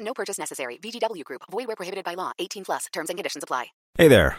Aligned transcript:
No 0.00 0.14
purchase 0.14 0.38
necessary. 0.38 0.78
VGW 0.78 1.24
Group. 1.24 1.42
Void 1.50 1.68
were 1.68 1.76
prohibited 1.76 2.04
by 2.04 2.14
law. 2.14 2.32
18 2.38 2.64
plus. 2.64 2.86
Terms 2.92 3.10
and 3.10 3.16
conditions 3.16 3.44
apply. 3.44 3.66
Hey 3.96 4.08
there. 4.08 4.38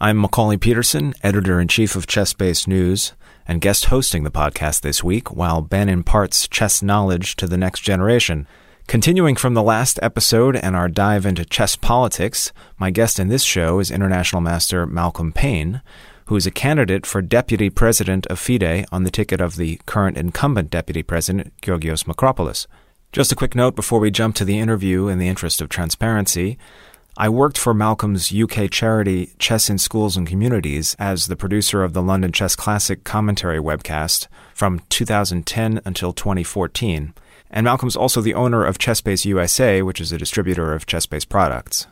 I'm 0.00 0.22
Macauley 0.22 0.60
Peterson, 0.60 1.12
editor 1.24 1.60
in 1.60 1.66
chief 1.66 1.96
of 1.96 2.06
ChessBase 2.06 2.68
News, 2.68 3.14
and 3.48 3.60
guest 3.60 3.86
hosting 3.86 4.22
the 4.22 4.30
podcast 4.30 4.82
this 4.82 5.02
week 5.02 5.32
while 5.34 5.60
Ben 5.60 5.88
imparts 5.88 6.46
chess 6.46 6.82
knowledge 6.82 7.34
to 7.36 7.48
the 7.48 7.56
next 7.56 7.80
generation. 7.80 8.46
Continuing 8.86 9.34
from 9.34 9.54
the 9.54 9.62
last 9.62 9.98
episode 10.00 10.54
and 10.54 10.76
our 10.76 10.88
dive 10.88 11.26
into 11.26 11.44
chess 11.44 11.74
politics, 11.74 12.52
my 12.78 12.90
guest 12.90 13.18
in 13.18 13.28
this 13.28 13.42
show 13.42 13.80
is 13.80 13.90
International 13.90 14.40
Master 14.40 14.86
Malcolm 14.86 15.32
Payne, 15.32 15.82
who 16.26 16.36
is 16.36 16.46
a 16.46 16.52
candidate 16.52 17.04
for 17.04 17.20
Deputy 17.20 17.68
President 17.68 18.24
of 18.28 18.38
FIDE 18.38 18.86
on 18.92 19.02
the 19.02 19.10
ticket 19.10 19.40
of 19.40 19.56
the 19.56 19.80
current 19.84 20.16
incumbent 20.16 20.70
Deputy 20.70 21.02
President, 21.02 21.52
Georgios 21.60 22.04
Makropoulos. 22.04 22.66
Just 23.10 23.32
a 23.32 23.36
quick 23.36 23.54
note 23.54 23.74
before 23.74 24.00
we 24.00 24.10
jump 24.10 24.34
to 24.36 24.44
the 24.44 24.58
interview 24.58 25.08
in 25.08 25.18
the 25.18 25.28
interest 25.28 25.62
of 25.62 25.70
transparency. 25.70 26.58
I 27.16 27.30
worked 27.30 27.56
for 27.56 27.72
Malcolm's 27.72 28.30
UK 28.34 28.70
charity 28.70 29.32
Chess 29.38 29.70
in 29.70 29.78
Schools 29.78 30.14
and 30.14 30.26
Communities 30.26 30.94
as 30.98 31.26
the 31.26 31.34
producer 31.34 31.82
of 31.82 31.94
the 31.94 32.02
London 32.02 32.32
Chess 32.32 32.54
Classic 32.54 33.04
commentary 33.04 33.58
webcast 33.60 34.26
from 34.54 34.82
2010 34.90 35.80
until 35.86 36.12
2014. 36.12 37.14
And 37.50 37.64
Malcolm's 37.64 37.96
also 37.96 38.20
the 38.20 38.34
owner 38.34 38.62
of 38.62 38.76
ChessBase 38.76 39.24
USA, 39.24 39.80
which 39.80 40.02
is 40.02 40.12
a 40.12 40.18
distributor 40.18 40.74
of 40.74 40.84
ChessBase 40.84 41.26
products. 41.26 41.86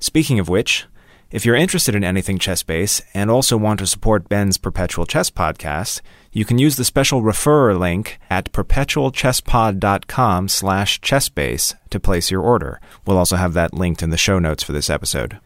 Speaking 0.00 0.40
of 0.40 0.48
which, 0.48 0.86
if 1.30 1.44
you're 1.44 1.56
interested 1.56 1.94
in 1.94 2.04
anything 2.04 2.38
ChessBase 2.38 3.02
and 3.12 3.30
also 3.30 3.56
want 3.56 3.78
to 3.80 3.86
support 3.86 4.28
Ben's 4.28 4.58
Perpetual 4.58 5.06
Chess 5.06 5.30
podcast, 5.30 6.00
you 6.32 6.44
can 6.44 6.58
use 6.58 6.76
the 6.76 6.84
special 6.84 7.22
referrer 7.22 7.78
link 7.78 8.18
at 8.30 8.52
perpetualchesspod.com 8.52 10.48
slash 10.48 11.00
chessbase 11.00 11.74
to 11.90 12.00
place 12.00 12.30
your 12.30 12.42
order. 12.42 12.80
We'll 13.06 13.18
also 13.18 13.36
have 13.36 13.54
that 13.54 13.74
linked 13.74 14.02
in 14.02 14.10
the 14.10 14.16
show 14.16 14.38
notes 14.38 14.62
for 14.62 14.72
this 14.72 14.90
episode. 14.90 15.40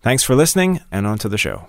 Thanks 0.00 0.22
for 0.22 0.34
listening, 0.34 0.80
and 0.90 1.06
on 1.06 1.18
to 1.18 1.28
the 1.28 1.38
show. 1.38 1.68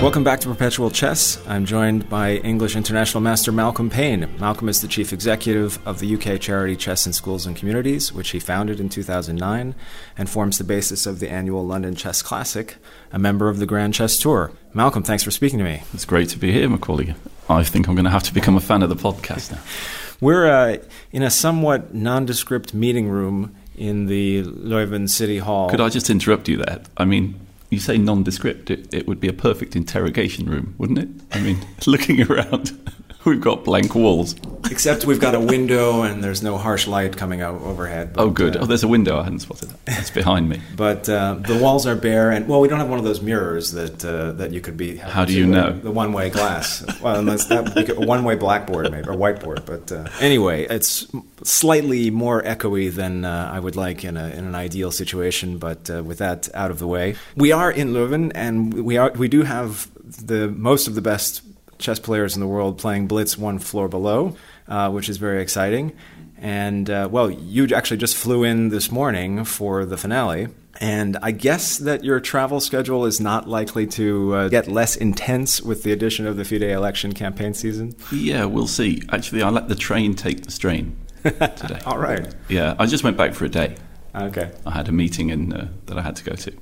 Welcome 0.00 0.22
back 0.22 0.38
to 0.40 0.48
Perpetual 0.48 0.92
Chess. 0.92 1.44
I'm 1.48 1.64
joined 1.66 2.08
by 2.08 2.36
English 2.36 2.76
International 2.76 3.20
Master 3.20 3.50
Malcolm 3.50 3.90
Payne. 3.90 4.28
Malcolm 4.38 4.68
is 4.68 4.80
the 4.80 4.86
chief 4.86 5.12
executive 5.12 5.84
of 5.84 5.98
the 5.98 6.14
UK 6.14 6.40
charity 6.40 6.76
Chess 6.76 7.04
in 7.04 7.12
Schools 7.12 7.46
and 7.46 7.56
Communities, 7.56 8.12
which 8.12 8.30
he 8.30 8.38
founded 8.38 8.78
in 8.78 8.88
2009 8.88 9.74
and 10.16 10.30
forms 10.30 10.56
the 10.56 10.62
basis 10.62 11.04
of 11.04 11.18
the 11.18 11.28
annual 11.28 11.66
London 11.66 11.96
Chess 11.96 12.22
Classic, 12.22 12.76
a 13.10 13.18
member 13.18 13.48
of 13.48 13.58
the 13.58 13.66
Grand 13.66 13.92
Chess 13.92 14.20
Tour. 14.20 14.52
Malcolm, 14.72 15.02
thanks 15.02 15.24
for 15.24 15.32
speaking 15.32 15.58
to 15.58 15.64
me. 15.64 15.82
It's 15.92 16.04
great 16.04 16.28
to 16.28 16.38
be 16.38 16.52
here, 16.52 16.68
Macauley. 16.68 17.16
I 17.48 17.64
think 17.64 17.88
I'm 17.88 17.96
going 17.96 18.04
to 18.04 18.10
have 18.10 18.22
to 18.22 18.32
become 18.32 18.56
a 18.56 18.60
fan 18.60 18.84
of 18.84 18.90
the 18.90 18.96
podcast 18.96 19.50
now. 19.50 19.60
We're 20.20 20.46
uh, 20.46 20.76
in 21.10 21.24
a 21.24 21.30
somewhat 21.30 21.92
nondescript 21.92 22.72
meeting 22.72 23.08
room 23.08 23.56
in 23.76 24.06
the 24.06 24.44
Leuven 24.44 25.10
City 25.10 25.38
Hall. 25.38 25.68
Could 25.70 25.80
I 25.80 25.88
just 25.88 26.08
interrupt 26.08 26.48
you 26.48 26.58
there? 26.58 26.82
I 26.96 27.04
mean, 27.04 27.47
you 27.70 27.78
say 27.78 27.98
nondescript, 27.98 28.70
it, 28.70 28.92
it 28.92 29.06
would 29.06 29.20
be 29.20 29.28
a 29.28 29.32
perfect 29.32 29.76
interrogation 29.76 30.48
room, 30.48 30.74
wouldn't 30.78 30.98
it? 30.98 31.08
I 31.32 31.40
mean, 31.40 31.58
looking 31.86 32.22
around, 32.22 32.78
we've 33.24 33.40
got 33.40 33.64
blank 33.64 33.94
walls. 33.94 34.34
Except 34.70 35.04
we've 35.06 35.20
got 35.20 35.34
a 35.34 35.40
window 35.40 36.02
and 36.02 36.22
there's 36.22 36.42
no 36.42 36.58
harsh 36.58 36.86
light 36.86 37.16
coming 37.16 37.40
out 37.40 37.60
overhead. 37.62 38.14
oh, 38.16 38.30
good. 38.30 38.56
uh, 38.56 38.60
oh, 38.60 38.66
there's 38.66 38.84
a 38.84 38.88
window. 38.88 39.18
I 39.18 39.24
hadn't 39.24 39.40
spotted 39.40 39.70
that. 39.70 39.84
That's 39.86 40.10
behind 40.10 40.48
me. 40.48 40.60
But 40.76 41.08
uh, 41.08 41.34
the 41.34 41.58
walls 41.58 41.86
are 41.86 41.96
bare, 41.96 42.30
and 42.30 42.46
well, 42.46 42.60
we 42.60 42.68
don't 42.68 42.78
have 42.78 42.88
one 42.88 43.00
of 43.00 43.04
those 43.04 43.20
mirrors 43.20 43.72
that 43.72 44.04
uh, 44.04 44.32
that 44.32 44.52
you 44.52 44.60
could 44.60 44.76
be. 44.76 44.96
How 44.96 45.24
do 45.24 45.32
you 45.32 45.44
know? 45.46 45.72
The 45.72 45.90
one-way 45.90 46.30
glass. 46.30 46.84
well, 47.02 47.16
unless 47.18 47.46
that 47.46 47.64
would 47.64 47.86
be 47.86 47.92
a 47.92 48.06
one-way 48.06 48.36
blackboard, 48.36 48.90
maybe 48.92 49.08
or 49.08 49.14
whiteboard. 49.14 49.66
But 49.66 49.90
uh, 49.90 50.08
anyway, 50.20 50.66
it's 50.70 51.06
slightly 51.42 52.10
more 52.10 52.42
echoey 52.42 52.94
than 52.94 53.24
uh, 53.24 53.50
I 53.52 53.58
would 53.58 53.74
like 53.74 54.04
in, 54.04 54.16
a, 54.16 54.28
in 54.28 54.44
an 54.44 54.54
ideal 54.54 54.92
situation. 54.92 55.58
But 55.58 55.90
uh, 55.90 56.04
with 56.04 56.18
that 56.18 56.48
out 56.54 56.70
of 56.70 56.78
the 56.78 56.86
way, 56.86 57.16
we 57.34 57.50
are 57.50 57.70
in 57.72 57.92
Leuven, 57.92 58.30
and 58.36 58.72
we 58.74 58.96
are 58.96 59.10
we 59.16 59.26
do 59.26 59.42
have 59.42 59.90
the 60.26 60.48
most 60.48 60.86
of 60.86 60.94
the 60.94 61.02
best 61.02 61.42
chess 61.78 61.98
players 61.98 62.34
in 62.34 62.40
the 62.40 62.46
world 62.46 62.78
playing 62.78 63.06
Blitz 63.06 63.38
one 63.38 63.58
floor 63.58 63.88
below, 63.88 64.36
uh, 64.66 64.90
which 64.90 65.08
is 65.08 65.16
very 65.16 65.40
exciting. 65.42 65.92
And 66.36 66.88
uh, 66.88 67.08
well, 67.10 67.30
you 67.30 67.66
actually 67.74 67.96
just 67.96 68.16
flew 68.16 68.44
in 68.44 68.68
this 68.68 68.90
morning 68.90 69.44
for 69.44 69.84
the 69.84 69.96
finale. 69.96 70.48
And 70.80 71.16
I 71.22 71.32
guess 71.32 71.78
that 71.78 72.04
your 72.04 72.20
travel 72.20 72.60
schedule 72.60 73.04
is 73.04 73.20
not 73.20 73.48
likely 73.48 73.86
to 73.88 74.34
uh, 74.34 74.48
get 74.48 74.68
less 74.68 74.94
intense 74.94 75.60
with 75.60 75.82
the 75.82 75.90
addition 75.90 76.24
of 76.26 76.36
the 76.36 76.44
FIDE 76.44 76.62
election 76.62 77.12
campaign 77.14 77.52
season. 77.54 77.96
Yeah, 78.12 78.44
we'll 78.44 78.68
see. 78.68 79.02
Actually, 79.10 79.42
I 79.42 79.50
let 79.50 79.68
the 79.68 79.74
train 79.74 80.14
take 80.14 80.44
the 80.44 80.52
strain 80.52 80.96
today. 81.24 81.80
All 81.86 81.98
right. 81.98 82.32
Yeah, 82.48 82.76
I 82.78 82.86
just 82.86 83.02
went 83.02 83.16
back 83.16 83.34
for 83.34 83.44
a 83.44 83.48
day. 83.48 83.74
Okay. 84.14 84.52
I 84.64 84.70
had 84.70 84.88
a 84.88 84.92
meeting 84.92 85.30
in, 85.30 85.52
uh, 85.52 85.68
that 85.86 85.98
I 85.98 86.02
had 86.02 86.14
to 86.16 86.24
go 86.24 86.34
to. 86.34 86.52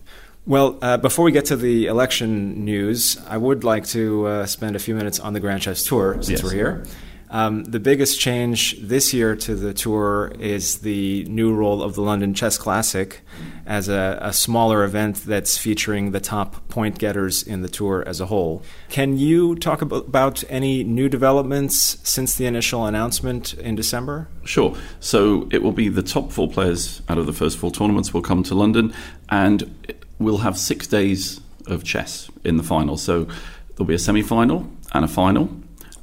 Well, 0.47 0.79
uh, 0.81 0.97
before 0.99 1.25
we 1.25 1.33
get 1.33 1.47
to 1.47 1.57
the 1.57 1.87
election 1.87 2.65
news, 2.65 3.19
I 3.27 3.37
would 3.37 3.65
like 3.65 3.85
to 3.87 4.27
uh, 4.27 4.47
spend 4.47 4.77
a 4.77 4.79
few 4.79 4.95
minutes 4.95 5.19
on 5.19 5.33
the 5.33 5.41
Grand 5.41 5.63
Chess 5.63 5.83
Tour 5.83 6.15
since 6.23 6.31
Yes. 6.31 6.43
we're 6.45 6.53
here. 6.53 6.85
Um, 7.29 7.65
the 7.65 7.81
biggest 7.81 8.21
change 8.21 8.79
this 8.81 9.13
year 9.13 9.35
to 9.35 9.57
the 9.57 9.75
tour 9.75 10.33
is 10.39 10.79
the 10.79 11.25
new 11.25 11.53
role 11.53 11.83
of 11.83 11.97
the 11.97 12.01
London 12.03 12.33
Chess 12.35 12.57
Classic 12.57 13.21
as 13.67 13.89
a, 13.89 14.17
a 14.23 14.33
smaller 14.33 14.85
event 14.85 15.17
that's 15.27 15.59
featuring 15.59 16.13
the 16.13 16.21
top 16.21 16.69
point 16.69 17.01
getters 17.01 17.43
in 17.43 17.63
the 17.63 17.69
tour 17.69 18.05
as 18.07 18.21
a 18.21 18.27
whole. 18.27 18.63
Can 18.89 19.19
you 19.19 19.57
talk 19.57 19.83
about, 19.83 20.07
about 20.07 20.45
any 20.49 20.85
new 20.85 21.09
developments 21.09 21.99
since 22.05 22.37
the 22.37 22.47
initial 22.47 22.87
announcement 22.87 23.55
in 23.55 23.75
December? 23.75 24.29
Sure. 24.45 24.77
So 25.01 25.49
it 25.51 25.65
will 25.65 25.73
be 25.73 25.89
the 25.89 26.05
top 26.05 26.31
four 26.31 26.49
players 26.49 27.03
out 27.09 27.19
of 27.19 27.27
the 27.27 27.33
first 27.33 27.59
four 27.59 27.73
tournaments 27.73 28.15
will 28.15 28.23
come 28.23 28.45
to 28.45 28.55
London, 28.55 28.95
and 29.29 29.69
we'll 30.19 30.39
have 30.39 30.57
six 30.57 30.87
days 30.87 31.41
of 31.67 31.85
chess 31.85 32.31
in 32.45 32.57
the 32.57 32.63
final. 32.63 32.97
So 32.97 33.25
there'll 33.71 33.87
be 33.87 33.95
a 33.95 33.99
semi-final 33.99 34.71
and 34.93 35.05
a 35.05 35.09
final, 35.09 35.51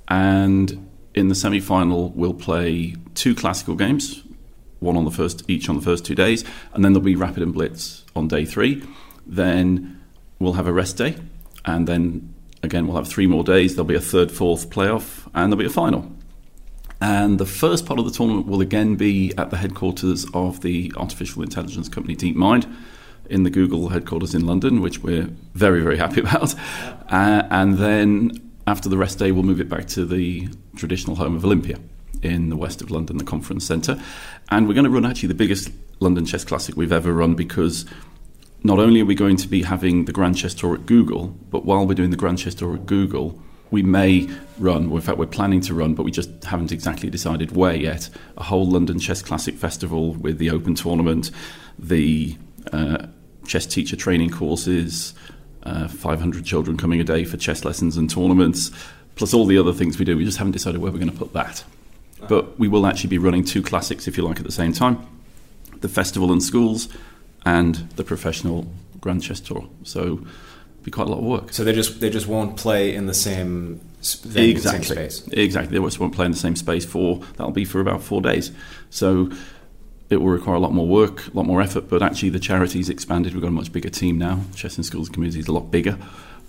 and 0.07 0.89
in 1.15 1.29
the 1.29 1.35
semi-final 1.35 2.09
we'll 2.11 2.33
play 2.33 2.95
two 3.15 3.35
classical 3.35 3.75
games, 3.75 4.23
one 4.79 4.97
on 4.97 5.05
the 5.05 5.11
first 5.11 5.43
each 5.47 5.69
on 5.69 5.75
the 5.75 5.81
first 5.81 6.05
two 6.05 6.15
days, 6.15 6.43
and 6.73 6.83
then 6.83 6.93
there'll 6.93 7.05
be 7.05 7.15
rapid 7.15 7.43
and 7.43 7.53
blitz 7.53 8.03
on 8.15 8.27
day 8.27 8.45
three. 8.45 8.83
Then 9.25 10.01
we'll 10.39 10.53
have 10.53 10.67
a 10.67 10.73
rest 10.73 10.97
day, 10.97 11.15
and 11.65 11.87
then 11.87 12.33
again 12.61 12.87
we'll 12.87 12.97
have 12.97 13.07
three 13.07 13.27
more 13.27 13.43
days. 13.43 13.75
There'll 13.75 13.85
be 13.85 13.95
a 13.95 14.01
third, 14.01 14.31
fourth 14.31 14.69
playoff, 14.69 15.27
and 15.33 15.51
there'll 15.51 15.61
be 15.61 15.65
a 15.65 15.69
final. 15.69 16.11
And 16.99 17.37
the 17.37 17.45
first 17.45 17.85
part 17.85 17.99
of 17.99 18.05
the 18.05 18.11
tournament 18.11 18.47
will 18.47 18.61
again 18.61 18.95
be 18.95 19.33
at 19.37 19.49
the 19.49 19.57
headquarters 19.57 20.25
of 20.33 20.61
the 20.61 20.93
artificial 20.95 21.43
intelligence 21.43 21.89
company 21.89 22.15
DeepMind 22.15 22.73
in 23.29 23.43
the 23.43 23.49
Google 23.49 23.89
headquarters 23.89 24.35
in 24.35 24.45
London, 24.45 24.81
which 24.81 24.99
we're 24.99 25.29
very, 25.53 25.81
very 25.81 25.97
happy 25.97 26.19
about. 26.21 26.53
Uh, 27.09 27.43
and 27.49 27.77
then 27.77 28.51
after 28.67 28.89
the 28.89 28.97
rest 28.97 29.19
day, 29.19 29.31
we'll 29.31 29.43
move 29.43 29.61
it 29.61 29.69
back 29.69 29.87
to 29.87 30.05
the 30.05 30.49
traditional 30.75 31.15
home 31.15 31.35
of 31.35 31.43
Olympia 31.45 31.79
in 32.21 32.49
the 32.49 32.55
west 32.55 32.81
of 32.81 32.89
London, 32.89 33.17
the 33.17 33.23
conference 33.23 33.65
centre. 33.65 34.01
And 34.49 34.67
we're 34.67 34.73
going 34.73 34.85
to 34.85 34.89
run 34.89 35.05
actually 35.05 35.27
the 35.27 35.35
biggest 35.35 35.71
London 35.99 36.25
Chess 36.25 36.45
Classic 36.45 36.75
we've 36.75 36.91
ever 36.91 37.13
run 37.13 37.35
because 37.35 37.85
not 38.63 38.79
only 38.79 39.01
are 39.01 39.05
we 39.05 39.15
going 39.15 39.35
to 39.37 39.47
be 39.47 39.63
having 39.63 40.05
the 40.05 40.13
Grand 40.13 40.37
Chess 40.37 40.53
Tour 40.53 40.75
at 40.75 40.85
Google, 40.85 41.27
but 41.49 41.65
while 41.65 41.85
we're 41.85 41.93
doing 41.93 42.11
the 42.11 42.17
Grand 42.17 42.39
Chess 42.39 42.55
Tour 42.55 42.75
at 42.75 42.85
Google, 42.85 43.39
we 43.71 43.83
may 43.83 44.29
run, 44.59 44.91
in 44.91 45.01
fact, 45.01 45.17
we're 45.17 45.25
planning 45.25 45.59
to 45.61 45.73
run, 45.73 45.95
but 45.95 46.03
we 46.03 46.11
just 46.11 46.43
haven't 46.43 46.71
exactly 46.71 47.09
decided 47.09 47.55
where 47.55 47.75
yet, 47.75 48.09
a 48.37 48.43
whole 48.43 48.65
London 48.69 48.99
Chess 48.99 49.21
Classic 49.21 49.55
Festival 49.55 50.13
with 50.13 50.37
the 50.37 50.49
Open 50.49 50.75
Tournament, 50.75 51.31
the 51.77 52.37
uh, 52.71 53.07
chess 53.45 53.65
teacher 53.65 53.95
training 53.95 54.29
courses, 54.29 55.13
uh, 55.63 55.87
500 55.87 56.45
children 56.45 56.77
coming 56.77 56.99
a 56.99 57.03
day 57.03 57.23
for 57.23 57.37
chess 57.37 57.65
lessons 57.65 57.97
and 57.97 58.09
tournaments, 58.09 58.71
plus 59.15 59.33
all 59.33 59.45
the 59.45 59.57
other 59.57 59.73
things 59.73 59.99
we 59.99 60.05
do. 60.05 60.17
We 60.17 60.25
just 60.25 60.37
haven't 60.37 60.53
decided 60.53 60.81
where 60.81 60.91
we're 60.91 60.99
going 60.99 61.11
to 61.11 61.17
put 61.17 61.33
that. 61.33 61.63
But 62.29 62.57
we 62.57 62.69
will 62.69 62.87
actually 62.87 63.09
be 63.09 63.17
running 63.17 63.43
two 63.43 63.61
classics, 63.61 64.07
if 64.07 64.15
you 64.15 64.23
like, 64.23 64.37
at 64.37 64.45
the 64.45 64.51
same 64.51 64.71
time 64.71 65.05
the 65.83 65.89
festival 65.89 66.31
and 66.31 66.41
schools 66.41 66.89
and 67.45 67.75
the 67.97 68.03
professional 68.03 68.65
Grand 68.99 69.21
Chess 69.21 69.39
Tour. 69.39 69.67
So 69.83 70.25
be 70.81 70.89
quite 70.89 71.07
a 71.07 71.11
lot 71.11 71.19
of 71.19 71.25
work. 71.25 71.53
So 71.53 71.63
they 71.63 71.73
just 71.73 71.99
they 71.99 72.09
just 72.09 72.25
won't 72.25 72.57
play 72.57 72.95
in 72.95 73.05
the 73.05 73.13
same 73.13 73.79
venue, 74.23 74.49
exactly. 74.49 74.85
same 74.85 75.09
space. 75.09 75.27
Exactly. 75.27 75.77
They 75.77 75.85
just 75.85 75.99
won't 75.99 76.15
play 76.15 76.25
in 76.25 76.31
the 76.31 76.37
same 76.37 76.55
space 76.55 76.85
for 76.85 77.17
that'll 77.37 77.51
be 77.51 77.65
for 77.65 77.79
about 77.79 78.01
four 78.01 78.21
days. 78.21 78.51
So 78.89 79.29
it 80.09 80.17
will 80.17 80.29
require 80.29 80.55
a 80.55 80.59
lot 80.59 80.73
more 80.73 80.87
work, 80.87 81.27
a 81.27 81.31
lot 81.31 81.45
more 81.45 81.61
effort. 81.61 81.89
But 81.89 82.01
actually, 82.01 82.29
the 82.29 82.39
charity's 82.39 82.89
expanded. 82.89 83.33
We've 83.33 83.41
got 83.41 83.47
a 83.47 83.51
much 83.51 83.71
bigger 83.71 83.89
team 83.89 84.17
now. 84.17 84.41
Chess 84.55 84.77
in 84.77 84.83
Schools 84.83 85.09
community 85.09 85.39
is 85.39 85.47
a 85.47 85.51
lot 85.51 85.71
bigger 85.71 85.97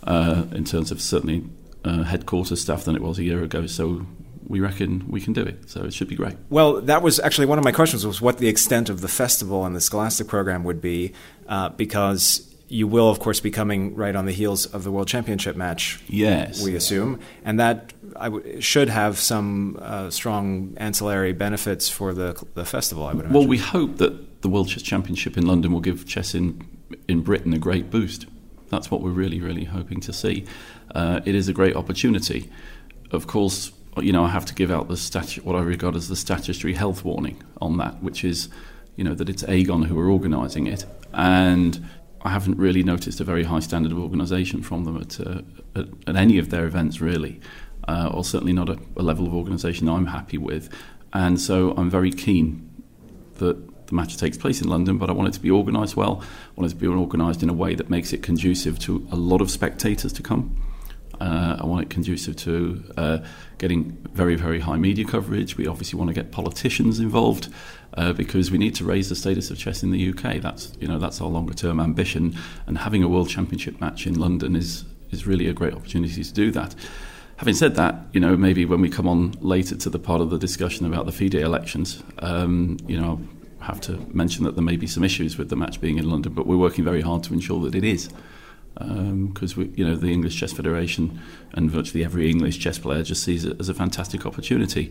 uh, 0.04 0.44
in 0.52 0.64
terms 0.64 0.90
of 0.90 1.00
certainly 1.00 1.44
uh, 1.84 2.02
headquarters 2.02 2.60
staff 2.60 2.84
than 2.84 2.96
it 2.96 3.02
was 3.02 3.18
a 3.18 3.24
year 3.24 3.42
ago. 3.42 3.66
So 3.66 4.06
we 4.46 4.60
reckon 4.60 5.04
we 5.08 5.20
can 5.20 5.32
do 5.32 5.42
it. 5.42 5.70
So 5.70 5.84
it 5.84 5.94
should 5.94 6.08
be 6.08 6.16
great. 6.16 6.36
Well, 6.50 6.80
that 6.82 7.02
was 7.02 7.18
actually 7.20 7.46
one 7.46 7.58
of 7.58 7.64
my 7.64 7.72
questions 7.72 8.06
was 8.06 8.20
what 8.20 8.38
the 8.38 8.48
extent 8.48 8.90
of 8.90 9.00
the 9.00 9.08
festival 9.08 9.64
and 9.64 9.74
the 9.74 9.80
Scholastic 9.80 10.28
program 10.28 10.64
would 10.64 10.80
be, 10.80 11.12
uh, 11.48 11.70
because 11.70 12.53
you 12.68 12.86
will, 12.88 13.10
of 13.10 13.18
course, 13.18 13.40
be 13.40 13.50
coming 13.50 13.94
right 13.94 14.16
on 14.16 14.24
the 14.26 14.32
heels 14.32 14.66
of 14.66 14.84
the 14.84 14.90
World 14.90 15.08
Championship 15.08 15.54
match. 15.56 16.00
Yes. 16.08 16.62
we 16.62 16.74
assume, 16.74 17.20
and 17.44 17.60
that 17.60 17.92
I 18.16 18.24
w- 18.30 18.60
should 18.60 18.88
have 18.88 19.18
some 19.18 19.78
uh, 19.80 20.10
strong 20.10 20.74
ancillary 20.78 21.32
benefits 21.32 21.88
for 21.88 22.14
the 22.14 22.42
the 22.54 22.64
festival. 22.64 23.04
I 23.04 23.12
would 23.12 23.26
imagine. 23.26 23.34
Well, 23.38 23.46
we 23.48 23.58
hope 23.58 23.98
that 23.98 24.42
the 24.42 24.48
World 24.48 24.68
Chess 24.68 24.82
Championship 24.82 25.36
in 25.36 25.46
London 25.46 25.72
will 25.72 25.80
give 25.80 26.06
chess 26.06 26.34
in 26.34 26.66
in 27.08 27.22
Britain 27.22 27.52
a 27.52 27.58
great 27.58 27.90
boost. 27.90 28.26
That's 28.70 28.90
what 28.90 29.02
we're 29.02 29.10
really, 29.10 29.40
really 29.40 29.64
hoping 29.64 30.00
to 30.00 30.12
see. 30.12 30.44
Uh, 30.94 31.20
it 31.24 31.34
is 31.34 31.48
a 31.48 31.52
great 31.52 31.76
opportunity. 31.76 32.50
Of 33.10 33.26
course, 33.26 33.72
you 33.98 34.12
know 34.12 34.24
I 34.24 34.28
have 34.30 34.46
to 34.46 34.54
give 34.54 34.70
out 34.70 34.88
the 34.88 34.96
statu- 34.96 35.42
what 35.42 35.54
I 35.54 35.60
regard 35.62 35.96
as 35.96 36.08
the 36.08 36.16
statutory 36.16 36.74
health 36.74 37.04
warning 37.04 37.42
on 37.60 37.76
that, 37.76 38.02
which 38.02 38.24
is, 38.24 38.48
you 38.96 39.04
know, 39.04 39.14
that 39.14 39.28
it's 39.28 39.44
Agon 39.44 39.82
who 39.82 39.98
are 40.00 40.08
organising 40.08 40.66
it, 40.66 40.84
and 41.12 41.86
I 42.24 42.30
haven't 42.30 42.58
really 42.58 42.82
noticed 42.82 43.20
a 43.20 43.24
very 43.24 43.44
high 43.44 43.60
standard 43.60 43.92
of 43.92 43.98
organisation 43.98 44.62
from 44.62 44.84
them 44.84 44.96
at, 44.96 45.20
uh, 45.20 45.42
at, 45.76 45.86
at 46.06 46.16
any 46.16 46.38
of 46.38 46.48
their 46.48 46.64
events, 46.64 47.00
really, 47.00 47.40
uh, 47.86 48.10
or 48.12 48.24
certainly 48.24 48.54
not 48.54 48.70
a, 48.70 48.78
a 48.96 49.02
level 49.02 49.26
of 49.26 49.34
organisation 49.34 49.88
I'm 49.88 50.06
happy 50.06 50.38
with. 50.38 50.70
And 51.12 51.38
so 51.38 51.74
I'm 51.76 51.90
very 51.90 52.10
keen 52.10 52.70
that 53.34 53.86
the 53.86 53.94
match 53.94 54.16
takes 54.16 54.38
place 54.38 54.62
in 54.62 54.68
London, 54.68 54.96
but 54.96 55.10
I 55.10 55.12
want 55.12 55.28
it 55.28 55.34
to 55.34 55.40
be 55.40 55.50
organised 55.50 55.96
well. 55.96 56.22
I 56.22 56.60
want 56.60 56.72
it 56.72 56.74
to 56.74 56.80
be 56.80 56.86
organised 56.86 57.42
in 57.42 57.50
a 57.50 57.52
way 57.52 57.74
that 57.74 57.90
makes 57.90 58.12
it 58.14 58.22
conducive 58.22 58.78
to 58.80 59.06
a 59.12 59.16
lot 59.16 59.42
of 59.42 59.50
spectators 59.50 60.12
to 60.14 60.22
come. 60.22 60.56
Uh, 61.24 61.56
I 61.58 61.64
want 61.64 61.80
it 61.80 61.88
conducive 61.88 62.36
to 62.36 62.84
uh, 62.98 63.18
getting 63.56 63.92
very, 64.12 64.36
very 64.36 64.60
high 64.60 64.76
media 64.76 65.06
coverage. 65.06 65.56
We 65.56 65.66
obviously 65.66 65.98
want 65.98 66.08
to 66.08 66.14
get 66.14 66.32
politicians 66.32 67.00
involved 67.00 67.48
uh, 67.94 68.12
because 68.12 68.50
we 68.50 68.58
need 68.58 68.74
to 68.74 68.84
raise 68.84 69.08
the 69.08 69.16
status 69.16 69.50
of 69.50 69.56
chess 69.56 69.82
in 69.82 69.90
the 69.90 70.10
UK. 70.10 70.42
That's 70.42 70.74
you 70.78 70.86
know 70.86 70.98
that's 70.98 71.22
our 71.22 71.28
longer 71.28 71.54
term 71.54 71.80
ambition, 71.80 72.36
and 72.66 72.76
having 72.76 73.02
a 73.02 73.08
world 73.08 73.30
championship 73.30 73.80
match 73.80 74.06
in 74.06 74.20
London 74.20 74.54
is 74.54 74.84
is 75.12 75.26
really 75.26 75.48
a 75.48 75.54
great 75.54 75.72
opportunity 75.72 76.22
to 76.22 76.32
do 76.34 76.50
that. 76.50 76.74
Having 77.36 77.54
said 77.54 77.74
that, 77.76 77.94
you 78.12 78.20
know 78.20 78.36
maybe 78.36 78.66
when 78.66 78.82
we 78.82 78.90
come 78.90 79.08
on 79.08 79.32
later 79.40 79.76
to 79.76 79.88
the 79.88 79.98
part 79.98 80.20
of 80.20 80.28
the 80.28 80.38
discussion 80.38 80.84
about 80.84 81.06
the 81.06 81.12
FIDE 81.12 81.36
elections, 81.36 82.02
um, 82.18 82.76
you 82.86 83.00
know. 83.00 83.20
I'll 83.60 83.68
have 83.68 83.80
to 83.82 83.96
mention 84.12 84.44
that 84.44 84.56
there 84.56 84.62
may 84.62 84.76
be 84.76 84.86
some 84.86 85.02
issues 85.02 85.38
with 85.38 85.48
the 85.48 85.56
match 85.56 85.80
being 85.80 85.96
in 85.96 86.10
London, 86.10 86.34
but 86.34 86.46
we're 86.46 86.58
working 86.58 86.84
very 86.84 87.00
hard 87.00 87.22
to 87.22 87.32
ensure 87.32 87.62
that 87.62 87.74
it 87.74 87.82
is 87.82 88.10
because 88.74 89.56
we, 89.56 89.70
you 89.76 89.84
know, 89.84 89.94
the 89.94 90.12
English 90.12 90.38
Chess 90.38 90.52
Federation 90.52 91.20
and 91.52 91.70
virtually 91.70 92.04
every 92.04 92.28
English 92.28 92.58
chess 92.58 92.78
player 92.78 93.02
just 93.02 93.22
sees 93.22 93.44
it 93.44 93.58
as 93.60 93.68
a 93.68 93.74
fantastic 93.74 94.26
opportunity. 94.26 94.90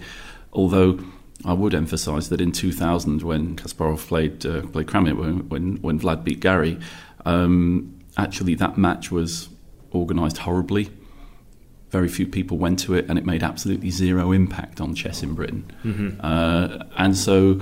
Although 0.54 1.00
I 1.46 1.54
would 1.54 1.74
emphasise 1.74 2.30
that 2.30 2.40
in 2.40 2.52
2000, 2.52 3.24
when 3.24 3.56
Kasparov 3.56 4.08
played 4.08 4.46
uh, 4.46 4.62
played 4.68 4.88
Kramnik, 4.88 5.18
when, 5.18 5.50
when 5.50 5.78
when 5.82 6.00
Vlad 6.00 6.24
beat 6.24 6.40
Gary, 6.40 6.80
um, 7.26 8.00
actually 8.18 8.56
that 8.56 8.78
match 8.78 9.12
was 9.12 9.50
organised 9.94 10.40
horribly. 10.40 10.90
Very 11.90 12.08
few 12.08 12.26
people 12.26 12.58
went 12.58 12.80
to 12.80 12.96
it, 12.96 13.06
and 13.10 13.20
it 13.20 13.26
made 13.26 13.44
absolutely 13.44 13.90
zero 13.92 14.32
impact 14.32 14.82
on 14.82 14.96
chess 14.96 15.22
in 15.22 15.36
Britain. 15.36 15.66
Uh, 16.22 16.86
and 16.98 17.16
so 17.16 17.60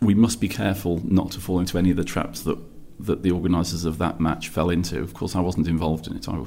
we 0.00 0.14
must 0.14 0.40
be 0.40 0.48
careful 0.48 1.00
not 1.04 1.30
to 1.32 1.40
fall 1.40 1.60
into 1.60 1.78
any 1.78 1.90
of 1.90 1.96
the 1.96 2.04
traps 2.04 2.42
that 2.42 2.58
that 3.00 3.22
the 3.22 3.30
organisers 3.30 3.84
of 3.84 3.98
that 3.98 4.20
match 4.20 4.48
fell 4.48 4.70
into. 4.70 5.00
Of 5.00 5.14
course, 5.14 5.34
I 5.34 5.40
wasn't 5.40 5.68
involved 5.68 6.06
in 6.06 6.16
it. 6.16 6.28
I, 6.28 6.44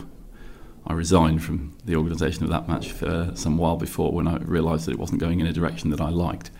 I 0.87 0.93
resigned 0.93 1.43
from 1.43 1.75
the 1.85 1.95
organisation 1.95 2.43
of 2.43 2.49
that 2.49 2.67
match 2.67 3.01
uh, 3.03 3.33
some 3.35 3.57
while 3.57 3.75
before 3.75 4.11
when 4.11 4.27
I 4.27 4.37
realised 4.37 4.85
that 4.85 4.91
it 4.91 4.99
wasn't 4.99 5.19
going 5.19 5.39
in 5.39 5.47
a 5.47 5.53
direction 5.53 5.89
that 5.89 6.01
I 6.01 6.09
liked. 6.09 6.51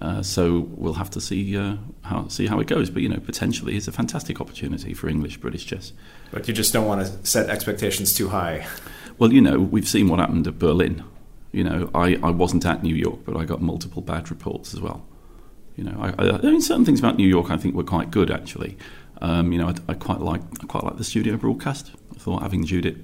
Uh, 0.00 0.22
so 0.22 0.60
we'll 0.70 0.94
have 0.94 1.10
to 1.10 1.20
see 1.20 1.56
uh, 1.56 1.76
how 2.02 2.26
see 2.28 2.46
how 2.46 2.58
it 2.60 2.66
goes. 2.66 2.90
But 2.90 3.02
you 3.02 3.08
know, 3.08 3.18
potentially, 3.18 3.76
it's 3.76 3.88
a 3.88 3.92
fantastic 3.92 4.40
opportunity 4.40 4.94
for 4.94 5.08
English 5.08 5.38
British 5.38 5.66
chess. 5.66 5.92
but 6.30 6.48
you 6.48 6.54
just 6.54 6.72
don't 6.72 6.86
want 6.86 7.04
to 7.06 7.26
set 7.26 7.50
expectations 7.50 8.14
too 8.14 8.28
high. 8.28 8.66
Well, 9.18 9.32
you 9.32 9.42
know, 9.42 9.58
we've 9.58 9.88
seen 9.88 10.08
what 10.08 10.18
happened 10.18 10.46
at 10.46 10.58
Berlin. 10.58 11.04
You 11.52 11.64
know, 11.64 11.90
I, 11.94 12.18
I 12.22 12.30
wasn't 12.30 12.64
at 12.64 12.82
New 12.82 12.94
York, 12.94 13.20
but 13.24 13.36
I 13.36 13.44
got 13.44 13.60
multiple 13.60 14.00
bad 14.00 14.30
reports 14.30 14.72
as 14.72 14.80
well. 14.80 15.04
You 15.76 15.84
know, 15.84 15.96
I, 16.00 16.08
I, 16.22 16.38
I 16.38 16.42
mean, 16.42 16.62
certain 16.62 16.84
things 16.84 17.00
about 17.00 17.16
New 17.16 17.28
York 17.28 17.50
I 17.50 17.56
think 17.56 17.74
were 17.74 17.84
quite 17.84 18.10
good 18.10 18.30
actually. 18.30 18.78
Um, 19.20 19.52
you 19.52 19.58
know, 19.58 19.68
I, 19.68 19.74
I 19.88 19.94
quite 19.94 20.20
like 20.20 20.40
I 20.62 20.66
quite 20.66 20.84
like 20.84 20.96
the 20.96 21.04
studio 21.04 21.36
broadcast. 21.36 21.92
I 22.14 22.18
thought 22.18 22.42
having 22.42 22.64
Judith 22.64 22.98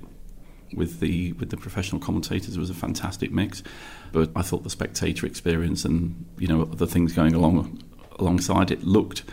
with 0.75 1.01
the 1.01 1.33
with 1.33 1.51
the 1.51 1.57
professional 1.57 2.01
commentators 2.01 2.59
was 2.59 2.71
a 2.71 2.75
fantastic 2.75 3.31
mix. 3.33 3.63
But 4.13 4.31
I 4.35 4.43
thought 4.43 4.63
the 4.63 4.71
spectator 4.71 5.27
experience 5.27 5.85
and 5.85 6.25
you 6.39 6.49
know 6.49 6.65
the 6.65 6.87
things 6.87 7.13
going 7.13 7.35
along 7.35 7.83
alongside 8.19 8.71
it 8.71 8.85
looked 8.85 9.25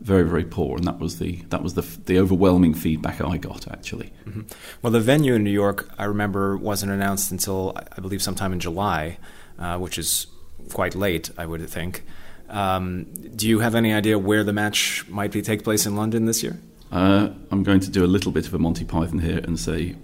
very 0.00 0.26
very 0.28 0.44
poor, 0.44 0.76
and 0.76 0.86
that 0.86 0.98
was 0.98 1.18
the 1.18 1.42
that 1.48 1.62
was 1.62 1.74
the 1.74 1.82
the 1.82 2.18
overwhelming 2.18 2.74
feedback 2.74 3.20
I 3.20 3.36
got 3.36 3.70
actually. 3.70 4.12
Mm-hmm. 4.26 4.42
Well, 4.82 4.92
the 4.92 5.00
venue 5.00 5.34
in 5.34 5.44
New 5.44 5.50
York, 5.50 5.90
I 5.98 6.04
remember, 6.04 6.56
wasn't 6.56 6.92
announced 6.92 7.30
until 7.30 7.76
I 7.96 8.00
believe 8.00 8.22
sometime 8.22 8.52
in 8.52 8.60
July, 8.60 9.18
uh, 9.58 9.78
which 9.78 9.98
is 9.98 10.26
quite 10.72 10.94
late, 10.94 11.30
I 11.36 11.46
would 11.46 11.68
think. 11.68 12.04
Um, 12.50 13.04
do 13.36 13.48
you 13.48 13.60
have 13.60 13.74
any 13.74 13.92
idea 13.92 14.18
where 14.18 14.44
the 14.44 14.52
match 14.52 15.06
might 15.08 15.32
be 15.32 15.40
take 15.42 15.64
place 15.64 15.86
in 15.86 15.96
London 15.96 16.26
this 16.26 16.42
year? 16.42 16.58
Uh, 16.92 17.30
I'm 17.50 17.62
going 17.62 17.80
to 17.80 17.90
do 17.90 18.04
a 18.04 18.08
little 18.08 18.32
bit 18.32 18.46
of 18.46 18.54
a 18.54 18.58
Monty 18.58 18.84
Python 18.84 19.20
here 19.20 19.38
and 19.38 19.58
say 19.58 19.96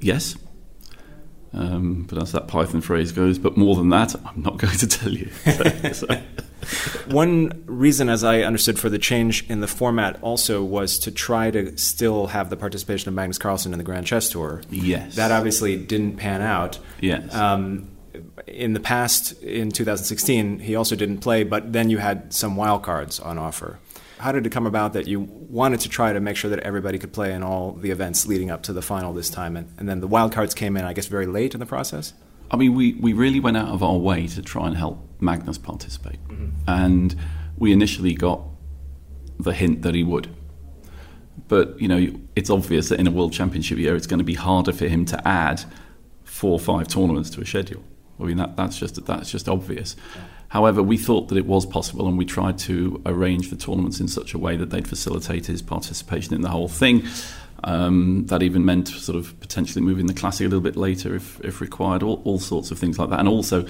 yes. 0.00 0.36
Um, 1.52 2.06
but 2.08 2.20
as 2.20 2.32
that 2.32 2.48
Python 2.48 2.80
phrase 2.80 3.12
goes, 3.12 3.38
but 3.38 3.56
more 3.56 3.76
than 3.76 3.88
that, 3.90 4.14
I'm 4.26 4.42
not 4.42 4.56
going 4.58 4.76
to 4.78 4.86
tell 4.86 5.12
you. 5.12 5.30
So, 5.44 5.92
so. 5.92 6.22
One 7.08 7.62
reason, 7.66 8.08
as 8.08 8.24
I 8.24 8.40
understood, 8.40 8.78
for 8.78 8.88
the 8.88 8.98
change 8.98 9.48
in 9.50 9.60
the 9.60 9.66
format 9.66 10.18
also 10.22 10.64
was 10.64 10.98
to 11.00 11.10
try 11.10 11.50
to 11.50 11.76
still 11.76 12.28
have 12.28 12.48
the 12.48 12.56
participation 12.56 13.08
of 13.08 13.14
Magnus 13.14 13.36
Carlsen 13.36 13.72
in 13.72 13.78
the 13.78 13.84
Grand 13.84 14.06
Chess 14.06 14.30
Tour. 14.30 14.62
Yes. 14.70 15.16
That 15.16 15.30
obviously 15.30 15.76
didn't 15.76 16.16
pan 16.16 16.40
out. 16.40 16.78
Yes. 17.00 17.34
Um, 17.34 17.90
in 18.46 18.72
the 18.72 18.80
past, 18.80 19.42
in 19.42 19.70
2016, 19.70 20.60
he 20.60 20.76
also 20.76 20.96
didn't 20.96 21.18
play, 21.18 21.44
but 21.44 21.72
then 21.72 21.90
you 21.90 21.98
had 21.98 22.32
some 22.32 22.56
wildcards 22.56 23.24
on 23.24 23.38
offer. 23.38 23.78
How 24.18 24.32
did 24.32 24.46
it 24.46 24.50
come 24.50 24.66
about 24.66 24.92
that 24.92 25.06
you 25.06 25.20
wanted 25.20 25.80
to 25.80 25.88
try 25.88 26.12
to 26.12 26.20
make 26.20 26.36
sure 26.36 26.50
that 26.50 26.60
everybody 26.60 26.98
could 26.98 27.12
play 27.12 27.32
in 27.32 27.42
all 27.42 27.72
the 27.72 27.90
events 27.90 28.26
leading 28.26 28.50
up 28.50 28.62
to 28.64 28.72
the 28.72 28.82
final 28.82 29.12
this 29.12 29.28
time, 29.28 29.56
and, 29.56 29.72
and 29.78 29.88
then 29.88 30.00
the 30.00 30.08
wildcards 30.08 30.54
came 30.54 30.76
in, 30.76 30.84
I 30.84 30.92
guess, 30.92 31.06
very 31.06 31.26
late 31.26 31.54
in 31.54 31.60
the 31.60 31.66
process? 31.66 32.14
I 32.50 32.56
mean, 32.56 32.74
we, 32.74 32.94
we 32.94 33.12
really 33.12 33.40
went 33.40 33.56
out 33.56 33.68
of 33.68 33.82
our 33.82 33.96
way 33.96 34.26
to 34.28 34.42
try 34.42 34.66
and 34.66 34.76
help 34.76 34.98
Magnus 35.20 35.58
participate. 35.58 36.22
Mm-hmm. 36.28 36.50
And 36.68 37.16
we 37.58 37.72
initially 37.72 38.14
got 38.14 38.42
the 39.38 39.52
hint 39.52 39.82
that 39.82 39.94
he 39.94 40.04
would. 40.04 40.34
But, 41.48 41.80
you 41.80 41.88
know, 41.88 42.08
it's 42.36 42.50
obvious 42.50 42.88
that 42.88 43.00
in 43.00 43.06
a 43.06 43.10
World 43.10 43.32
Championship 43.32 43.78
year, 43.78 43.96
it's 43.96 44.06
going 44.06 44.18
to 44.18 44.24
be 44.24 44.34
harder 44.34 44.72
for 44.72 44.86
him 44.86 45.04
to 45.06 45.28
add 45.28 45.64
four 46.22 46.52
or 46.52 46.60
five 46.60 46.88
tournaments 46.88 47.30
to 47.30 47.40
a 47.40 47.46
schedule. 47.46 47.82
I 48.20 48.24
mean, 48.24 48.36
that, 48.36 48.56
that's, 48.56 48.78
just, 48.78 49.04
that's 49.04 49.30
just 49.30 49.48
obvious. 49.48 49.96
Yeah. 50.14 50.22
However, 50.48 50.82
we 50.82 50.96
thought 50.96 51.28
that 51.28 51.36
it 51.36 51.46
was 51.46 51.66
possible, 51.66 52.06
and 52.06 52.16
we 52.16 52.24
tried 52.24 52.58
to 52.60 53.02
arrange 53.06 53.50
the 53.50 53.56
tournaments 53.56 53.98
in 53.98 54.06
such 54.06 54.34
a 54.34 54.38
way 54.38 54.56
that 54.56 54.70
they'd 54.70 54.86
facilitate 54.86 55.46
his 55.46 55.62
participation 55.62 56.32
in 56.32 56.42
the 56.42 56.50
whole 56.50 56.68
thing. 56.68 57.04
Um, 57.64 58.26
that 58.26 58.42
even 58.42 58.64
meant 58.64 58.88
sort 58.88 59.16
of 59.16 59.38
potentially 59.40 59.82
moving 59.82 60.06
the 60.06 60.14
classic 60.14 60.46
a 60.46 60.48
little 60.48 60.60
bit 60.60 60.76
later 60.76 61.14
if, 61.14 61.40
if 61.40 61.60
required, 61.60 62.02
all, 62.02 62.20
all 62.24 62.38
sorts 62.38 62.70
of 62.70 62.78
things 62.78 62.98
like 62.98 63.10
that. 63.10 63.18
And 63.18 63.28
also, 63.28 63.66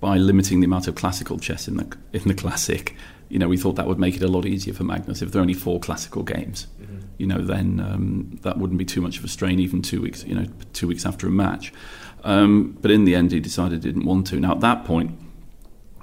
by 0.00 0.16
limiting 0.16 0.60
the 0.60 0.66
amount 0.66 0.88
of 0.88 0.94
classical 0.94 1.38
chess 1.38 1.68
in 1.68 1.76
the 1.76 1.96
in 2.12 2.22
the 2.26 2.34
classic, 2.34 2.96
you 3.28 3.38
know, 3.38 3.48
we 3.48 3.56
thought 3.56 3.76
that 3.76 3.86
would 3.86 3.98
make 3.98 4.16
it 4.16 4.22
a 4.22 4.28
lot 4.28 4.44
easier 4.44 4.74
for 4.74 4.84
Magnus 4.84 5.22
if 5.22 5.30
there 5.30 5.40
are 5.40 5.42
only 5.42 5.54
four 5.54 5.78
classical 5.78 6.22
games. 6.22 6.66
Mm-hmm. 6.80 6.98
You 7.18 7.26
know, 7.26 7.42
then 7.42 7.80
um, 7.80 8.38
that 8.42 8.58
wouldn't 8.58 8.78
be 8.78 8.84
too 8.84 9.00
much 9.00 9.18
of 9.18 9.24
a 9.24 9.28
strain, 9.28 9.60
even 9.60 9.82
two 9.82 10.00
weeks. 10.02 10.24
You 10.24 10.34
know, 10.34 10.46
two 10.72 10.88
weeks 10.88 11.06
after 11.06 11.26
a 11.26 11.30
match. 11.30 11.72
Um, 12.24 12.78
but 12.80 12.90
in 12.90 13.04
the 13.04 13.14
end, 13.14 13.32
he 13.32 13.40
decided 13.40 13.84
he 13.84 13.90
didn't 13.90 14.06
want 14.06 14.26
to. 14.28 14.40
Now, 14.40 14.52
at 14.52 14.60
that 14.60 14.84
point, 14.84 15.18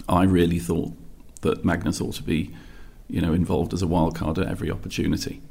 I 0.08 0.24
really 0.24 0.60
thought 0.60 0.94
that 1.42 1.66
Magnus 1.66 2.00
ought 2.00 2.14
to 2.16 2.24
be, 2.24 2.56
you 3.10 3.22
know, 3.22 3.34
involved 3.34 3.74
as 3.74 3.82
a 3.82 3.88
wild 3.88 4.16
card 4.16 4.38
at 4.38 4.48
every 4.48 4.70
opportunity. 4.70 5.42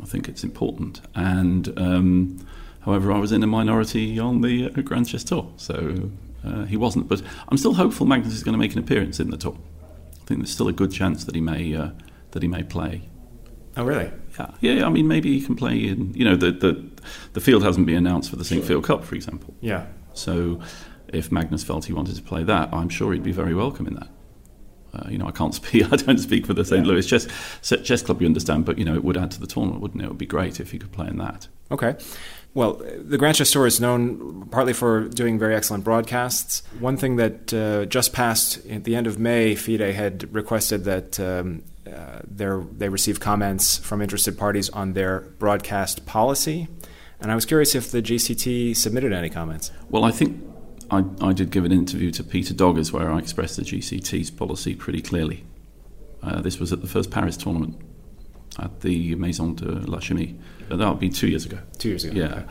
I 0.00 0.04
think 0.04 0.28
it's 0.28 0.44
important. 0.44 1.00
And 1.14 1.72
um, 1.78 2.46
however, 2.80 3.12
I 3.12 3.18
was 3.18 3.32
in 3.32 3.42
a 3.42 3.46
minority 3.46 4.18
on 4.18 4.42
the 4.42 4.66
uh, 4.66 4.80
Grand 4.82 5.08
Chess 5.08 5.24
Tour, 5.24 5.50
so 5.56 6.10
uh, 6.44 6.64
he 6.64 6.76
wasn't. 6.76 7.08
But 7.08 7.22
I'm 7.48 7.56
still 7.56 7.74
hopeful 7.74 8.06
Magnus 8.06 8.34
is 8.34 8.42
going 8.42 8.54
to 8.54 8.58
make 8.58 8.72
an 8.72 8.78
appearance 8.78 9.20
in 9.20 9.30
the 9.30 9.38
tour. 9.38 9.56
I 9.82 10.24
think 10.26 10.40
there's 10.40 10.52
still 10.52 10.68
a 10.68 10.72
good 10.72 10.92
chance 10.92 11.24
that 11.24 11.34
he 11.34 11.40
may 11.40 11.74
uh, 11.74 11.90
that 12.32 12.42
he 12.42 12.48
may 12.48 12.62
play. 12.62 13.02
Oh, 13.76 13.84
really? 13.84 14.10
Yeah, 14.60 14.72
yeah. 14.72 14.86
I 14.86 14.88
mean, 14.88 15.08
maybe 15.08 15.38
he 15.38 15.44
can 15.44 15.56
play 15.56 15.76
in. 15.76 16.14
You 16.14 16.24
know, 16.24 16.36
the 16.36 16.52
the, 16.52 16.84
the 17.34 17.40
field 17.40 17.62
hasn't 17.62 17.86
been 17.86 17.96
announced 17.96 18.30
for 18.30 18.36
the 18.36 18.44
Sinquefield 18.44 18.84
Cup, 18.84 19.04
for 19.04 19.14
example. 19.14 19.54
Yeah. 19.60 19.86
So, 20.14 20.60
if 21.08 21.32
Magnus 21.32 21.64
felt 21.64 21.84
he 21.84 21.92
wanted 21.92 22.16
to 22.16 22.22
play 22.22 22.42
that, 22.44 22.72
I'm 22.72 22.88
sure 22.88 23.12
he'd 23.12 23.22
be 23.22 23.32
very 23.32 23.54
welcome 23.54 23.86
in 23.86 23.94
that. 23.94 24.08
Uh, 24.94 25.08
you 25.08 25.18
know, 25.18 25.26
I 25.26 25.30
can't 25.30 25.54
speak. 25.60 25.90
I 25.92 25.96
don't 25.96 26.18
speak 26.18 26.46
for 26.46 26.54
the 26.54 26.64
St. 26.64 26.84
Yeah. 26.84 26.92
Louis 26.92 27.06
Chess 27.06 27.26
Chess 27.62 28.02
Club. 28.02 28.20
You 28.20 28.26
understand, 28.26 28.64
but 28.64 28.78
you 28.78 28.84
know, 28.84 28.94
it 28.94 29.04
would 29.04 29.16
add 29.16 29.30
to 29.32 29.40
the 29.40 29.46
tournament, 29.46 29.80
wouldn't 29.80 30.02
it? 30.02 30.06
It 30.06 30.08
would 30.08 30.18
be 30.18 30.26
great 30.26 30.60
if 30.60 30.70
he 30.72 30.78
could 30.78 30.92
play 30.92 31.08
in 31.08 31.18
that. 31.18 31.48
Okay. 31.70 31.96
Well, 32.54 32.74
the 32.98 33.16
Grand 33.16 33.36
Chess 33.36 33.50
Tour 33.50 33.66
is 33.66 33.80
known 33.80 34.46
partly 34.50 34.74
for 34.74 35.08
doing 35.08 35.38
very 35.38 35.54
excellent 35.54 35.84
broadcasts. 35.84 36.62
One 36.80 36.98
thing 36.98 37.16
that 37.16 37.54
uh, 37.54 37.86
just 37.86 38.12
passed 38.12 38.66
at 38.66 38.84
the 38.84 38.94
end 38.94 39.06
of 39.06 39.18
May, 39.18 39.54
FIDE 39.54 39.94
had 39.94 40.34
requested 40.34 40.84
that 40.84 41.18
um, 41.18 41.62
they 42.26 42.88
receive 42.88 43.20
comments 43.20 43.78
from 43.78 44.00
interested 44.02 44.38
parties 44.38 44.70
on 44.70 44.92
their 44.92 45.20
broadcast 45.38 46.06
policy. 46.06 46.68
And 47.20 47.30
I 47.30 47.34
was 47.34 47.44
curious 47.44 47.74
if 47.74 47.90
the 47.90 48.02
GCT 48.02 48.76
submitted 48.76 49.12
any 49.12 49.30
comments. 49.30 49.70
Well, 49.90 50.04
I 50.04 50.10
think 50.10 50.44
I, 50.90 51.04
I 51.20 51.32
did 51.32 51.50
give 51.50 51.64
an 51.64 51.72
interview 51.72 52.10
to 52.12 52.24
Peter 52.24 52.52
Doggers 52.52 52.92
where 52.92 53.10
I 53.10 53.18
expressed 53.18 53.56
the 53.56 53.62
GCT's 53.62 54.30
policy 54.30 54.74
pretty 54.74 55.00
clearly. 55.00 55.44
Uh, 56.22 56.40
this 56.40 56.58
was 56.58 56.72
at 56.72 56.80
the 56.80 56.88
first 56.88 57.10
Paris 57.10 57.36
tournament 57.36 57.80
at 58.58 58.80
the 58.80 59.14
Maison 59.14 59.54
de 59.54 59.66
la 59.66 59.98
Chimie. 59.98 60.38
Uh, 60.70 60.76
that 60.76 60.88
would 60.88 60.98
be 60.98 61.08
two 61.08 61.28
years 61.28 61.46
ago. 61.46 61.58
Two 61.78 61.90
years 61.90 62.04
ago. 62.04 62.18
Yeah. 62.18 62.26
Okay. 62.26 62.44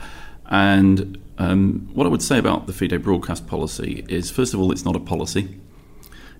And 0.49 1.21
um, 1.37 1.89
what 1.93 2.05
I 2.05 2.09
would 2.09 2.21
say 2.21 2.37
about 2.37 2.67
the 2.67 2.73
FIDE 2.73 3.01
broadcast 3.01 3.47
policy 3.47 4.05
is, 4.09 4.29
first 4.29 4.53
of 4.53 4.59
all, 4.59 4.71
it's 4.71 4.83
not 4.83 4.95
a 4.95 4.99
policy. 4.99 5.59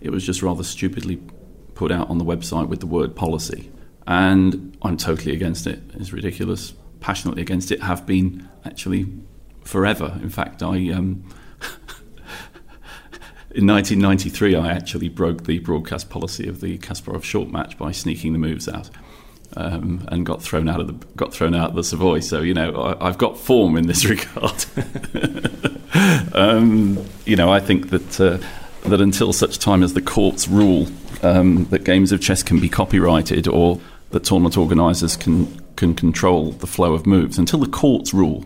It 0.02 0.10
was 0.10 0.26
just 0.26 0.42
rather 0.42 0.64
stupidly 0.64 1.22
put 1.76 1.92
out 1.92 2.10
on 2.10 2.18
the 2.18 2.26
website 2.26 2.68
with 2.68 2.80
the 2.80 2.88
word 2.88 3.16
policy. 3.16 3.72
And 4.08 4.78
I'm 4.82 4.98
totally 4.98 5.34
against 5.34 5.68
it. 5.68 5.82
It's 5.94 6.12
ridiculous. 6.12 6.74
Passionately 7.00 7.42
against 7.42 7.72
it. 7.72 7.82
Have 7.82 8.06
been 8.06 8.50
actually 8.66 9.08
forever. 9.64 10.20
In 10.22 10.30
fact, 10.30 10.62
I. 10.64 10.92
Um, 10.92 11.24
in 13.52 13.68
1993, 13.68 14.56
I 14.56 14.72
actually 14.72 15.10
broke 15.10 15.46
the 15.46 15.60
broadcast 15.60 16.10
policy 16.10 16.48
of 16.48 16.62
the 16.62 16.78
Kasparov 16.80 17.24
Short 17.24 17.50
match 17.50 17.78
by 17.78 17.92
sneaking 17.92 18.34
the 18.34 18.40
moves 18.40 18.68
out. 18.68 18.90
Um, 19.58 20.08
and 20.08 20.26
got 20.26 20.42
thrown 20.42 20.70
out 20.70 20.80
of 20.80 20.88
the 20.88 20.94
got 21.18 21.34
thrown 21.34 21.54
out 21.54 21.72
of 21.72 21.76
the 21.76 21.84
Savoy. 21.84 22.22
So 22.22 22.40
you 22.40 22.54
know 22.54 22.98
I, 23.02 23.08
have 23.08 23.18
got 23.18 23.38
form 23.38 23.76
in 23.76 23.86
this 23.86 24.06
regard. 24.10 24.66
um, 26.34 27.06
you 27.26 27.36
know 27.36 27.52
I 27.52 27.60
think 27.60 27.90
that 27.90 28.22
uh, 28.22 28.38
that 28.84 29.02
until 29.02 29.34
such 29.34 29.60
time 29.60 29.84
as 29.84 29.94
the 29.94 30.02
courts 30.02 30.48
rule 30.48 30.88
um, 31.22 31.66
that 31.66 31.84
games 31.84 32.12
of 32.12 32.22
chess 32.22 32.44
can 32.44 32.60
be 32.60 32.70
copyrighted 32.70 33.48
or 33.48 33.80
that 34.12 34.24
tournament 34.24 34.58
organisers 34.58 35.16
can 35.16 35.62
can 35.76 35.96
control 35.96 36.52
the 36.52 36.68
flow 36.68 36.94
of 36.94 37.08
moves, 37.08 37.40
until 37.40 37.60
the 37.60 37.70
courts 37.70 38.14
rule 38.14 38.46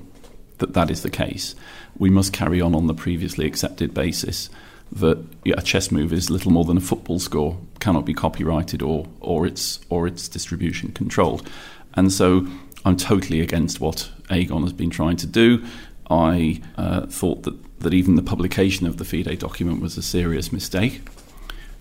that 0.60 0.74
that 0.74 0.90
is 0.90 1.02
the 1.02 1.10
case, 1.10 1.54
we 1.98 2.10
must 2.10 2.32
carry 2.32 2.62
on 2.62 2.74
on 2.74 2.88
the 2.88 2.94
previously 2.94 3.46
accepted 3.46 3.94
basis 3.94 4.50
that 4.92 5.18
a 5.46 5.62
chess 5.62 5.92
move 5.92 6.14
is 6.14 6.30
little 6.30 6.52
more 6.52 6.64
than 6.64 6.78
a 6.78 6.82
football 6.82 7.20
score, 7.20 7.58
cannot 7.80 8.06
be 8.06 8.14
copyrighted 8.14 8.82
or, 8.82 9.06
or, 9.20 9.46
its, 9.46 9.80
or 9.90 10.08
its 10.08 10.30
distribution 10.30 10.92
controlled. 10.92 11.50
And 11.96 12.12
so 12.12 12.48
I'm 12.86 12.96
totally 12.96 13.42
against 13.42 13.82
what 13.82 14.10
Agon 14.30 14.62
has 14.64 14.74
been 14.74 14.90
trying 14.90 15.18
to 15.18 15.28
do. 15.28 15.66
I 16.10 16.62
uh, 16.78 17.08
thought 17.08 17.44
that, 17.44 17.58
that 17.80 17.94
even 17.94 18.16
the 18.16 18.22
publication 18.22 18.88
of 18.88 18.98
the 18.98 19.06
FIDE 19.06 19.40
document 19.40 19.82
was 19.82 19.98
a 19.98 20.02
serious 20.02 20.52
mistake. 20.52 21.02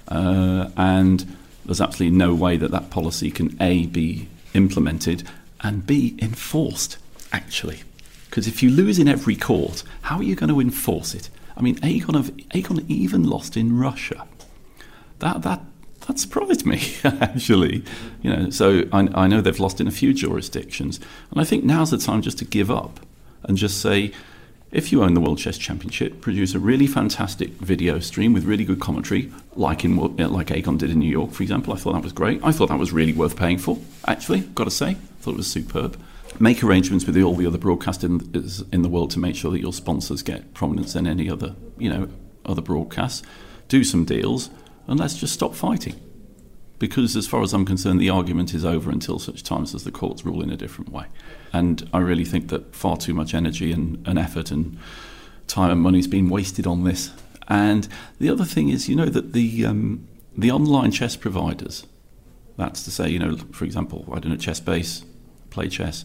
Uh, 0.08 0.70
and 0.76 1.36
there's 1.64 1.80
absolutely 1.80 2.16
no 2.16 2.34
way 2.34 2.56
that 2.56 2.70
that 2.70 2.90
policy 2.90 3.30
can 3.30 3.56
A, 3.60 3.86
be 3.86 4.28
implemented, 4.52 5.22
and 5.60 5.86
B, 5.86 6.16
enforced, 6.20 6.98
actually. 7.32 7.82
Because 8.28 8.46
if 8.46 8.62
you 8.62 8.70
lose 8.70 8.98
in 8.98 9.08
every 9.08 9.36
court, 9.36 9.82
how 10.02 10.18
are 10.18 10.22
you 10.22 10.34
going 10.34 10.50
to 10.50 10.60
enforce 10.60 11.14
it? 11.14 11.30
I 11.56 11.62
mean, 11.62 11.78
Agon, 11.82 12.44
Agon 12.52 12.84
even 12.88 13.24
lost 13.24 13.56
in 13.56 13.78
Russia. 13.78 14.26
That, 15.20 15.42
that, 15.42 15.62
that 16.06 16.18
surprised 16.18 16.66
me, 16.66 16.82
actually. 17.04 17.84
You 18.22 18.36
know, 18.36 18.50
so 18.50 18.82
I, 18.92 19.08
I 19.14 19.26
know 19.26 19.40
they've 19.40 19.58
lost 19.60 19.80
in 19.80 19.86
a 19.86 19.92
few 19.92 20.12
jurisdictions. 20.12 20.98
And 21.30 21.40
I 21.40 21.44
think 21.44 21.64
now's 21.64 21.92
the 21.92 21.98
time 21.98 22.22
just 22.22 22.38
to 22.38 22.44
give 22.44 22.70
up 22.70 23.00
and 23.44 23.56
just 23.56 23.80
say, 23.80 24.12
if 24.75 24.93
you 24.93 25.02
own 25.02 25.14
the 25.14 25.21
World 25.21 25.38
Chess 25.38 25.57
Championship, 25.57 26.21
produce 26.21 26.54
a 26.54 26.59
really 26.59 26.87
fantastic 26.87 27.50
video 27.52 27.99
stream 28.00 28.33
with 28.35 28.45
really 28.45 28.64
good 28.64 28.81
commentary, 28.81 29.33
like 29.54 29.85
in 29.85 29.99
uh, 29.99 30.28
like 30.28 30.50
Agon 30.50 30.76
did 30.76 30.90
in 30.90 30.99
New 30.99 31.11
York, 31.11 31.33
for 31.33 31.43
example. 31.43 31.73
I 31.73 31.76
thought 31.76 31.95
that 31.95 32.02
was 32.02 32.12
great. 32.12 32.40
I 32.45 32.52
thought 32.52 32.69
that 32.69 32.78
was 32.78 32.93
really 32.93 33.12
worth 33.12 33.37
paying 33.37 33.59
for. 33.59 33.78
Actually, 34.07 34.40
got 34.40 34.64
to 34.64 34.71
say, 34.71 34.90
I 34.90 34.97
thought 35.21 35.33
it 35.33 35.38
was 35.38 35.50
superb 35.50 35.97
make 36.40 36.64
arrangements 36.64 37.07
with 37.07 37.16
all 37.23 37.37
the 37.37 37.47
other 37.47 37.59
broadcasters 37.59 38.73
in 38.73 38.83
the 38.83 38.88
world 38.88 39.11
to 39.12 39.19
make 39.19 39.37
sure 39.37 39.50
that 39.52 39.61
your 39.61 39.73
sponsors 39.73 40.23
get 40.23 40.52
prominence 40.54 40.97
in 40.97 41.07
any 41.07 41.31
other, 41.31 41.54
you 41.78 41.88
know, 41.88 42.09
other 42.45 42.62
broadcasts. 42.62 43.23
Do 43.69 43.85
some 43.85 44.04
deals, 44.04 44.50
and 44.87 44.99
let's 44.99 45.19
just 45.19 45.33
stop 45.33 45.54
fighting. 45.54 46.00
because, 46.78 47.16
as 47.16 47.26
far 47.26 47.40
as 47.43 47.54
I'm 47.54 47.64
concerned, 47.64 48.00
the 48.00 48.11
argument 48.11 48.52
is 48.52 48.64
over 48.64 48.90
until 48.90 49.19
such 49.19 49.43
times 49.43 49.75
as 49.75 49.85
the 49.85 49.93
courts 49.93 50.26
rule 50.26 50.43
in 50.43 50.50
a 50.50 50.57
different 50.57 50.90
way. 50.90 51.07
And 51.54 51.88
I 51.92 51.99
really 51.99 52.25
think 52.25 52.49
that 52.49 52.75
far 52.75 52.96
too 52.96 53.14
much 53.14 53.32
energy 53.32 53.70
and, 53.70 54.04
and 54.08 54.18
effort 54.18 54.50
and 54.50 54.76
time 55.46 55.70
and 55.70 55.80
money 55.80 55.99
has 55.99 56.08
been 56.08 56.28
wasted 56.28 56.66
on 56.66 56.82
this. 56.82 57.12
And 57.46 57.87
the 58.18 58.28
other 58.28 58.44
thing 58.44 58.70
is, 58.70 58.88
you 58.88 58.96
know, 58.96 59.06
that 59.06 59.34
the 59.34 59.64
um, 59.64 60.08
the 60.37 60.50
online 60.50 60.90
chess 60.90 61.14
providers, 61.14 61.87
that's 62.56 62.82
to 62.84 62.90
say, 62.90 63.08
you 63.08 63.20
know, 63.20 63.37
for 63.52 63.64
example, 63.64 64.04
I 64.11 64.18
don't 64.18 64.32
know, 64.32 64.37
ChessBase, 64.37 65.04
Play 65.50 65.68
Chess, 65.68 66.04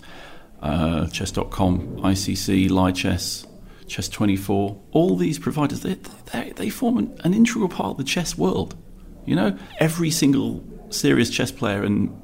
uh, 0.62 1.08
Chess.com, 1.08 1.98
ICC, 1.98 2.70
Lichess, 2.70 3.48
Chess24, 3.88 4.80
all 4.92 5.16
these 5.16 5.40
providers, 5.40 5.82
they, 5.82 5.96
they, 6.32 6.52
they 6.52 6.70
form 6.70 7.00
an, 7.00 7.20
an 7.24 7.34
integral 7.34 7.70
part 7.70 7.92
of 7.92 7.98
the 7.98 8.04
chess 8.04 8.38
world. 8.38 8.76
You 9.26 9.36
know, 9.36 9.58
every 9.80 10.12
single 10.12 10.64
serious 10.92 11.32
chess 11.32 11.52
player 11.52 11.84
and 11.84 12.16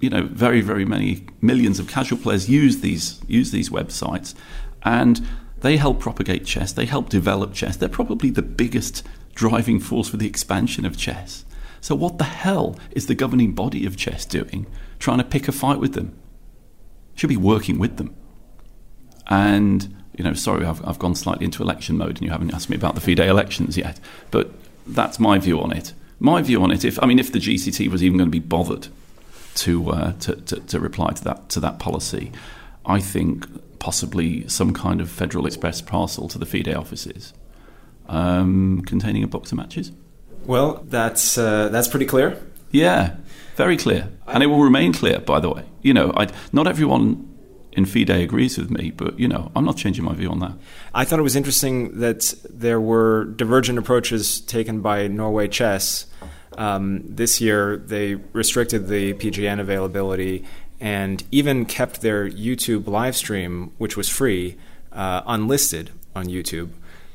you 0.00 0.10
know 0.10 0.22
very 0.22 0.60
very 0.60 0.84
many 0.84 1.26
millions 1.40 1.78
of 1.78 1.88
casual 1.88 2.18
players 2.18 2.48
use 2.48 2.80
these 2.80 3.20
use 3.26 3.50
these 3.50 3.70
websites, 3.70 4.34
and 4.82 5.26
they 5.60 5.76
help 5.76 6.00
propagate 6.00 6.46
chess. 6.46 6.72
They 6.72 6.86
help 6.86 7.08
develop 7.08 7.52
chess. 7.52 7.76
They're 7.76 7.88
probably 7.88 8.30
the 8.30 8.42
biggest 8.42 9.06
driving 9.34 9.80
force 9.80 10.08
for 10.08 10.16
the 10.16 10.26
expansion 10.26 10.84
of 10.84 10.96
chess. 10.96 11.44
So 11.80 11.94
what 11.94 12.18
the 12.18 12.24
hell 12.24 12.78
is 12.92 13.06
the 13.06 13.14
governing 13.14 13.52
body 13.52 13.86
of 13.86 13.96
chess 13.96 14.24
doing? 14.24 14.66
Trying 14.98 15.18
to 15.18 15.24
pick 15.24 15.48
a 15.48 15.52
fight 15.52 15.78
with 15.78 15.94
them? 15.94 16.16
Should 17.14 17.28
be 17.28 17.36
working 17.36 17.78
with 17.78 17.96
them. 17.96 18.14
And 19.28 19.96
you 20.16 20.24
know, 20.24 20.34
sorry, 20.34 20.66
I've, 20.66 20.86
I've 20.86 20.98
gone 20.98 21.14
slightly 21.14 21.44
into 21.44 21.62
election 21.62 21.96
mode, 21.96 22.16
and 22.16 22.22
you 22.22 22.30
haven't 22.30 22.52
asked 22.52 22.68
me 22.68 22.76
about 22.76 22.94
the 22.94 23.00
FIDE 23.00 23.20
elections 23.20 23.76
yet. 23.76 24.00
But 24.30 24.50
that's 24.86 25.18
my 25.18 25.38
view 25.38 25.60
on 25.60 25.72
it 25.72 25.94
my 26.20 26.42
view 26.42 26.62
on 26.62 26.70
it, 26.70 26.84
if 26.84 27.02
I 27.02 27.06
mean, 27.06 27.18
if 27.18 27.32
the 27.32 27.38
GCT 27.38 27.90
was 27.90 28.04
even 28.04 28.18
going 28.18 28.28
to 28.28 28.30
be 28.30 28.38
bothered 28.38 28.88
to, 29.56 29.90
uh, 29.90 30.12
to, 30.20 30.36
to, 30.36 30.60
to 30.60 30.80
reply 30.80 31.12
to 31.12 31.24
that 31.24 31.48
to 31.50 31.60
that 31.60 31.78
policy, 31.78 32.32
I 32.86 33.00
think 33.00 33.46
possibly 33.78 34.48
some 34.48 34.72
kind 34.72 35.00
of 35.00 35.10
Federal 35.10 35.46
Express 35.46 35.80
parcel 35.80 36.28
to 36.28 36.38
the 36.38 36.46
FIDE 36.46 36.74
offices 36.74 37.32
um, 38.08 38.82
containing 38.86 39.22
a 39.22 39.26
box 39.26 39.52
of 39.52 39.58
matches. 39.58 39.92
Well, 40.44 40.84
that's 40.88 41.36
uh, 41.38 41.68
that's 41.68 41.88
pretty 41.88 42.06
clear. 42.06 42.40
Yeah, 42.70 43.16
very 43.56 43.76
clear, 43.76 44.08
and 44.26 44.42
it 44.42 44.46
will 44.46 44.62
remain 44.62 44.92
clear. 44.92 45.18
By 45.18 45.40
the 45.40 45.50
way, 45.50 45.64
you 45.82 45.92
know, 45.92 46.12
I'd, 46.16 46.32
not 46.52 46.66
everyone 46.66 47.26
in 47.72 47.84
FIDE 47.84 48.10
agrees 48.10 48.58
with 48.58 48.70
me, 48.70 48.90
but 48.90 49.18
you 49.18 49.28
know, 49.28 49.50
I'm 49.54 49.64
not 49.64 49.76
changing 49.76 50.04
my 50.04 50.14
view 50.14 50.30
on 50.30 50.40
that. 50.40 50.52
I 50.94 51.04
thought 51.04 51.18
it 51.18 51.22
was 51.22 51.36
interesting 51.36 52.00
that 52.00 52.34
there 52.48 52.80
were 52.80 53.24
divergent 53.24 53.78
approaches 53.78 54.40
taken 54.40 54.80
by 54.80 55.06
Norway 55.08 55.48
Chess. 55.48 56.06
Um, 56.58 57.02
this 57.04 57.40
year, 57.40 57.76
they 57.76 58.14
restricted 58.14 58.88
the 58.88 59.14
PGN 59.14 59.60
availability 59.60 60.44
and 60.80 61.22
even 61.30 61.66
kept 61.66 62.00
their 62.00 62.28
YouTube 62.28 62.86
live 62.86 63.16
stream, 63.16 63.72
which 63.78 63.96
was 63.96 64.08
free, 64.08 64.56
uh, 64.92 65.22
unlisted 65.26 65.90
on 66.16 66.26
YouTube, 66.26 66.70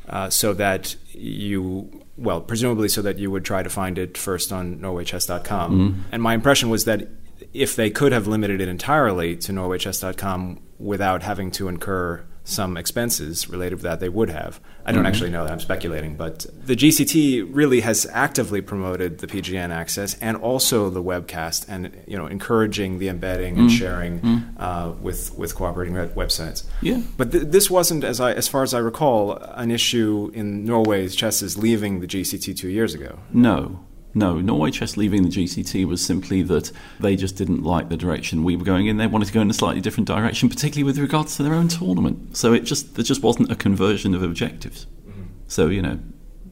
uh, 0.07 0.29
so 0.29 0.53
that 0.53 0.95
you, 1.11 2.03
well, 2.15 2.41
presumably 2.41 2.87
so 2.87 3.01
that 3.01 3.17
you 3.17 3.31
would 3.31 3.43
try 3.43 3.63
to 3.63 3.69
find 3.69 3.97
it 3.97 4.17
first 4.17 4.53
on 4.53 4.77
NorwayChess.com. 4.77 5.71
Mm-hmm. 5.71 6.01
And 6.11 6.21
my 6.21 6.35
impression 6.35 6.69
was 6.69 6.85
that 6.85 7.07
if 7.53 7.75
they 7.75 7.89
could 7.89 8.11
have 8.11 8.27
limited 8.27 8.61
it 8.61 8.67
entirely 8.67 9.35
to 9.37 9.51
NorwayChess.com 9.51 10.61
without 10.77 11.23
having 11.23 11.51
to 11.51 11.67
incur 11.67 12.23
some 12.45 12.77
expenses 12.77 13.49
related 13.49 13.77
to 13.77 13.83
that, 13.83 13.99
they 13.99 14.07
would 14.07 14.29
have. 14.29 14.61
I 14.85 14.91
don't 14.91 14.99
mm-hmm. 14.99 15.07
actually 15.07 15.31
know 15.31 15.43
that. 15.43 15.51
I'm 15.51 15.59
speculating. 15.59 16.15
But 16.15 16.45
the 16.53 16.75
GCT 16.75 17.47
really 17.49 17.81
has 17.81 18.05
actively 18.11 18.61
promoted 18.61 19.17
the 19.17 19.27
PGN 19.27 19.71
access 19.71 20.15
and 20.21 20.37
also 20.37 20.91
the 20.91 21.03
webcast 21.03 21.65
and 21.67 21.91
you 22.07 22.15
know 22.15 22.27
encouraging 22.27 22.99
the 22.99 23.09
embedding 23.09 23.57
and 23.57 23.67
mm-hmm. 23.67 23.77
sharing 23.77 24.19
mm-hmm. 24.19 24.61
uh, 24.61 24.91
with 24.91 25.35
with 25.37 25.55
cooperating 25.55 25.95
websites. 25.95 26.63
Yeah. 26.81 27.01
But 27.17 27.31
th- 27.31 27.45
this 27.47 27.69
wasn't, 27.69 28.03
as 28.03 28.21
I 28.21 28.31
as 28.33 28.47
far 28.47 28.61
as 28.61 28.73
I 28.73 28.79
recall, 28.79 29.33
an 29.33 29.71
issue 29.71 30.31
in 30.33 30.65
Norway's 30.65 31.15
chesses 31.15 31.57
leaving 31.57 31.99
the 31.99 32.07
GCT 32.07 32.55
two 32.55 32.69
years 32.69 32.93
ago. 32.93 33.19
No. 33.33 33.84
No, 34.17 34.39
Norway 34.39 34.71
Chess 34.71 34.95
leaving 34.95 35.23
the 35.23 35.29
GCT 35.29 35.85
was 35.85 36.03
simply 36.03 36.41
that 36.43 36.71
they 37.01 37.17
just 37.17 37.35
didn't 37.35 37.63
like 37.63 37.89
the 37.89 37.97
direction 37.97 38.45
we 38.45 38.55
were 38.55 38.63
going 38.63 38.87
in. 38.87 38.95
They 38.95 39.07
wanted 39.07 39.25
to 39.25 39.33
go 39.33 39.41
in 39.41 39.49
a 39.49 39.53
slightly 39.53 39.81
different 39.81 40.07
direction, 40.07 40.47
particularly 40.47 40.83
with 40.83 40.97
regards 40.97 41.35
to 41.35 41.43
their 41.43 41.53
own 41.53 41.67
tournament. 41.67 42.37
So 42.37 42.53
it 42.53 42.61
just 42.61 42.95
there 42.95 43.03
just 43.03 43.21
wasn't 43.21 43.51
a 43.51 43.55
conversion 43.55 44.15
of 44.15 44.23
objectives. 44.23 44.87
Mm-hmm. 45.05 45.23
So 45.49 45.67
you 45.67 45.81
know, 45.81 45.99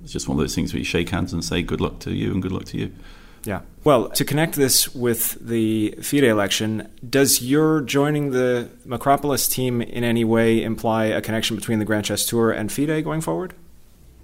it's 0.04 0.12
just 0.12 0.28
one 0.28 0.38
of 0.38 0.44
those 0.44 0.54
things 0.54 0.74
where 0.74 0.80
you 0.80 0.86
shake 0.86 1.10
hands 1.10 1.32
and 1.32 1.44
say 1.44 1.62
good 1.62 1.80
luck 1.80 2.00
to 2.00 2.14
you 2.14 2.34
and 2.34 2.42
good 2.42 2.52
luck 2.52 2.66
to 2.66 2.78
you. 2.78 2.92
Yeah. 3.46 3.62
Well, 3.84 4.10
to 4.10 4.26
connect 4.26 4.56
this 4.56 4.94
with 4.94 5.38
the 5.46 5.96
FIDE 6.02 6.24
election, 6.26 6.90
does 7.10 7.42
your 7.42 7.82
joining 7.82 8.32
the 8.32 8.70
Makropoulos 8.86 9.50
team 9.50 9.82
in 9.82 10.04
any 10.04 10.24
way 10.24 10.64
imply 10.64 11.06
a 11.06 11.22
connection 11.22 11.56
between 11.56 11.80
the 11.80 11.86
Grand 11.86 12.06
Chess 12.06 12.26
Tour 12.26 12.52
and 12.52 12.72
FIDE 12.72 13.04
going 13.04 13.22
forward? 13.22 13.54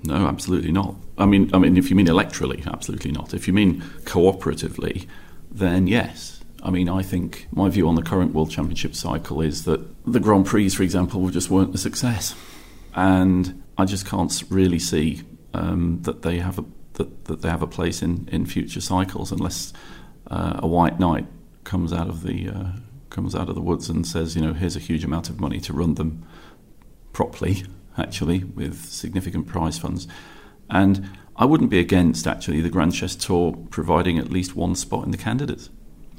No, 0.03 0.27
absolutely 0.27 0.71
not. 0.71 0.95
I 1.17 1.25
mean, 1.25 1.49
I 1.53 1.57
mean, 1.57 1.77
if 1.77 1.89
you 1.89 1.95
mean 1.95 2.07
electorally, 2.07 2.65
absolutely 2.71 3.11
not. 3.11 3.33
If 3.33 3.47
you 3.47 3.53
mean 3.53 3.81
cooperatively, 4.03 5.07
then 5.51 5.87
yes. 5.87 6.41
I 6.63 6.69
mean, 6.71 6.89
I 6.89 7.03
think 7.03 7.47
my 7.51 7.69
view 7.69 7.87
on 7.87 7.95
the 7.95 8.01
current 8.01 8.33
World 8.33 8.51
Championship 8.51 8.95
cycle 8.95 9.41
is 9.41 9.65
that 9.65 9.81
the 10.05 10.19
Grand 10.19 10.45
Prix, 10.45 10.69
for 10.69 10.83
example, 10.83 11.29
just 11.29 11.49
weren't 11.49 11.73
a 11.75 11.77
success, 11.77 12.35
and 12.95 13.63
I 13.77 13.85
just 13.85 14.05
can't 14.05 14.43
really 14.49 14.79
see 14.79 15.21
um, 15.53 16.01
that 16.03 16.21
they 16.21 16.39
have 16.39 16.59
a 16.59 16.65
that, 16.93 17.25
that 17.25 17.41
they 17.41 17.49
have 17.49 17.61
a 17.61 17.67
place 17.67 18.01
in, 18.01 18.27
in 18.29 18.45
future 18.45 18.81
cycles 18.81 19.31
unless 19.31 19.71
uh, 20.27 20.59
a 20.59 20.67
white 20.67 20.99
knight 20.99 21.25
comes 21.63 21.93
out 21.93 22.09
of 22.09 22.23
the 22.23 22.49
uh, 22.49 22.71
comes 23.09 23.35
out 23.35 23.47
of 23.49 23.55
the 23.55 23.61
woods 23.61 23.89
and 23.89 24.05
says, 24.05 24.35
you 24.35 24.41
know, 24.41 24.53
here's 24.53 24.75
a 24.75 24.79
huge 24.79 25.03
amount 25.03 25.29
of 25.29 25.39
money 25.39 25.59
to 25.61 25.73
run 25.73 25.95
them 25.95 26.25
properly 27.13 27.63
actually, 27.99 28.43
with 28.43 28.85
significant 28.85 29.47
prize 29.47 29.77
funds. 29.77 30.07
And 30.69 31.09
I 31.35 31.45
wouldn't 31.45 31.69
be 31.69 31.79
against, 31.79 32.27
actually, 32.27 32.61
the 32.61 32.69
Grand 32.69 32.93
Chess 32.93 33.15
Tour 33.15 33.55
providing 33.69 34.17
at 34.17 34.29
least 34.29 34.55
one 34.55 34.75
spot 34.75 35.05
in 35.05 35.11
the 35.11 35.17
candidates. 35.17 35.69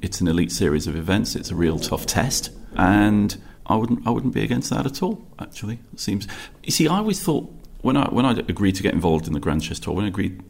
It's 0.02 0.20
an 0.20 0.28
elite 0.28 0.52
series 0.52 0.86
of 0.86 0.96
events, 0.96 1.36
it's 1.36 1.50
a 1.50 1.54
real 1.54 1.78
tough 1.78 2.06
test, 2.06 2.50
and 2.74 3.36
I 3.66 3.76
wouldn't, 3.76 4.06
I 4.06 4.10
wouldn't 4.10 4.32
be 4.32 4.42
against 4.42 4.70
that 4.70 4.86
at 4.86 5.02
all, 5.02 5.22
actually. 5.38 5.78
It 5.92 6.00
seems. 6.00 6.26
You 6.64 6.72
see, 6.72 6.88
I 6.88 6.96
always 6.96 7.22
thought, 7.22 7.52
when 7.82 7.96
I, 7.96 8.08
when 8.08 8.24
I 8.24 8.32
agreed 8.32 8.76
to 8.76 8.82
get 8.82 8.94
involved 8.94 9.26
in 9.26 9.34
the 9.34 9.40
Grand 9.40 9.62
Chess 9.62 9.78
Tour, 9.78 9.94
when 9.94 10.06
I 10.06 10.08
agreed 10.08 10.42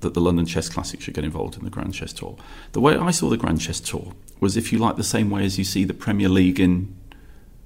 that 0.00 0.14
the 0.14 0.20
London 0.20 0.46
Chess 0.46 0.68
Classic 0.68 1.00
should 1.00 1.14
get 1.14 1.24
involved 1.24 1.56
in 1.56 1.64
the 1.64 1.70
Grand 1.70 1.94
Chess 1.94 2.12
Tour. 2.12 2.36
The 2.72 2.80
way 2.80 2.96
I 2.96 3.10
saw 3.10 3.28
the 3.28 3.36
Grand 3.36 3.60
Chess 3.60 3.80
Tour 3.80 4.14
was, 4.40 4.56
if 4.56 4.72
you 4.72 4.78
like, 4.78 4.96
the 4.96 5.04
same 5.04 5.30
way 5.30 5.44
as 5.44 5.58
you 5.58 5.64
see 5.64 5.84
the 5.84 5.94
Premier 5.94 6.28
League 6.28 6.58
in 6.58 6.96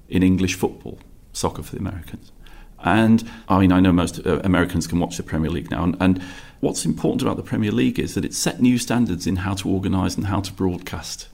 in 0.07 0.21
English 0.21 0.53
football, 0.53 0.99
soccer 1.33 1.63
for 1.63 1.71
the 1.71 1.79
Americans. 1.79 2.31
And 2.85 3.27
I 3.49 3.59
mean, 3.59 3.71
I 3.71 3.79
know 3.79 3.91
most 3.91 4.25
uh, 4.25 4.39
Americans 4.43 4.85
can 4.85 4.99
watch 4.99 5.17
the 5.17 5.23
Premier 5.23 5.49
League 5.49 5.71
now. 5.71 5.83
And, 5.83 5.97
and 5.99 6.21
what's 6.59 6.85
important 6.85 7.23
about 7.23 7.35
the 7.35 7.43
Premier 7.43 7.71
League 7.71 7.99
is 7.99 8.13
that 8.13 8.23
it 8.23 8.33
set 8.33 8.61
new 8.61 8.77
standards 8.77 9.25
in 9.25 9.37
how 9.37 9.55
to 9.55 9.69
organise 9.69 10.15
and 10.15 10.27
how 10.27 10.39
to 10.41 10.53
broadcast 10.53 11.27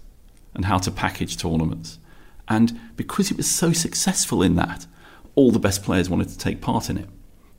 and 0.55 0.65
how 0.65 0.77
to 0.79 0.89
package 0.89 1.37
tournaments. 1.37 1.99
And 2.47 2.79
because 2.95 3.31
it 3.31 3.37
was 3.37 3.49
so 3.49 3.73
successful 3.73 4.41
in 4.41 4.55
that, 4.55 4.87
all 5.35 5.51
the 5.51 5.59
best 5.59 5.83
players 5.83 6.09
wanted 6.09 6.29
to 6.29 6.37
take 6.37 6.61
part 6.61 6.89
in 6.89 6.97
it. 6.97 7.09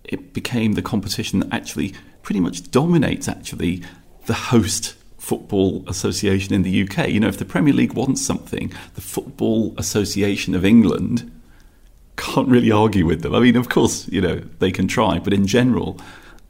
It 0.05 0.33
became 0.33 0.73
the 0.73 0.83
competition 0.83 1.41
that 1.41 1.53
actually 1.53 1.95
pretty 2.23 2.41
much 2.41 2.71
dominates 2.71 3.29
actually 3.29 3.83
the 4.27 4.35
host 4.35 4.95
football 5.19 5.85
association 5.87 6.55
in 6.55 6.63
the 6.63 6.83
UK. 6.83 7.09
You 7.09 7.21
know, 7.21 7.29
if 7.29 7.39
the 7.39 7.45
Premier 7.45 7.75
League 7.75 7.93
wants 7.93 8.25
something, 8.25 8.73
the 8.95 9.01
Football 9.01 9.75
Association 9.79 10.55
of 10.55 10.65
England 10.65 11.31
can't 12.17 12.49
really 12.49 12.71
argue 12.71 13.07
with 13.07 13.23
them. 13.23 13.35
I 13.35 13.41
mean, 13.41 13.57
of 13.57 13.69
course, 13.69 14.09
you 14.09 14.21
know, 14.21 14.37
they 14.59 14.71
can 14.71 14.89
try, 14.89 15.19
but 15.19 15.33
in 15.33 15.47
general, 15.47 15.99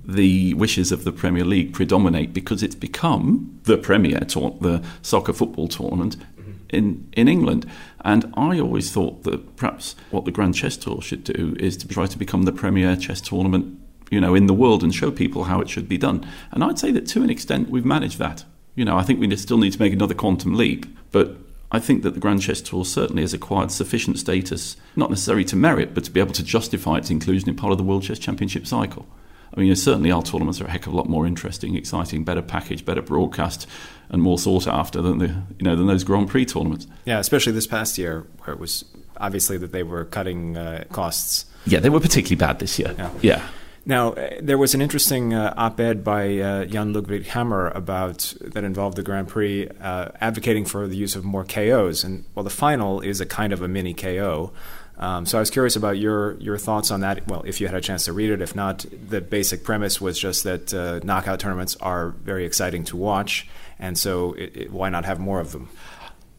the 0.04 0.54
wishes 0.54 0.90
of 0.90 1.04
the 1.04 1.12
Premier 1.12 1.44
League 1.44 1.72
predominate 1.72 2.32
because 2.32 2.62
it's 2.62 2.74
become 2.74 3.60
the 3.64 3.78
premier 3.78 4.20
tour- 4.20 4.56
the 4.60 4.82
soccer 5.02 5.32
football 5.32 5.68
tournament 5.68 6.16
mm-hmm. 6.16 6.52
in 6.70 7.08
in 7.12 7.28
England. 7.28 7.70
And 8.04 8.32
I 8.36 8.58
always 8.58 8.90
thought 8.90 9.22
that 9.24 9.56
perhaps 9.56 9.94
what 10.10 10.24
the 10.24 10.32
Grand 10.32 10.54
Chess 10.54 10.76
Tour 10.76 11.00
should 11.00 11.24
do 11.24 11.56
is 11.60 11.76
to 11.78 11.88
try 11.88 12.06
to 12.06 12.18
become 12.18 12.42
the 12.42 12.52
premier 12.52 12.96
chess 12.96 13.20
tournament, 13.20 13.78
you 14.10 14.20
know, 14.20 14.34
in 14.34 14.46
the 14.46 14.54
world 14.54 14.82
and 14.82 14.92
show 14.92 15.10
people 15.12 15.44
how 15.44 15.60
it 15.60 15.70
should 15.70 15.88
be 15.88 15.98
done. 15.98 16.26
And 16.50 16.64
I'd 16.64 16.78
say 16.78 16.90
that 16.92 17.06
to 17.08 17.22
an 17.22 17.30
extent 17.30 17.70
we've 17.70 17.84
managed 17.84 18.18
that. 18.18 18.44
You 18.74 18.84
know, 18.84 18.96
I 18.96 19.02
think 19.02 19.20
we 19.20 19.36
still 19.36 19.58
need 19.58 19.74
to 19.74 19.78
make 19.78 19.92
another 19.92 20.14
quantum 20.14 20.54
leap, 20.54 20.86
but 21.12 21.36
I 21.72 21.80
think 21.80 22.02
that 22.02 22.12
the 22.12 22.20
Grand 22.20 22.42
Chess 22.42 22.60
Tour 22.60 22.84
certainly 22.84 23.22
has 23.22 23.32
acquired 23.32 23.72
sufficient 23.72 24.18
status, 24.18 24.76
not 24.94 25.08
necessarily 25.08 25.44
to 25.46 25.56
merit, 25.56 25.94
but 25.94 26.04
to 26.04 26.10
be 26.10 26.20
able 26.20 26.34
to 26.34 26.44
justify 26.44 26.98
its 26.98 27.10
inclusion 27.10 27.48
in 27.48 27.56
part 27.56 27.72
of 27.72 27.78
the 27.78 27.84
World 27.84 28.02
Chess 28.02 28.18
Championship 28.18 28.66
cycle. 28.66 29.06
I 29.54 29.60
mean, 29.60 29.74
certainly 29.74 30.10
our 30.10 30.22
tournaments 30.22 30.60
are 30.60 30.66
a 30.66 30.70
heck 30.70 30.86
of 30.86 30.92
a 30.92 30.96
lot 30.96 31.08
more 31.08 31.26
interesting, 31.26 31.74
exciting, 31.74 32.24
better 32.24 32.42
packaged, 32.42 32.84
better 32.84 33.02
broadcast, 33.02 33.66
and 34.10 34.22
more 34.22 34.38
sought 34.38 34.66
after 34.66 35.02
than 35.02 35.18
the 35.18 35.28
you 35.28 35.62
know 35.62 35.74
than 35.76 35.86
those 35.86 36.04
Grand 36.04 36.28
Prix 36.28 36.46
tournaments. 36.46 36.86
Yeah, 37.04 37.18
especially 37.18 37.52
this 37.52 37.66
past 37.66 37.98
year, 37.98 38.26
where 38.40 38.54
it 38.54 38.60
was 38.60 38.84
obviously 39.18 39.58
that 39.58 39.72
they 39.72 39.82
were 39.82 40.04
cutting 40.04 40.56
uh, 40.56 40.84
costs. 40.90 41.46
Yeah, 41.66 41.80
they 41.80 41.90
were 41.90 42.00
particularly 42.00 42.36
bad 42.36 42.58
this 42.58 42.78
year. 42.78 42.94
Yeah. 42.96 43.10
yeah. 43.20 43.48
Now, 43.84 44.12
uh, 44.12 44.30
there 44.40 44.58
was 44.58 44.74
an 44.74 44.80
interesting 44.80 45.34
uh, 45.34 45.54
op-ed 45.56 46.04
by 46.04 46.38
uh, 46.38 46.64
Jan 46.66 46.92
Ludwig 46.92 47.26
Hammer 47.26 47.68
about 47.68 48.34
that 48.40 48.62
involved 48.62 48.96
the 48.96 49.02
Grand 49.02 49.28
Prix 49.28 49.68
uh, 49.80 50.08
advocating 50.20 50.64
for 50.64 50.86
the 50.86 50.96
use 50.96 51.16
of 51.16 51.24
more 51.24 51.44
KOs, 51.44 52.04
and 52.04 52.24
well, 52.34 52.44
the 52.44 52.50
final 52.50 53.00
is 53.00 53.20
a 53.20 53.26
kind 53.26 53.52
of 53.52 53.60
a 53.60 53.68
mini 53.68 53.92
KO. 53.92 54.52
Um, 54.98 55.26
so 55.26 55.36
I 55.38 55.40
was 55.40 55.50
curious 55.50 55.74
about 55.74 55.98
your 55.98 56.34
your 56.38 56.58
thoughts 56.58 56.92
on 56.92 57.00
that. 57.00 57.26
Well, 57.26 57.42
if 57.44 57.60
you 57.60 57.66
had 57.66 57.74
a 57.74 57.80
chance 57.80 58.04
to 58.04 58.12
read 58.12 58.30
it, 58.30 58.40
if 58.40 58.54
not, 58.54 58.84
the 59.08 59.20
basic 59.20 59.64
premise 59.64 60.00
was 60.00 60.16
just 60.16 60.44
that 60.44 60.72
uh, 60.72 61.00
knockout 61.02 61.40
tournaments 61.40 61.76
are 61.80 62.10
very 62.10 62.44
exciting 62.44 62.84
to 62.84 62.96
watch, 62.96 63.48
and 63.80 63.98
so 63.98 64.34
it, 64.34 64.56
it, 64.56 64.70
why 64.70 64.90
not 64.90 65.04
have 65.04 65.18
more 65.18 65.40
of 65.40 65.50
them? 65.50 65.68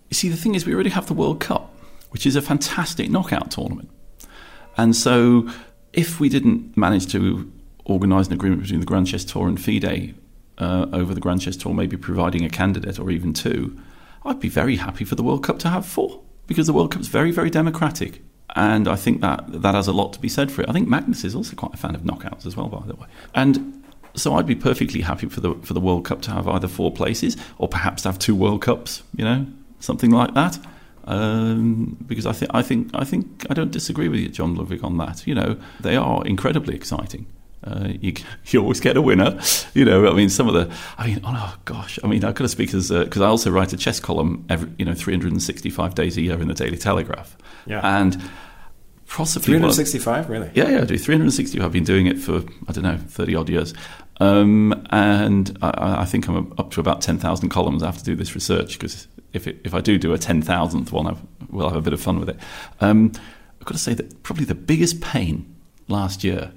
You 0.09 0.15
see, 0.15 0.29
the 0.29 0.37
thing 0.37 0.55
is, 0.55 0.65
we 0.65 0.73
already 0.73 0.91
have 0.91 1.07
the 1.07 1.13
World 1.13 1.41
Cup, 1.41 1.75
which 2.11 2.25
is 2.25 2.37
a 2.37 2.41
fantastic 2.41 3.09
knockout 3.09 3.51
tournament, 3.51 3.89
and 4.77 4.95
so 4.95 5.49
if 5.93 6.19
we 6.19 6.27
didn't 6.29 6.75
manage 6.75 7.07
to 7.13 7.51
organise 7.85 8.27
an 8.27 8.33
agreement 8.33 8.61
between 8.61 8.79
the 8.79 8.85
Grand 8.85 9.07
Chess 9.07 9.23
Tour 9.23 9.47
and 9.47 9.61
FIDE 9.61 10.15
uh, 10.57 10.87
over 10.91 11.13
the 11.13 11.21
Grand 11.21 11.41
Chess 11.41 11.55
Tour, 11.55 11.73
maybe 11.73 11.97
providing 11.97 12.43
a 12.43 12.49
candidate 12.49 12.99
or 12.99 13.11
even 13.11 13.33
two, 13.33 13.79
I'd 14.25 14.39
be 14.39 14.49
very 14.49 14.77
happy 14.77 15.05
for 15.05 15.15
the 15.15 15.23
World 15.23 15.43
Cup 15.43 15.59
to 15.59 15.69
have 15.69 15.85
four 15.85 16.21
because 16.47 16.67
the 16.67 16.73
World 16.73 16.91
Cup 16.91 17.01
is 17.01 17.07
very, 17.07 17.31
very 17.31 17.49
democratic. 17.49 18.21
And 18.55 18.87
I 18.87 18.95
think 18.95 19.21
that 19.21 19.61
that 19.61 19.75
has 19.75 19.87
a 19.87 19.93
lot 19.93 20.13
to 20.13 20.19
be 20.19 20.29
said 20.29 20.51
for 20.51 20.61
it. 20.61 20.69
I 20.69 20.73
think 20.73 20.87
Magnus 20.87 21.23
is 21.23 21.35
also 21.35 21.55
quite 21.55 21.73
a 21.73 21.77
fan 21.77 21.95
of 21.95 22.01
knockouts 22.01 22.45
as 22.45 22.55
well, 22.55 22.67
by 22.67 22.85
the 22.85 22.95
way. 22.95 23.07
And 23.33 23.83
so 24.15 24.35
I'd 24.35 24.45
be 24.45 24.55
perfectly 24.55 25.01
happy 25.01 25.27
for 25.27 25.41
the 25.41 25.55
for 25.55 25.73
the 25.73 25.79
World 25.79 26.05
Cup 26.05 26.21
to 26.23 26.31
have 26.31 26.47
either 26.47 26.67
four 26.67 26.91
places 26.91 27.35
or 27.57 27.67
perhaps 27.67 28.03
have 28.03 28.19
two 28.19 28.35
World 28.35 28.61
Cups, 28.61 29.01
you 29.15 29.25
know, 29.25 29.47
something 29.79 30.11
like 30.11 30.33
that. 30.35 30.59
Um, 31.05 31.97
because 32.07 32.25
I 32.25 32.31
think 32.31 32.51
I 32.53 32.61
think 32.61 32.89
I 32.93 33.03
think 33.03 33.45
I 33.49 33.53
don't 33.53 33.71
disagree 33.71 34.07
with 34.07 34.19
you, 34.19 34.29
John 34.29 34.55
Ludwig, 34.55 34.83
on 34.83 34.97
that. 34.97 35.27
You 35.27 35.35
know, 35.35 35.57
they 35.79 35.95
are 35.95 36.25
incredibly 36.25 36.75
exciting. 36.75 37.25
Uh, 37.65 37.89
you, 38.01 38.13
you 38.47 38.61
always 38.61 38.79
get 38.79 38.97
a 38.97 39.01
winner. 39.01 39.39
You 39.73 39.85
know, 39.85 40.07
I 40.09 40.13
mean, 40.13 40.29
some 40.29 40.47
of 40.47 40.53
the, 40.53 40.73
I 40.97 41.07
mean, 41.07 41.21
oh 41.23 41.55
gosh, 41.65 41.99
I 42.03 42.07
mean, 42.07 42.21
got 42.21 42.35
to 42.35 42.47
speak 42.47 42.73
as, 42.73 42.89
because 42.89 43.21
I 43.21 43.27
also 43.27 43.51
write 43.51 43.73
a 43.73 43.77
chess 43.77 43.99
column 43.99 44.45
every, 44.49 44.69
you 44.77 44.85
know, 44.85 44.93
365 44.93 45.95
days 45.95 46.17
a 46.17 46.21
year 46.21 46.41
in 46.41 46.47
the 46.47 46.53
Daily 46.53 46.77
Telegraph. 46.77 47.37
Yeah. 47.65 47.81
And 47.83 48.21
possibly. 49.07 49.45
365, 49.45 50.29
really? 50.29 50.51
Yeah, 50.53 50.69
yeah, 50.69 50.81
I 50.81 50.85
do. 50.85 50.97
360. 50.97 51.61
I've 51.61 51.71
been 51.71 51.83
doing 51.83 52.07
it 52.07 52.19
for, 52.19 52.43
I 52.67 52.71
don't 52.71 52.83
know, 52.83 52.97
30 52.97 53.35
odd 53.35 53.49
years. 53.49 53.73
Um, 54.19 54.85
and 54.91 55.57
I, 55.61 56.01
I, 56.01 56.05
think 56.05 56.27
I'm 56.27 56.53
up 56.57 56.71
to 56.71 56.79
about 56.79 57.01
10,000 57.01 57.49
columns. 57.49 57.81
I 57.81 57.87
have 57.87 57.97
to 57.97 58.03
do 58.03 58.15
this 58.15 58.35
research 58.35 58.73
because 58.73 59.07
if, 59.33 59.47
if 59.47 59.73
I 59.73 59.81
do 59.81 59.97
do 59.97 60.13
a 60.13 60.17
10,000th 60.17 60.91
one, 60.91 61.07
I've, 61.07 61.21
we'll 61.49 61.69
have 61.69 61.77
a 61.77 61.81
bit 61.81 61.93
of 61.93 62.01
fun 62.01 62.19
with 62.19 62.29
it. 62.29 62.37
Um, 62.79 63.11
I've 63.59 63.65
got 63.65 63.73
to 63.73 63.79
say 63.79 63.93
that 63.95 64.21
probably 64.23 64.45
the 64.45 64.55
biggest 64.55 65.01
pain 65.01 65.55
last 65.87 66.23
year 66.23 66.51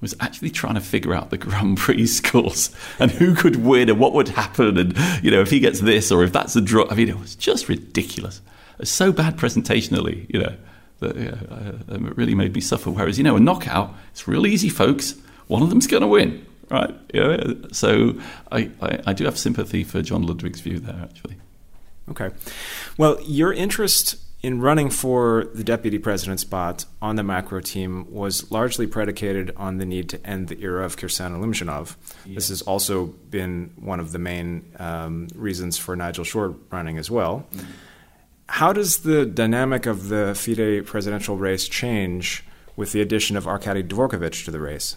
was 0.00 0.14
actually 0.20 0.50
trying 0.50 0.74
to 0.74 0.80
figure 0.80 1.14
out 1.14 1.30
the 1.30 1.38
Grand 1.38 1.78
Prix 1.78 2.06
scores 2.06 2.74
and 2.98 3.10
who 3.10 3.34
could 3.34 3.56
win 3.56 3.88
and 3.88 3.98
what 3.98 4.12
would 4.12 4.28
happen 4.28 4.76
and 4.76 4.98
you 5.22 5.30
know 5.30 5.40
if 5.40 5.50
he 5.50 5.60
gets 5.60 5.80
this 5.80 6.10
or 6.10 6.24
if 6.24 6.32
that's 6.32 6.56
a 6.56 6.60
draw. 6.60 6.86
I 6.90 6.94
mean, 6.94 7.08
it 7.08 7.18
was 7.18 7.34
just 7.34 7.68
ridiculous. 7.68 8.42
It's 8.78 8.90
so 8.90 9.12
bad 9.12 9.36
presentationally, 9.36 10.26
you 10.28 10.40
know, 10.40 10.54
that 10.98 11.16
yeah, 11.16 11.36
uh, 11.50 11.94
it 11.94 12.16
really 12.16 12.34
made 12.34 12.54
me 12.54 12.60
suffer. 12.60 12.90
Whereas 12.90 13.16
you 13.16 13.24
know, 13.24 13.36
a 13.36 13.40
knockout, 13.40 13.94
it's 14.10 14.26
real 14.26 14.46
easy, 14.46 14.68
folks. 14.68 15.14
One 15.46 15.62
of 15.62 15.70
them's 15.70 15.86
going 15.86 16.02
to 16.02 16.08
win, 16.08 16.44
right? 16.70 16.94
Yeah. 17.12 17.54
So 17.72 18.20
I, 18.50 18.70
I, 18.80 19.00
I 19.06 19.12
do 19.12 19.24
have 19.24 19.38
sympathy 19.38 19.84
for 19.84 20.02
John 20.02 20.22
Ludwig's 20.22 20.60
view 20.60 20.78
there, 20.78 21.00
actually. 21.02 21.36
Okay. 22.10 22.30
Well, 22.98 23.18
your 23.22 23.52
interest 23.52 24.16
in 24.42 24.60
running 24.60 24.90
for 24.90 25.48
the 25.54 25.62
deputy 25.62 25.98
president 25.98 26.40
spot 26.40 26.84
on 27.00 27.14
the 27.14 27.22
macro 27.22 27.60
team 27.60 28.12
was 28.12 28.50
largely 28.50 28.88
predicated 28.88 29.52
on 29.56 29.78
the 29.78 29.86
need 29.86 30.08
to 30.08 30.26
end 30.26 30.48
the 30.48 30.60
era 30.60 30.84
of 30.84 30.96
Kirsan. 30.96 31.94
Yeah. 32.26 32.34
This 32.34 32.48
has 32.48 32.60
also 32.62 33.06
been 33.06 33.72
one 33.76 34.00
of 34.00 34.10
the 34.10 34.18
main 34.18 34.64
um, 34.80 35.28
reasons 35.36 35.78
for 35.78 35.94
Nigel 35.94 36.24
Short 36.24 36.54
running 36.70 36.98
as 36.98 37.08
well. 37.08 37.46
Mm-hmm. 37.52 37.66
How 38.48 38.72
does 38.72 38.98
the 38.98 39.24
dynamic 39.24 39.86
of 39.86 40.08
the 40.08 40.34
FIDE 40.34 40.84
presidential 40.86 41.36
race 41.36 41.68
change 41.68 42.44
with 42.76 42.92
the 42.92 43.00
addition 43.00 43.36
of 43.36 43.46
Arkady 43.46 43.82
Dvorkovich 43.82 44.44
to 44.44 44.50
the 44.50 44.60
race? 44.60 44.96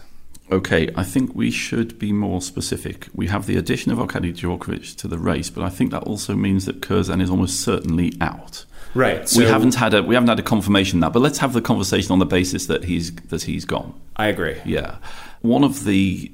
Okay, 0.50 0.88
I 0.94 1.02
think 1.02 1.34
we 1.34 1.50
should 1.50 1.98
be 1.98 2.12
more 2.12 2.40
specific. 2.40 3.08
We 3.12 3.26
have 3.26 3.46
the 3.46 3.56
addition 3.56 3.90
of 3.90 3.98
Arkady 3.98 4.32
Dvorkovich 4.32 4.96
to 4.96 5.08
the 5.08 5.18
race, 5.18 5.50
but 5.50 5.64
I 5.64 5.68
think 5.68 5.90
that 5.90 6.04
also 6.04 6.36
means 6.36 6.66
that 6.66 6.80
Kirsan 6.80 7.20
is 7.20 7.30
almost 7.30 7.60
certainly 7.60 8.12
out. 8.20 8.64
Right. 8.94 9.28
So 9.28 9.40
we 9.40 9.46
haven't 9.46 9.74
had 9.74 9.92
a 9.92 10.02
we 10.02 10.14
haven't 10.14 10.28
had 10.28 10.38
a 10.38 10.44
confirmation 10.44 11.00
that, 11.00 11.12
but 11.12 11.20
let's 11.20 11.38
have 11.38 11.52
the 11.52 11.60
conversation 11.60 12.12
on 12.12 12.20
the 12.20 12.26
basis 12.26 12.66
that 12.66 12.84
he's 12.84 13.14
that 13.14 13.42
he's 13.42 13.64
gone. 13.64 13.92
I 14.16 14.28
agree. 14.28 14.56
Yeah. 14.64 14.98
One 15.42 15.64
of 15.64 15.84
the 15.84 16.32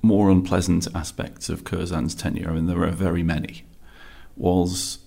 more 0.00 0.30
unpleasant 0.30 0.86
aspects 0.94 1.48
of 1.48 1.64
Kirsan's 1.64 2.14
tenure, 2.14 2.50
I 2.50 2.54
mean 2.54 2.66
there 2.66 2.82
are 2.82 2.90
very 2.90 3.22
many, 3.24 3.64
was 4.36 4.98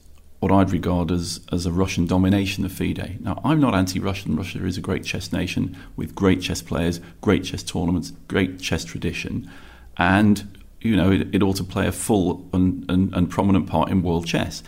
what 0.41 0.51
I'd 0.51 0.71
regard 0.71 1.10
as, 1.10 1.39
as 1.51 1.65
a 1.65 1.71
Russian 1.71 2.06
domination 2.06 2.65
of 2.65 2.71
FIDE. 2.71 3.19
Now, 3.21 3.39
I'm 3.43 3.60
not 3.62 3.73
anti 3.73 3.99
Russian. 3.99 4.36
Russia 4.36 4.65
is 4.65 4.77
a 4.77 4.82
great 4.82 5.06
chess 5.06 5.32
nation 5.32 5.77
with 5.95 6.13
great 6.13 6.41
chess 6.41 6.62
players, 6.62 6.99
great 7.21 7.45
chess 7.45 7.63
tournaments, 7.63 8.12
great 8.27 8.60
chess 8.60 8.84
tradition, 8.84 9.49
and 9.97 10.58
you 10.82 10.95
know 10.97 11.12
it, 11.12 11.34
it 11.34 11.41
ought 11.41 11.56
to 11.58 11.63
play 11.63 11.88
a 11.88 11.91
full 11.91 12.49
and, 12.54 12.89
and, 12.91 13.13
and 13.15 13.30
prominent 13.30 13.67
part 13.67 13.89
in 13.89 14.04
world 14.04 14.27
chess 14.27 14.62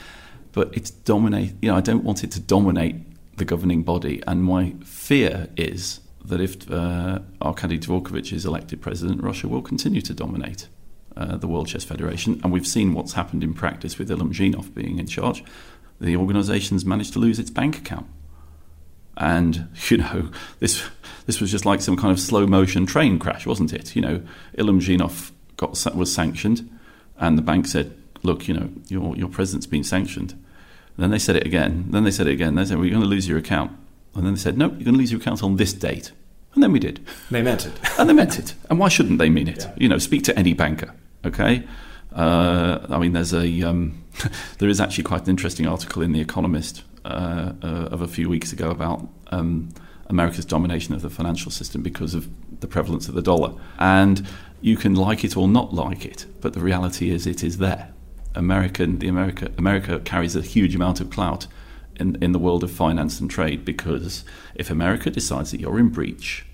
but 0.54 0.70
it's 0.72 0.92
dominate. 0.92 1.54
You 1.62 1.72
know, 1.72 1.76
I 1.76 1.82
don't 1.82 2.04
want 2.04 2.24
it 2.24 2.32
to 2.32 2.40
dominate 2.40 2.96
the 3.38 3.44
governing 3.44 3.84
body, 3.84 4.24
and 4.26 4.44
my 4.44 4.76
fear 4.86 5.50
is 5.58 6.00
that 6.24 6.40
if 6.40 6.72
uh, 6.72 7.20
Arkady 7.42 7.78
Dvorkovich 7.78 8.32
is 8.32 8.46
elected 8.46 8.82
president, 8.82 9.22
Russia 9.22 9.50
will 9.50 9.62
continue 9.62 10.02
to 10.02 10.14
dominate 10.14 10.70
uh, 11.16 11.38
the 11.38 11.48
World 11.48 11.68
Chess 11.68 11.84
Federation, 11.84 12.40
and 12.44 12.52
we've 12.52 12.68
seen 12.68 12.94
what's 12.94 13.14
happened 13.14 13.44
in 13.44 13.54
practice 13.54 13.98
with 13.98 14.10
Ilyumzhinov 14.10 14.74
being 14.74 15.00
in 15.00 15.08
charge. 15.08 15.44
The 16.00 16.16
organisation's 16.18 16.86
managed 16.86 17.14
to 17.14 17.20
lose 17.20 17.40
its 17.40 17.50
bank 17.50 17.78
account, 17.78 18.08
and 19.18 19.68
you 19.90 19.98
know 19.98 20.30
this 20.60 20.84
this 21.26 21.40
was 21.40 21.52
just 21.52 21.66
like 21.66 21.82
some 21.82 21.98
kind 21.98 22.12
of 22.12 22.20
slow 22.20 22.48
motion 22.48 22.86
train 22.86 23.20
crash, 23.20 23.46
wasn't 23.46 23.74
it? 23.74 23.96
You 23.96 24.02
know, 24.02 24.22
Ilyumzhinov 24.58 25.32
got 25.58 25.96
was 25.96 26.14
sanctioned, 26.14 26.70
and 27.18 27.38
the 27.38 27.42
bank 27.42 27.68
said, 27.68 27.96
"Look, 28.24 28.48
you 28.48 28.54
know, 28.54 28.70
your 28.88 29.16
your 29.16 29.30
president's 29.30 29.68
been 29.68 29.84
sanctioned." 29.84 30.36
then 30.98 31.10
they 31.10 31.20
said 31.20 31.36
it 31.36 31.46
again. 31.46 31.86
Then 31.90 32.04
they 32.04 32.12
said 32.12 32.28
it 32.28 32.34
again. 32.34 32.56
They 32.56 32.66
said, 32.66 32.78
well, 32.78 32.86
you're 32.86 32.94
going 32.94 33.04
to 33.04 33.10
lose 33.10 33.28
your 33.28 33.38
account. 33.38 33.72
And 34.16 34.26
then 34.26 34.34
they 34.34 34.40
said, 34.40 34.58
no, 34.58 34.66
you're 34.66 34.84
going 34.84 34.94
to 34.94 35.00
lose 35.00 35.12
your 35.12 35.20
account 35.20 35.42
on 35.42 35.56
this 35.56 35.74
date. 35.74 36.12
And 36.54 36.62
then 36.62 36.72
we 36.72 36.80
did. 36.80 37.06
They 37.32 37.42
meant 37.42 37.66
it. 37.66 37.74
and 38.00 38.08
they 38.08 38.14
meant 38.14 38.38
it. 38.38 38.54
And 38.70 38.78
why 38.78 38.90
shouldn't 38.90 39.18
they 39.18 39.30
mean 39.30 39.48
it? 39.48 39.64
Yeah. 39.64 39.74
You 39.78 39.90
know, 39.90 39.98
speak 39.98 40.24
to 40.26 40.38
any 40.38 40.54
banker, 40.54 40.94
okay? 41.26 41.64
Uh, 42.12 42.86
I 42.90 43.00
mean, 43.00 43.14
there's 43.14 43.34
a 43.34 43.64
um, 43.64 44.04
there 44.60 44.70
is 44.70 44.80
actually 44.80 45.04
quite 45.04 45.24
an 45.24 45.30
interesting 45.30 45.68
article 45.68 46.02
in 46.02 46.12
the 46.12 46.22
Economist 46.22 46.84
uh, 47.06 47.54
uh, 47.62 47.66
of 47.92 48.02
a 48.02 48.08
few 48.08 48.30
weeks 48.30 48.54
ago 48.54 48.70
about 48.70 49.08
um, 49.32 49.70
America's 50.08 50.46
domination 50.46 50.94
of 50.94 51.02
the 51.02 51.10
financial 51.10 51.52
system 51.52 51.82
because 51.82 52.14
of 52.14 52.30
the 52.60 52.68
prevalence 52.68 53.08
of 53.08 53.16
the 53.16 53.22
dollar. 53.22 53.54
And 53.80 54.26
you 54.62 54.78
can 54.78 54.96
like 54.96 55.24
it 55.24 55.36
or 55.36 55.48
not 55.48 55.74
like 55.74 56.06
it, 56.06 56.26
but 56.40 56.54
the 56.54 56.62
reality 56.62 57.10
is 57.10 57.28
it 57.28 57.44
is 57.44 57.58
there. 57.58 57.92
American, 58.36 59.00
the 59.00 59.08
America, 59.08 59.52
America 59.58 60.00
carries 60.00 60.36
a 60.36 60.42
huge 60.42 60.76
amount 60.76 61.02
of 61.02 61.10
clout 61.10 61.48
in, 61.98 62.18
in 62.24 62.32
the 62.32 62.40
world 62.40 62.64
of 62.64 62.72
finance 62.72 63.20
and 63.20 63.30
trade 63.30 63.66
because 63.66 64.24
if 64.56 64.70
America 64.70 65.10
decides 65.10 65.52
that 65.52 65.60
you're 65.60 65.80
in 65.80 65.90
breach 65.90 66.46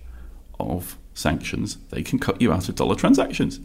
of 0.59 0.97
sanctions, 1.13 1.77
they 1.89 2.01
can 2.01 2.19
cut 2.19 2.41
you 2.41 2.51
out 2.51 2.67
of 2.69 2.75
dollar 2.75 2.95
transactions. 2.95 3.59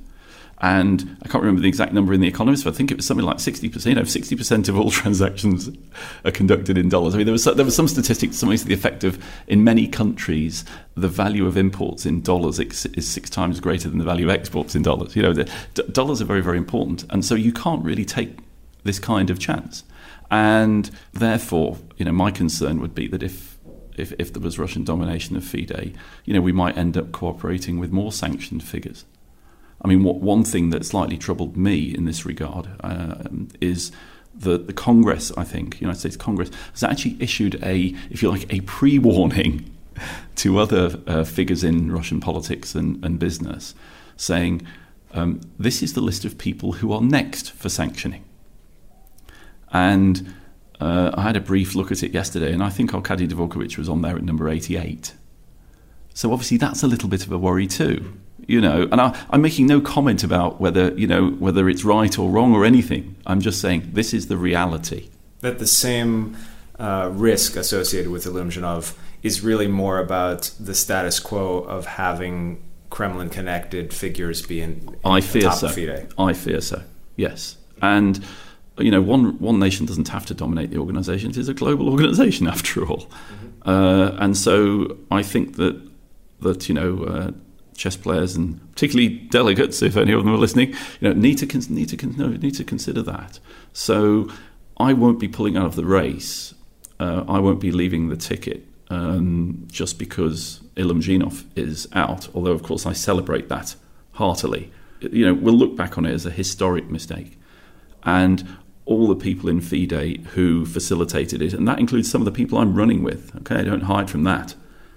And 0.59 1.17
I 1.23 1.29
can't 1.29 1.43
remember 1.43 1.61
the 1.61 1.69
exact 1.69 1.93
number 1.93 2.13
in 2.13 2.21
The 2.21 2.29
Economist, 2.29 2.65
but 2.65 2.75
I 2.75 2.77
think 2.77 2.91
it 2.91 2.97
was 2.97 3.07
something 3.07 3.27
like 3.27 3.39
60%. 3.39 3.87
You 3.87 3.95
know, 3.95 4.03
60% 4.03 4.69
of 4.69 4.79
all 4.79 4.91
transactions 4.91 5.69
are 6.25 6.31
conducted 6.31 6.79
in 6.79 6.89
dollars. 6.89 7.15
I 7.15 7.19
mean, 7.19 7.27
there 7.27 7.33
was, 7.33 7.45
there 7.45 7.65
was 7.65 7.77
some 7.77 7.89
statistics, 7.89 8.37
something 8.37 8.59
to 8.59 8.65
the 8.65 8.75
effect 8.75 9.05
of 9.05 9.23
in 9.47 9.65
many 9.65 9.87
countries, 9.87 10.65
the 10.95 11.09
value 11.09 11.47
of 11.47 11.57
imports 11.57 12.07
in 12.07 12.23
dollars 12.23 12.61
is 12.61 13.09
six 13.09 13.29
times 13.29 13.61
greater 13.61 13.89
than 13.89 13.99
the 13.99 14.05
value 14.05 14.27
of 14.27 14.31
exports 14.31 14.75
in 14.75 14.83
dollars. 14.83 15.17
You 15.17 15.23
know, 15.23 15.33
the, 15.33 15.51
d- 15.75 15.83
dollars 15.91 16.23
are 16.23 16.27
very, 16.27 16.43
very 16.43 16.59
important. 16.59 17.05
And 17.11 17.25
so 17.25 17.35
you 17.35 17.53
can't 17.53 17.85
really 17.85 18.05
take 18.05 18.39
this 18.85 18.99
kind 18.99 19.31
of 19.31 19.39
chance. 19.39 19.83
And 20.31 20.91
therefore, 21.13 21.79
you 21.97 22.05
know, 22.05 22.13
my 22.13 22.31
concern 22.31 22.81
would 22.81 22.95
be 22.95 23.09
that 23.09 23.23
if 23.23 23.55
if, 23.97 24.13
if 24.19 24.33
there 24.33 24.43
was 24.43 24.59
Russian 24.59 24.83
domination 24.83 25.37
of 25.37 25.45
FIDE, 25.45 25.97
you 26.25 26.35
know, 26.35 26.41
we 26.41 26.51
might 26.51 26.77
end 26.77 26.97
up 26.97 27.13
cooperating 27.13 27.79
with 27.79 27.93
more 27.93 28.11
sanctioned 28.11 28.65
figures. 28.65 29.05
I 29.83 29.89
mean, 29.89 30.03
what, 30.03 30.17
one 30.17 30.45
thing 30.45 30.71
that 30.71 30.85
slightly 30.85 31.17
troubled 31.17 31.57
me 31.57 31.95
in 31.95 32.05
this 32.05 32.25
regard 32.25 32.69
uh, 32.83 33.25
is 33.61 33.93
that 34.35 34.67
the 34.67 34.73
Congress, 34.73 35.31
I 35.37 35.45
think, 35.45 35.81
United 35.81 36.01
States 36.01 36.17
Congress, 36.17 36.51
has 36.73 36.83
actually 36.83 37.17
issued 37.21 37.63
a, 37.63 37.95
if 38.11 38.23
you 38.23 38.31
like, 38.31 38.53
a 38.53 38.61
pre 38.63 38.99
warning 38.99 39.71
to 40.37 40.59
other 40.59 40.99
uh, 41.07 41.25
figures 41.25 41.63
in 41.63 41.93
Russian 41.93 42.21
politics 42.21 42.75
and, 42.75 43.05
and 43.05 43.19
business, 43.19 43.75
saying 44.17 44.67
um, 45.13 45.41
this 45.59 45.83
is 45.83 45.93
the 45.93 46.01
list 46.01 46.25
of 46.25 46.39
people 46.39 46.73
who 46.73 46.93
are 46.93 47.01
next 47.01 47.53
for 47.53 47.69
sanctioning. 47.69 48.25
And 49.73 50.35
uh, 50.81 51.13
I 51.15 51.23
had 51.23 51.37
a 51.37 51.41
brief 51.41 51.75
look 51.75 51.93
at 51.93 52.03
it 52.03 52.13
yesterday, 52.13 52.53
and 52.53 52.63
I 52.63 52.71
think 52.71 52.95
Arkady 52.95 53.29
Dvorkovich 53.29 53.79
was 53.79 53.89
on 53.89 54.03
there 54.03 54.17
at 54.17 54.23
number 54.23 54.49
88. 54.49 55.15
So 56.15 56.33
obviously 56.33 56.57
that's 56.57 56.83
a 56.83 56.87
little 56.87 57.09
bit 57.09 57.27
of 57.27 57.33
a 57.33 57.39
worry 57.39 57.67
too 57.67 58.15
You 58.47 58.61
know, 58.61 58.89
and 58.91 59.01
I, 59.01 59.19
I'm 59.31 59.43
making 59.43 59.67
no 59.67 59.81
comment 59.81 60.23
about 60.23 60.61
whether 60.61 60.93
you 60.99 61.07
know 61.07 61.31
whether 61.31 61.69
it's 61.69 61.85
right 61.85 62.19
or 62.19 62.29
wrong 62.31 62.55
or 62.55 62.65
anything. 62.65 63.17
I'm 63.27 63.41
just 63.41 63.61
saying 63.61 63.91
this 63.93 64.13
is 64.13 64.29
the 64.29 64.37
reality. 64.37 65.09
That 65.41 65.59
the 65.59 65.67
same 65.67 66.37
uh, 66.79 67.11
risk 67.13 67.57
associated 67.57 68.11
with 68.11 68.25
Ilyumzhinov 68.25 68.95
is 69.23 69.43
really 69.43 69.69
more 69.69 69.99
about 69.99 70.51
the 70.61 70.75
status 70.75 71.19
quo 71.21 71.61
of 71.61 71.87
having 71.87 72.63
Kremlin 72.91 73.31
connected 73.31 73.93
figures 73.93 74.43
being 74.43 74.97
I 75.05 75.21
fear 75.21 75.43
top 75.43 75.55
so. 75.55 76.07
I 76.19 76.33
fear 76.33 76.61
so. 76.61 76.83
Yes, 77.17 77.57
and 77.81 78.25
you 78.79 78.91
know, 78.91 79.01
one 79.03 79.39
one 79.39 79.59
nation 79.59 79.87
doesn't 79.87 80.09
have 80.09 80.27
to 80.27 80.35
dominate 80.35 80.71
the 80.71 80.79
organisation. 80.79 81.31
It 81.31 81.37
is 81.37 81.49
a 81.49 81.55
global 81.55 81.89
organisation 81.89 82.47
after 82.55 82.87
all, 82.87 83.11
uh, 83.65 84.13
and 84.19 84.37
so 84.37 84.97
I 85.11 85.23
think 85.23 85.57
that 85.57 85.81
that 86.41 86.69
you 86.69 86.75
know. 86.75 87.05
Uh, 87.05 87.31
chess 87.77 87.97
players 87.97 88.37
and 88.37 88.61
particularly 88.73 89.09
delegates, 89.09 89.83
if 89.83 89.97
any 89.97 90.13
of 90.13 90.25
them 90.25 90.35
are 90.35 90.39
listening, 90.39 90.71
you 91.01 91.09
know, 91.09 91.13
need 91.13 91.39
to 91.39 91.47
con- 91.47 91.63
need 91.69 91.89
to 91.89 91.97
con- 91.97 92.39
need 92.41 92.55
to 92.55 92.65
consider 92.65 93.03
that. 93.03 93.39
So 93.73 94.31
I 94.79 94.93
won't 94.93 95.19
be 95.19 95.29
pulling 95.29 95.57
out 95.57 95.67
of 95.67 95.77
the 95.77 95.85
race. 95.85 96.55
Uh, 97.01 97.25
I 97.29 97.39
won't 97.41 97.61
be 97.61 97.73
leaving 97.73 98.09
the 98.09 98.17
ticket 98.17 98.67
um, 98.91 99.67
just 99.71 99.99
because 99.99 100.61
Ilyumzhinov 100.77 101.45
is 101.57 101.89
out. 101.93 102.29
Although, 102.35 102.53
of 102.53 102.63
course, 102.63 102.87
I 102.87 102.93
celebrate 102.93 103.49
that 103.49 103.75
heartily. 104.13 104.73
You 105.01 105.27
know, 105.27 105.35
we'll 105.35 105.55
look 105.55 105.77
back 105.77 105.99
on 105.99 106.07
it 106.07 106.13
as 106.13 106.25
a 106.25 106.31
historic 106.31 106.89
mistake, 106.89 107.39
and 108.05 108.57
all 108.87 109.09
the 109.09 109.17
people 109.17 109.49
in 109.49 109.61
FIDE 109.61 110.27
who 110.35 110.65
facilitated 110.67 111.41
it, 111.43 111.53
and 111.53 111.67
that 111.67 111.79
includes 111.79 112.11
some 112.11 112.21
of 112.21 112.27
the 112.27 112.33
people 112.33 112.59
I'm 112.59 112.75
running 112.75 113.03
with. 113.03 113.35
Okay, 113.37 113.57
I 113.57 113.63
don't 113.63 113.83
hide 113.83 114.11
from 114.11 114.25
that. 114.25 114.55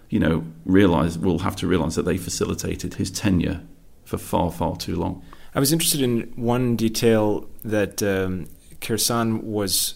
You 0.09 0.19
know, 0.19 0.45
realize 0.65 1.17
we'll 1.17 1.39
have 1.39 1.55
to 1.57 1.67
realize 1.67 1.95
that 1.95 2.03
they 2.03 2.17
facilitated 2.17 2.95
his 2.95 3.11
tenure 3.11 3.61
for 4.05 4.17
far, 4.17 4.51
far 4.51 4.77
too 4.77 4.95
long. 4.95 5.21
I 5.53 5.59
was 5.59 5.73
interested 5.73 6.01
in 6.01 6.31
one 6.35 6.75
detail 6.75 7.49
that 7.63 8.01
um, 8.03 8.47
Kirsan 8.79 9.43
was 9.43 9.95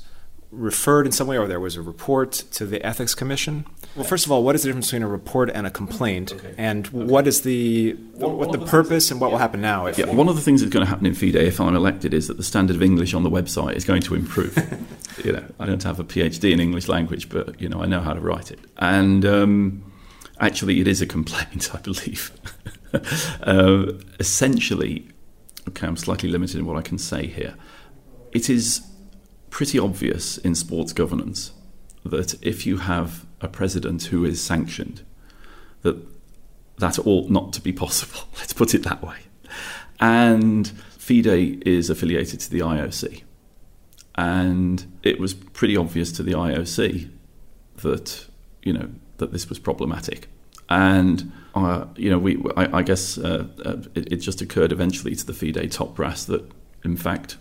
referred 0.52 1.06
in 1.06 1.12
some 1.12 1.28
way, 1.28 1.38
or 1.38 1.48
there 1.48 1.60
was 1.60 1.76
a 1.76 1.82
report 1.82 2.32
to 2.34 2.66
the 2.66 2.86
Ethics 2.86 3.16
Commission. 3.16 3.66
Well, 3.96 4.06
first 4.06 4.26
of 4.26 4.32
all, 4.32 4.44
what 4.44 4.56
is 4.56 4.64
the 4.64 4.70
difference 4.70 4.88
between 4.88 5.04
a 5.04 5.08
report 5.08 5.50
and 5.50 5.66
a 5.66 5.72
complaint, 5.72 6.34
and 6.58 6.88
what 6.88 7.28
is 7.28 7.42
the 7.42 7.94
what, 8.16 8.32
what 8.34 8.52
the 8.52 8.66
purpose 8.66 9.12
and 9.12 9.20
what 9.20 9.32
will 9.32 9.38
happen 9.38 9.62
now? 9.62 9.86
If 9.86 9.98
Yeah, 9.98 10.12
one 10.14 10.30
of 10.30 10.36
the 10.36 10.42
things 10.42 10.62
that's 10.62 10.74
going 10.74 10.86
to 10.86 10.90
happen 10.90 11.06
in 11.06 11.14
FIDE 11.14 11.36
if 11.36 11.60
I'm 11.60 11.76
elected 11.76 12.14
is 12.14 12.28
that 12.28 12.38
the 12.38 12.44
standard 12.44 12.76
of 12.76 12.84
English 12.84 13.14
on 13.14 13.24
the 13.24 13.30
website 13.30 13.76
is 13.76 13.86
going 13.86 14.02
to 14.04 14.16
improve. 14.16 14.58
you 15.24 15.34
know, 15.34 15.44
I 15.60 15.66
don't 15.66 15.84
have 15.84 16.00
a 16.00 16.04
PhD 16.04 16.52
in 16.52 16.60
English 16.60 16.88
language, 16.88 17.30
but 17.30 17.60
you 17.62 17.70
know, 17.70 17.82
I 17.82 17.86
know 17.86 18.02
how 18.02 18.14
to 18.14 18.20
write 18.20 18.52
it. 18.52 18.60
And 18.78 19.26
um, 19.26 19.91
actually, 20.42 20.82
it 20.82 20.88
is 20.88 21.02
a 21.02 21.06
complaint, 21.06 21.70
I 21.74 21.80
believe. 21.80 22.32
uh, 23.44 23.94
essentially, 24.20 25.08
okay, 25.70 25.88
I'm 25.88 25.98
slightly 25.98 26.30
limited 26.30 26.60
in 26.60 26.66
what 26.66 26.78
I 26.78 26.82
can 26.82 26.98
say 26.98 27.28
here. 27.28 27.56
It 28.34 28.50
is 28.50 28.82
pretty 29.50 29.78
obvious 29.78 30.38
in 30.38 30.56
sports 30.56 30.92
governance 30.92 31.52
that 32.04 32.36
if 32.44 32.66
you 32.66 32.78
have 32.78 33.26
a 33.40 33.48
president 33.48 34.06
who 34.06 34.26
is 34.26 34.44
sanctioned, 34.44 35.04
that 35.84 35.98
that 36.78 37.00
ought 37.06 37.30
not 37.30 37.54
to 37.54 37.62
be 37.62 37.72
possible. 37.72 38.28
Let's 38.38 38.54
put 38.54 38.74
it 38.74 38.84
that 38.84 39.04
way. 39.04 39.18
And 40.00 40.68
FIDE 40.98 41.62
is 41.68 41.90
affiliated 41.90 42.40
to 42.40 42.50
the 42.50 42.60
IOC. 42.60 43.22
And 44.16 45.00
it 45.04 45.20
was 45.20 45.34
pretty 45.34 45.78
obvious 45.78 46.12
to 46.14 46.24
the 46.24 46.34
IOC 46.34 47.12
that, 47.78 48.28
you 48.64 48.74
know, 48.74 48.90
that 49.18 49.32
this 49.32 49.48
was 49.48 49.60
problematic. 49.60 50.28
And, 50.72 51.34
uh, 51.54 51.86
you 51.98 52.10
know, 52.10 52.18
we, 52.18 52.42
I, 52.56 52.78
I 52.78 52.82
guess 52.82 53.18
uh, 53.18 53.46
uh, 53.66 53.78
it, 53.94 54.14
it 54.14 54.16
just 54.18 54.42
occurred 54.42 54.72
eventually 54.72 55.14
to 55.14 55.26
the 55.26 55.34
FIDE 55.34 55.70
top 55.70 55.96
brass 55.96 56.24
that, 56.26 56.50
in 56.86 56.96
fact, 56.96 57.36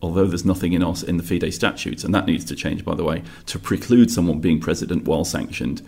although 0.00 0.26
there's 0.26 0.44
nothing 0.44 0.74
in 0.74 0.84
us 0.84 1.02
in 1.02 1.16
the 1.16 1.24
FIDE 1.24 1.52
statutes, 1.52 2.04
and 2.04 2.14
that 2.14 2.26
needs 2.26 2.44
to 2.44 2.54
change, 2.54 2.84
by 2.84 2.94
the 2.94 3.02
way, 3.02 3.24
to 3.46 3.58
preclude 3.58 4.12
someone 4.12 4.38
being 4.38 4.60
president 4.60 5.06
while 5.06 5.24
sanctioned, 5.24 5.82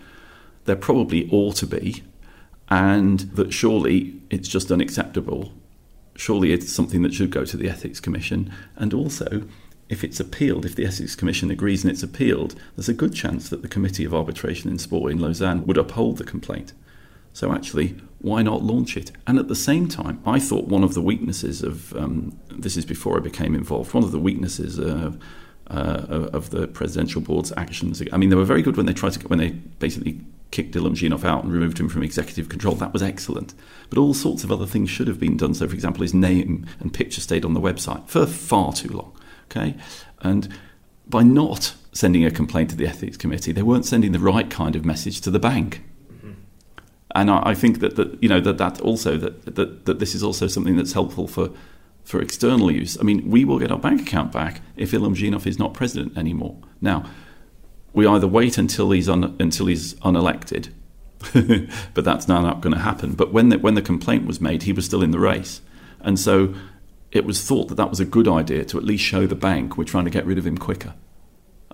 there 0.65 0.75
probably 0.75 1.29
ought 1.31 1.55
to 1.55 1.67
be, 1.67 2.03
and 2.69 3.21
that 3.37 3.53
surely 3.53 4.21
it's 4.29 4.49
just 4.49 4.73
unacceptable. 4.73 5.53
Surely 6.17 6.53
it's 6.53 6.73
something 6.73 7.03
that 7.03 7.15
should 7.15 7.31
go 7.31 7.45
to 7.45 7.57
the 7.57 7.71
Ethics 7.71 8.01
Commission, 8.01 8.53
and 8.75 8.93
also, 8.93 9.47
if 9.89 10.03
it's 10.03 10.19
appealed, 10.19 10.67
if 10.67 10.75
the 10.75 10.87
Ethics 10.87 11.15
Commission 11.15 11.53
agrees 11.53 11.85
and 11.85 11.93
it's 11.93 12.03
appealed, 12.03 12.57
there's 12.75 12.89
a 12.89 12.95
good 12.95 13.15
chance 13.15 13.49
that 13.49 13.63
the 13.63 13.69
Committee 13.69 14.05
of 14.05 14.13
Arbitration 14.13 14.71
in 14.71 14.79
Sport 14.79 15.13
in 15.13 15.21
Lausanne 15.21 15.65
would 15.67 15.79
uphold 15.79 16.17
the 16.17 16.25
complaint. 16.25 16.73
So 17.33 17.53
actually, 17.53 17.97
why 18.21 18.43
not 18.43 18.63
launch 18.63 18.97
it? 18.97 19.13
And 19.27 19.39
at 19.39 19.49
the 19.49 19.55
same 19.55 19.89
time, 19.89 20.21
I 20.27 20.39
thought 20.39 20.67
one 20.67 20.85
of 20.85 20.95
the 20.95 21.01
weaknesses 21.01 21.63
of 21.63 21.95
um, 21.97 22.39
this 22.51 22.77
is 22.77 22.85
before 22.85 23.17
I 23.17 23.21
became 23.21 23.55
involved. 23.55 23.95
One 23.95 24.05
of 24.05 24.13
the 24.13 24.19
weaknesses 24.19 24.79
of, 24.79 25.19
uh, 25.69 26.29
of 26.33 26.51
the 26.51 26.67
presidential 26.67 27.21
board's 27.21 27.53
actions. 27.57 28.03
I 28.13 28.17
mean, 28.17 28.29
they 28.29 28.37
were 28.37 28.45
very 28.45 28.63
good 28.63 28.77
when 28.77 28.87
they 28.87 28.93
tried 28.93 29.13
to 29.13 29.29
when 29.29 29.39
they 29.39 29.51
basically 29.51 30.21
kicked 30.51 30.75
Ilyumzhinov 30.75 31.25
out 31.25 31.45
and 31.45 31.53
removed 31.53 31.79
him 31.79 31.89
from 31.89 32.03
executive 32.03 32.49
control. 32.49 32.75
That 32.75 32.93
was 32.93 33.03
excellent. 33.03 33.55
But 33.89 33.99
all 33.99 34.15
sorts 34.15 34.43
of 34.45 34.51
other 34.51 34.67
things 34.67 34.91
should 34.91 35.07
have 35.07 35.21
been 35.21 35.37
done. 35.37 35.55
So, 35.55 35.69
for 35.69 35.75
example, 35.75 36.03
his 36.03 36.13
name 36.13 36.67
and 36.81 36.93
picture 36.93 37.21
stayed 37.21 37.45
on 37.45 37.55
the 37.55 37.61
website 37.61 38.07
for 38.09 38.27
far 38.27 38.73
too 38.73 38.89
long. 38.89 39.17
Okay, 39.45 39.77
and 40.21 40.53
by 41.09 41.23
not 41.23 41.75
sending 41.93 42.25
a 42.25 42.31
complaint 42.31 42.71
to 42.71 42.77
the 42.77 42.87
ethics 42.87 43.17
committee, 43.17 43.53
they 43.53 43.63
weren't 43.63 43.87
sending 43.87 44.13
the 44.13 44.19
right 44.19 44.51
kind 44.51 44.77
of 44.77 44.85
message 44.85 45.21
to 45.23 45.31
the 45.31 45.41
bank 45.41 45.83
and 47.15 47.31
I, 47.31 47.51
I 47.51 47.55
think 47.55 47.81
that, 47.81 47.97
that 47.97 48.23
you 48.23 48.29
know 48.29 48.41
that 48.41 48.59
that 48.59 48.81
also 48.81 49.17
that, 49.17 49.57
that 49.57 49.87
that 49.87 49.99
this 49.99 50.15
is 50.15 50.23
also 50.23 50.47
something 50.47 50.77
that's 50.77 50.93
helpful 50.93 51.27
for 51.27 51.51
for 52.05 52.21
external 52.21 52.71
use. 52.71 52.99
I 52.99 53.03
mean, 53.03 53.31
we 53.31 53.45
will 53.45 53.59
get 53.59 53.71
our 53.71 53.79
bank 53.79 54.03
account 54.03 54.33
back 54.33 54.63
if 54.77 54.93
Ilyumzhinov 54.93 55.47
is 55.47 55.59
not 55.59 55.75
president 55.75 56.17
anymore. 56.17 56.57
Now, 56.81 57.05
we 57.93 58.07
either 58.07 58.27
wait 58.27 58.59
until 58.59 58.91
he's 58.91 59.09
un, 59.09 59.37
until 59.39 59.67
he's 59.67 59.95
unelected, 59.95 60.71
but 61.95 62.05
that's 62.05 62.27
now 62.27 62.41
not 62.41 62.61
going 62.61 62.75
to 62.75 62.81
happen. 62.81 63.15
But 63.15 63.33
when 63.33 63.51
the, 63.51 63.59
when 63.59 63.75
the 63.75 63.83
complaint 63.83 64.27
was 64.27 64.41
made, 64.41 64.63
he 64.63 64.73
was 64.73 64.87
still 64.87 65.03
in 65.03 65.11
the 65.11 65.19
race, 65.19 65.61
and 66.01 66.19
so 66.19 66.55
it 67.11 67.25
was 67.25 67.43
thought 67.45 67.69
that 67.69 67.75
that 67.75 67.91
was 67.91 67.99
a 67.99 68.05
good 68.05 68.29
idea 68.29 68.65
to 68.65 68.79
at 68.79 68.85
least 68.85 69.05
show 69.05 69.27
the 69.27 69.35
bank 69.35 69.77
we're 69.77 69.85
trying 69.85 70.05
to 70.05 70.11
get 70.11 70.25
rid 70.25 70.39
of 70.39 70.47
him 70.47 70.57
quicker. 70.57 70.95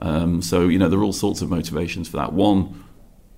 Um, 0.00 0.40
so 0.42 0.68
you 0.68 0.78
know 0.78 0.88
there 0.88 0.98
are 0.98 1.04
all 1.04 1.12
sorts 1.12 1.42
of 1.42 1.50
motivations 1.50 2.08
for 2.08 2.16
that. 2.16 2.32
One 2.32 2.84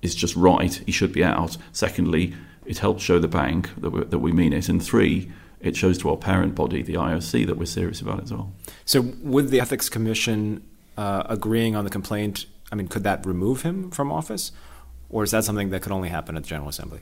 is 0.01 0.15
just 0.15 0.35
right; 0.35 0.73
he 0.85 0.91
should 0.91 1.13
be 1.13 1.23
out. 1.23 1.57
Secondly, 1.71 2.33
it 2.65 2.77
helps 2.77 3.03
show 3.03 3.19
the 3.19 3.27
bank 3.27 3.69
that 3.77 3.89
we, 3.89 4.03
that 4.03 4.19
we 4.19 4.31
mean 4.31 4.53
it, 4.53 4.69
and 4.69 4.83
three, 4.83 5.31
it 5.59 5.75
shows 5.75 5.97
to 5.99 6.09
our 6.09 6.17
parent 6.17 6.55
body, 6.55 6.81
the 6.81 6.93
IOC, 6.93 7.47
that 7.47 7.57
we're 7.57 7.65
serious 7.65 7.99
about 7.99 8.19
it 8.19 8.23
as 8.25 8.33
well. 8.33 8.53
So, 8.85 9.01
with 9.01 9.49
the 9.49 9.59
ethics 9.59 9.89
commission 9.89 10.63
uh, 10.97 11.23
agreeing 11.25 11.75
on 11.75 11.83
the 11.83 11.89
complaint, 11.89 12.45
I 12.71 12.75
mean, 12.75 12.87
could 12.87 13.03
that 13.03 13.25
remove 13.25 13.63
him 13.63 13.91
from 13.91 14.11
office, 14.11 14.51
or 15.09 15.23
is 15.23 15.31
that 15.31 15.43
something 15.43 15.69
that 15.71 15.81
could 15.81 15.91
only 15.91 16.09
happen 16.09 16.37
at 16.37 16.43
the 16.43 16.49
General 16.49 16.69
Assembly? 16.69 17.01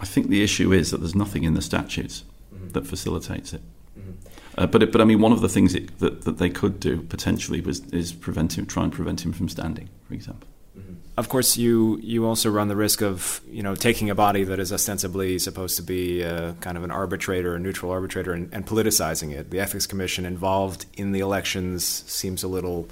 I 0.00 0.04
think 0.04 0.28
the 0.28 0.42
issue 0.42 0.72
is 0.72 0.90
that 0.90 0.98
there's 0.98 1.14
nothing 1.14 1.44
in 1.44 1.54
the 1.54 1.62
statutes 1.62 2.24
mm-hmm. 2.54 2.68
that 2.68 2.86
facilitates 2.86 3.52
it. 3.52 3.62
Mm-hmm. 3.98 4.12
Uh, 4.58 4.66
but, 4.66 4.82
it, 4.84 4.92
but 4.92 5.00
I 5.00 5.04
mean, 5.04 5.20
one 5.20 5.32
of 5.32 5.40
the 5.40 5.48
things 5.48 5.74
it, 5.74 5.98
that, 5.98 6.22
that 6.22 6.38
they 6.38 6.50
could 6.50 6.78
do 6.80 7.02
potentially 7.02 7.60
was 7.60 7.80
is 7.92 8.12
prevent 8.12 8.56
him, 8.56 8.66
try 8.66 8.84
and 8.84 8.92
prevent 8.92 9.24
him 9.24 9.32
from 9.32 9.48
standing, 9.48 9.88
for 10.06 10.14
example. 10.14 10.48
Of 11.16 11.30
course, 11.30 11.56
you 11.56 11.98
you 12.02 12.26
also 12.26 12.50
run 12.50 12.68
the 12.68 12.76
risk 12.76 13.00
of 13.00 13.40
you 13.48 13.62
know 13.62 13.74
taking 13.74 14.10
a 14.10 14.14
body 14.14 14.44
that 14.44 14.58
is 14.58 14.70
ostensibly 14.70 15.38
supposed 15.38 15.76
to 15.76 15.82
be 15.82 16.22
uh, 16.22 16.52
kind 16.60 16.76
of 16.76 16.84
an 16.84 16.90
arbitrator, 16.90 17.54
a 17.54 17.58
neutral 17.58 17.90
arbitrator, 17.90 18.32
and, 18.32 18.52
and, 18.52 18.66
politicizing 18.66 19.32
it. 19.32 19.50
The 19.50 19.58
ethics 19.58 19.86
commission 19.86 20.26
involved 20.26 20.84
in 20.94 21.12
the 21.12 21.20
elections 21.20 21.84
seems 21.86 22.42
a 22.42 22.48
little 22.48 22.90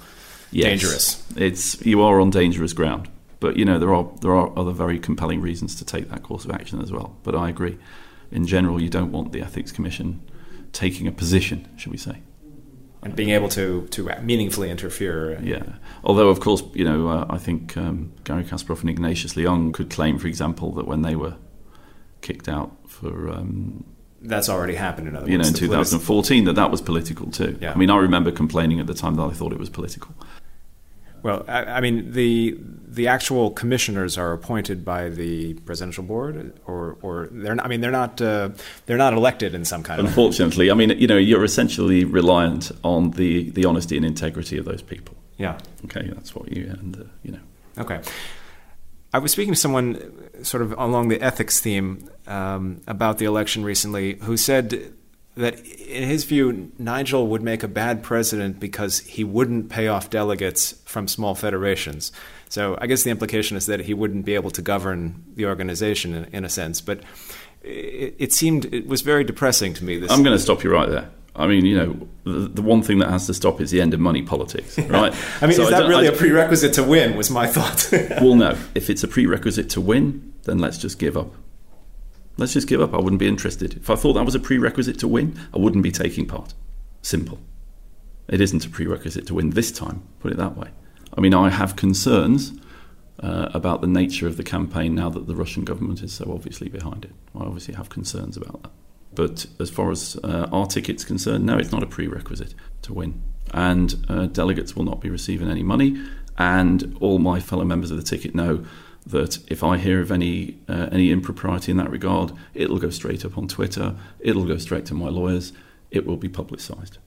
yes. 0.49 0.69
dangerous. 0.69 1.23
It's 1.35 1.85
you 1.85 2.01
are 2.01 2.19
on 2.19 2.31
dangerous 2.31 2.73
ground, 2.73 3.09
but 3.39 3.57
you 3.57 3.65
know 3.65 3.77
there 3.77 3.93
are 3.93 4.09
there 4.21 4.33
are 4.33 4.51
other 4.57 4.71
very 4.71 4.97
compelling 4.97 5.39
reasons 5.39 5.75
to 5.75 5.85
take 5.85 6.09
that 6.09 6.23
course 6.23 6.45
of 6.45 6.51
action 6.51 6.81
as 6.81 6.91
well. 6.91 7.15
But 7.21 7.35
I 7.35 7.49
agree, 7.49 7.77
in 8.31 8.47
general, 8.47 8.81
you 8.81 8.89
don't 8.89 9.11
want 9.11 9.33
the 9.33 9.41
ethics 9.41 9.71
commission 9.71 10.23
taking 10.73 11.07
a 11.07 11.11
position, 11.11 11.69
should 11.77 11.91
we 11.91 11.97
say? 11.99 12.21
And 13.01 13.15
being 13.15 13.29
able 13.29 13.49
to 13.49 13.87
to 13.91 14.09
meaningfully 14.21 14.71
interfere. 14.71 15.39
Yeah. 15.41 15.63
Although, 16.03 16.29
of 16.29 16.39
course, 16.39 16.63
you 16.73 16.83
know, 16.83 17.07
uh, 17.07 17.25
I 17.29 17.37
think 17.37 17.77
um, 17.77 18.11
Garry 18.23 18.43
Kasparov 18.43 18.81
and 18.81 18.89
Ignatius 18.89 19.35
Leung 19.35 19.73
could 19.73 19.91
claim, 19.91 20.17
for 20.17 20.27
example, 20.27 20.71
that 20.73 20.87
when 20.87 21.03
they 21.03 21.15
were 21.15 21.35
kicked 22.21 22.49
out 22.49 22.75
for. 22.87 23.29
Um, 23.29 23.83
that's 24.21 24.49
already 24.49 24.73
happened 24.73 25.07
in 25.07 25.15
other 25.15 25.29
you 25.29 25.37
know 25.37 25.45
in 25.45 25.53
2014 25.53 26.45
that 26.45 26.53
that 26.53 26.71
was 26.71 26.81
political 26.81 27.29
too 27.29 27.55
yeah. 27.61 27.71
i 27.71 27.75
mean 27.75 27.91
i 27.91 27.97
remember 27.97 28.31
complaining 28.31 28.79
at 28.79 28.87
the 28.87 28.93
time 28.93 29.13
that 29.15 29.21
i 29.21 29.31
thought 29.31 29.51
it 29.51 29.59
was 29.59 29.69
political 29.69 30.15
well, 31.25 31.43
I, 31.47 31.63
I, 31.63 31.81
mean, 31.81 32.11
the 32.11 32.55
the 32.87 33.07
actual 33.07 33.49
commissioners 33.49 34.15
are 34.15 34.31
appointed 34.31 34.85
by 34.85 35.09
the 35.09 35.55
presidential 35.55 36.03
board, 36.03 36.53
or 36.67 36.99
or 37.01 37.29
they're 37.31 37.55
not, 37.55 37.65
I 37.65 37.67
mean 37.67 37.81
they're 37.81 37.89
not 37.89 38.21
uh, 38.21 38.49
they're 38.85 38.95
not 38.95 39.13
elected 39.13 39.55
in 39.55 39.65
some 39.65 39.81
kind 39.81 39.99
of. 39.99 40.05
Unfortunately, 40.05 40.69
I 40.69 40.75
mean 40.75 40.91
you 40.91 41.07
know 41.07 41.17
you're 41.17 41.43
essentially 41.43 42.05
reliant 42.05 42.71
on 42.83 43.09
the 43.11 43.49
the 43.49 43.65
honesty 43.65 43.97
and 43.97 44.05
integrity 44.05 44.59
of 44.59 44.65
those 44.65 44.83
people. 44.83 45.15
Yeah. 45.37 45.57
Okay, 45.85 46.07
that's 46.13 46.35
what 46.35 46.55
you 46.55 46.67
and 46.67 46.95
uh, 46.95 47.03
you 47.23 47.31
know. 47.31 47.39
Okay. 47.79 48.01
I 49.11 49.17
was 49.17 49.31
speaking 49.31 49.55
to 49.55 49.59
someone 49.59 50.43
sort 50.43 50.61
of 50.61 50.73
along 50.77 51.07
the 51.07 51.19
ethics 51.21 51.59
theme 51.59 52.07
um, 52.27 52.81
about 52.85 53.17
the 53.17 53.25
election 53.25 53.63
recently 53.63 54.17
who 54.21 54.37
said 54.37 54.93
that 55.35 55.59
in 55.65 56.07
his 56.07 56.23
view, 56.23 56.71
Nigel 56.77 57.27
would 57.27 57.41
make 57.41 57.61
a 57.63 57.67
bad 57.67 58.03
president 58.03 58.59
because 58.59 58.99
he 59.01 59.23
wouldn't 59.23 59.69
pay 59.69 59.87
off 59.87 60.09
delegates 60.09 60.71
from 60.85 61.07
small 61.07 61.35
federations. 61.35 62.11
So 62.49 62.77
I 62.79 62.87
guess 62.87 63.03
the 63.03 63.09
implication 63.09 63.57
is 63.57 63.65
that 63.65 63.81
he 63.81 63.93
wouldn't 63.93 64.25
be 64.25 64.35
able 64.35 64.51
to 64.51 64.61
govern 64.61 65.23
the 65.35 65.45
organization 65.45 66.13
in, 66.13 66.25
in 66.25 66.45
a 66.45 66.49
sense. 66.49 66.79
But 66.79 67.01
it, 67.63 68.15
it, 68.17 68.33
seemed 68.33 68.73
it 68.73 68.87
was 68.87 69.01
very 69.01 69.23
depressing 69.23 69.73
to 69.73 69.83
me. 69.83 69.97
This 69.97 70.11
I'm 70.11 70.23
going 70.23 70.35
to 70.35 70.41
stop 70.41 70.63
you 70.63 70.71
right 70.71 70.89
there. 70.89 71.09
I 71.35 71.47
mean, 71.47 71.65
you 71.65 71.77
know, 71.77 72.07
the, 72.23 72.47
the, 72.47 72.61
one 72.61 72.81
thing 72.81 72.99
that 72.99 73.09
has 73.09 73.27
to 73.27 73.33
stop 73.33 73.59
is 73.59 73.71
the 73.71 73.81
end 73.81 73.93
of 73.93 73.99
money 73.99 74.21
politics, 74.21 74.79
right? 74.79 75.13
I 75.41 75.47
mean, 75.47 75.57
so 75.57 75.63
is 75.63 75.69
that 75.71 75.89
really 75.89 76.07
a 76.07 76.13
prerequisite 76.13 76.73
to 76.75 76.83
win? 76.83 77.17
Was 77.17 77.29
my 77.29 77.45
thought. 77.45 77.89
well, 78.21 78.35
no. 78.35 78.57
If 78.73 78.89
it's 78.89 79.03
a 79.03 79.07
prerequisite 79.07 79.69
to 79.71 79.81
win, 79.81 80.33
then 80.43 80.59
let's 80.59 80.77
just 80.77 80.97
give 80.97 81.17
up. 81.17 81.35
Let's 82.37 82.53
just 82.53 82.67
give 82.67 82.81
up. 82.81 82.93
I 82.93 82.97
wouldn't 82.97 83.19
be 83.19 83.27
interested. 83.27 83.75
If 83.75 83.89
I 83.89 83.95
thought 83.95 84.13
that 84.13 84.25
was 84.25 84.35
a 84.35 84.39
prerequisite 84.39 84.99
to 84.99 85.07
win, 85.07 85.39
I 85.53 85.57
wouldn't 85.57 85.83
be 85.83 85.91
taking 85.91 86.25
part. 86.25 86.53
Simple. 87.01 87.39
It 88.27 88.41
isn't 88.41 88.65
a 88.65 88.69
prerequisite 88.69 89.27
to 89.27 89.35
win 89.35 89.51
this 89.51 89.71
time, 89.71 90.03
put 90.19 90.31
it 90.31 90.37
that 90.37 90.57
way. 90.57 90.69
I 91.17 91.21
mean, 91.21 91.33
I 91.33 91.49
have 91.49 91.75
concerns 91.75 92.53
uh, 93.21 93.49
about 93.53 93.81
the 93.81 93.87
nature 93.87 94.27
of 94.27 94.37
the 94.37 94.43
campaign 94.43 94.95
now 94.95 95.09
that 95.09 95.27
the 95.27 95.35
Russian 95.35 95.63
government 95.63 96.01
is 96.01 96.11
so 96.13 96.31
obviously 96.33 96.67
behind 96.67 97.05
it. 97.05 97.11
I 97.33 97.43
obviously 97.43 97.75
have 97.75 97.89
concerns 97.89 98.35
about 98.35 98.63
that. 98.63 98.71
But 99.13 99.45
as 99.59 99.69
far 99.69 99.91
as 99.91 100.17
uh, 100.23 100.49
our 100.51 100.65
ticket's 100.65 101.05
concerned, 101.05 101.45
no, 101.45 101.57
it's 101.57 101.71
not 101.71 101.83
a 101.83 101.87
prerequisite 101.87 102.53
to 102.81 102.93
win. 102.93 103.21
And 103.53 104.05
uh, 104.09 104.25
delegates 104.25 104.75
will 104.75 104.83
not 104.83 104.99
be 104.99 105.09
receiving 105.09 105.49
any 105.49 105.63
money. 105.63 106.03
And 106.37 106.97
all 106.99 107.19
my 107.19 107.39
fellow 107.39 107.63
members 107.63 107.91
of 107.91 107.97
the 107.97 108.03
ticket 108.03 108.35
know 108.35 108.65
that 109.05 109.39
if 109.49 109.63
I 109.63 109.77
hear 109.77 110.01
of 110.01 110.11
any 110.11 110.57
uh, 110.67 110.89
any 110.91 111.11
impropriety 111.11 111.71
in 111.71 111.77
that 111.77 111.89
regard, 111.89 112.31
it'll 112.53 112.79
go 112.79 112.89
straight 112.89 113.23
up 113.23 113.37
on 113.37 113.47
Twitter. 113.47 113.95
It'll 114.19 114.45
go 114.45 114.57
straight 114.57 114.85
to 114.87 114.93
my 114.93 115.09
lawyers. 115.09 115.53
It 115.91 116.05
will 116.05 116.17
be 116.17 116.29
publicised. 116.29 116.97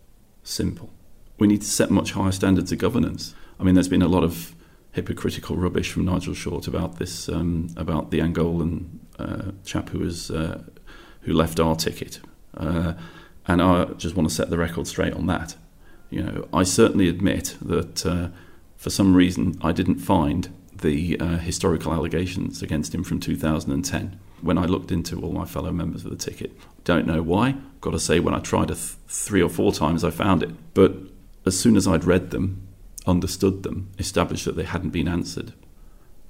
Simple. 0.43 0.91
We 1.39 1.47
need 1.47 1.63
to 1.63 1.67
set 1.67 1.91
much 1.91 2.13
higher 2.13 2.33
standards 2.33 2.73
of 2.73 2.79
governance. 2.79 3.35
I 3.59 3.65
mean, 3.65 3.75
there's 3.75 3.89
been 3.89 4.03
a 4.03 4.09
lot 4.09 4.25
of 4.25 4.55
hypocritical 4.93 5.57
rubbish 5.57 5.91
from 5.93 6.05
Nigel 6.05 6.35
Short 6.35 6.67
about 6.67 6.99
this 6.99 7.29
um, 7.29 7.69
about 7.77 8.11
the 8.11 8.21
Angolan 8.21 8.99
uh, 9.19 9.53
chap 9.65 9.91
who 9.91 10.01
was 10.01 10.31
uh, 10.31 10.63
who 11.23 11.33
left 11.33 11.59
our 11.59 11.75
ticket, 11.75 12.21
uh, 12.57 12.95
and 13.47 13.61
I 13.61 13.87
just 13.97 14.15
want 14.15 14.29
to 14.29 14.35
set 14.35 14.51
the 14.51 14.59
record 14.59 14.87
straight 14.87 15.13
on 15.13 15.27
that. 15.27 15.57
You 16.11 16.23
know, 16.23 16.49
I 16.53 16.63
certainly 16.63 17.09
admit 17.09 17.57
that 17.61 18.07
uh, 18.07 18.29
for 18.77 18.91
some 18.91 19.15
reason 19.15 19.59
I 19.61 19.73
didn't 19.73 19.99
find 19.99 20.49
the 20.81 21.19
uh, 21.21 21.39
historical 21.39 21.93
allegations 21.93 22.63
against 22.63 22.95
him 22.95 23.05
from 23.05 23.21
2010 23.21 24.19
when 24.41 24.59
I 24.59 24.65
looked 24.65 24.93
into 24.93 25.21
all 25.21 25.33
my 25.33 25.45
fellow 25.45 25.73
members 25.73 26.05
of 26.05 26.11
the 26.11 26.17
ticket. 26.17 26.53
Don't 26.85 27.07
know 27.07 27.23
why. 27.23 27.57
Got 27.81 27.91
to 27.91 28.01
say, 28.01 28.21
when 28.21 28.35
I 28.35 28.41
tried 28.41 28.69
th- 28.69 28.79
three 29.09 29.43
or 29.43 29.49
four 29.49 29.73
times, 29.73 30.05
I 30.05 30.11
found 30.11 30.43
it. 30.43 30.51
But 30.75 30.95
as 31.45 31.59
soon 31.59 31.77
as 31.77 31.87
I'd 31.87 32.05
read 32.05 32.31
them, 32.31 32.67
understood 33.07 33.63
them, 33.63 33.91
established 33.99 34.45
that 34.45 34.57
they 34.57 34.65
hadn't 34.65 34.91
been 34.91 35.09
answered, 35.09 35.53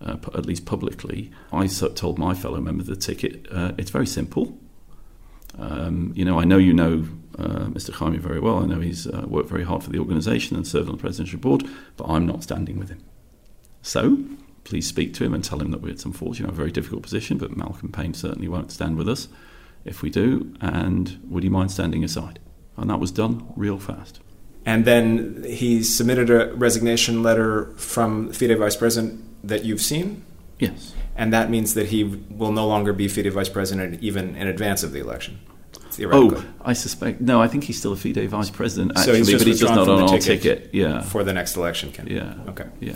uh, 0.01 0.17
at 0.35 0.47
least 0.47 0.65
publicly, 0.65 1.31
I 1.53 1.67
told 1.67 2.19
my 2.19 2.35
fellow 2.35 2.61
member 2.61 2.83
of 2.83 2.87
the 2.87 2.97
ticket, 2.97 3.47
uh, 3.51 3.73
it's 3.77 3.91
very 3.91 4.07
simple. 4.07 4.59
Um, 5.59 6.13
you 6.15 6.25
know, 6.25 6.39
I 6.39 6.45
know 6.45 6.59
you 6.59 6.73
know 6.73 7.05
uh, 7.39 7.67
Mr. 7.67 7.93
Jaime 7.93 8.19
very 8.19 8.41
well. 8.41 8.63
I 8.63 8.67
know 8.67 8.81
he's 8.81 9.07
uh, 9.07 9.25
worked 9.27 9.49
very 9.49 9.65
hard 9.65 9.83
for 9.83 9.91
the 9.91 9.99
organisation 9.99 10.57
and 10.57 10.67
served 10.67 10.89
on 10.89 10.97
the 10.97 11.01
presidential 11.01 11.41
board, 11.41 11.65
but 11.97 12.07
I'm 12.07 12.27
not 12.27 12.43
standing 12.43 12.79
with 12.79 12.91
him. 12.91 13.03
So 13.89 14.19
please 14.65 14.87
speak 14.87 15.15
to 15.15 15.25
him 15.25 15.33
and 15.33 15.43
tell 15.43 15.61
him 15.63 15.71
that 15.71 15.83
it's 15.85 16.05
unfortunately 16.05 16.45
in 16.45 16.51
a 16.51 16.53
very 16.53 16.71
difficult 16.71 17.03
position, 17.03 17.39
but 17.39 17.57
Malcolm 17.57 17.91
Pein 17.91 18.13
certainly 18.13 18.47
won't 18.47 18.71
stand 18.71 18.99
with 18.99 19.09
us 19.09 19.29
if 19.87 20.03
we 20.03 20.11
do. 20.11 20.55
And 20.61 21.19
would 21.31 21.43
he 21.43 21.49
mind 21.49 21.71
standing 21.71 22.05
aside? 22.05 22.39
And 22.77 22.91
that 22.91 23.01
was 23.01 23.11
done 23.11 23.51
real 23.57 23.79
fast. 23.79 24.21
And 24.67 24.85
then 24.85 25.43
he 25.49 25.83
submitted 25.83 26.29
a 26.29 26.55
resignation 26.55 27.23
letter 27.23 27.73
from 27.77 28.31
FIDE 28.31 28.59
vice 28.59 28.77
president 28.77 29.25
that 29.43 29.65
you've 29.65 29.81
seen? 29.81 30.23
Yes. 30.59 30.93
And 31.17 31.33
that 31.33 31.49
means 31.49 31.73
that 31.73 31.87
he 31.87 32.05
will 32.05 32.53
no 32.53 32.67
longer 32.67 32.93
be 32.93 33.09
FIDE 33.09 33.33
vice 33.33 33.49
president 33.49 34.03
even 34.03 34.37
in 34.37 34.49
advance 34.49 34.83
of 34.83 34.93
the 34.93 35.01
election? 35.01 35.41
Oh, 36.01 36.45
I 36.61 36.75
suspect. 36.75 37.23
No, 37.23 37.41
I 37.41 37.49
think 37.49 37.65
he's 37.65 37.79
still 37.79 37.95
a 37.95 37.97
FIDE 37.97 38.29
vice 38.29 38.51
president, 38.51 38.93
actually, 38.99 39.25
so 39.25 39.31
he's 39.31 39.39
but 39.39 39.47
he's 39.47 39.61
just 39.61 39.75
not 39.75 39.89
on 39.89 40.03
our 40.03 40.09
ticket, 40.09 40.43
ticket. 40.43 40.75
Yeah. 40.75 41.01
For 41.01 41.25
the 41.25 41.33
next 41.33 41.57
election, 41.57 41.91
Ken. 41.91 42.07
Yeah. 42.07 42.35
Okay. 42.49 42.67
Yeah. 42.81 42.93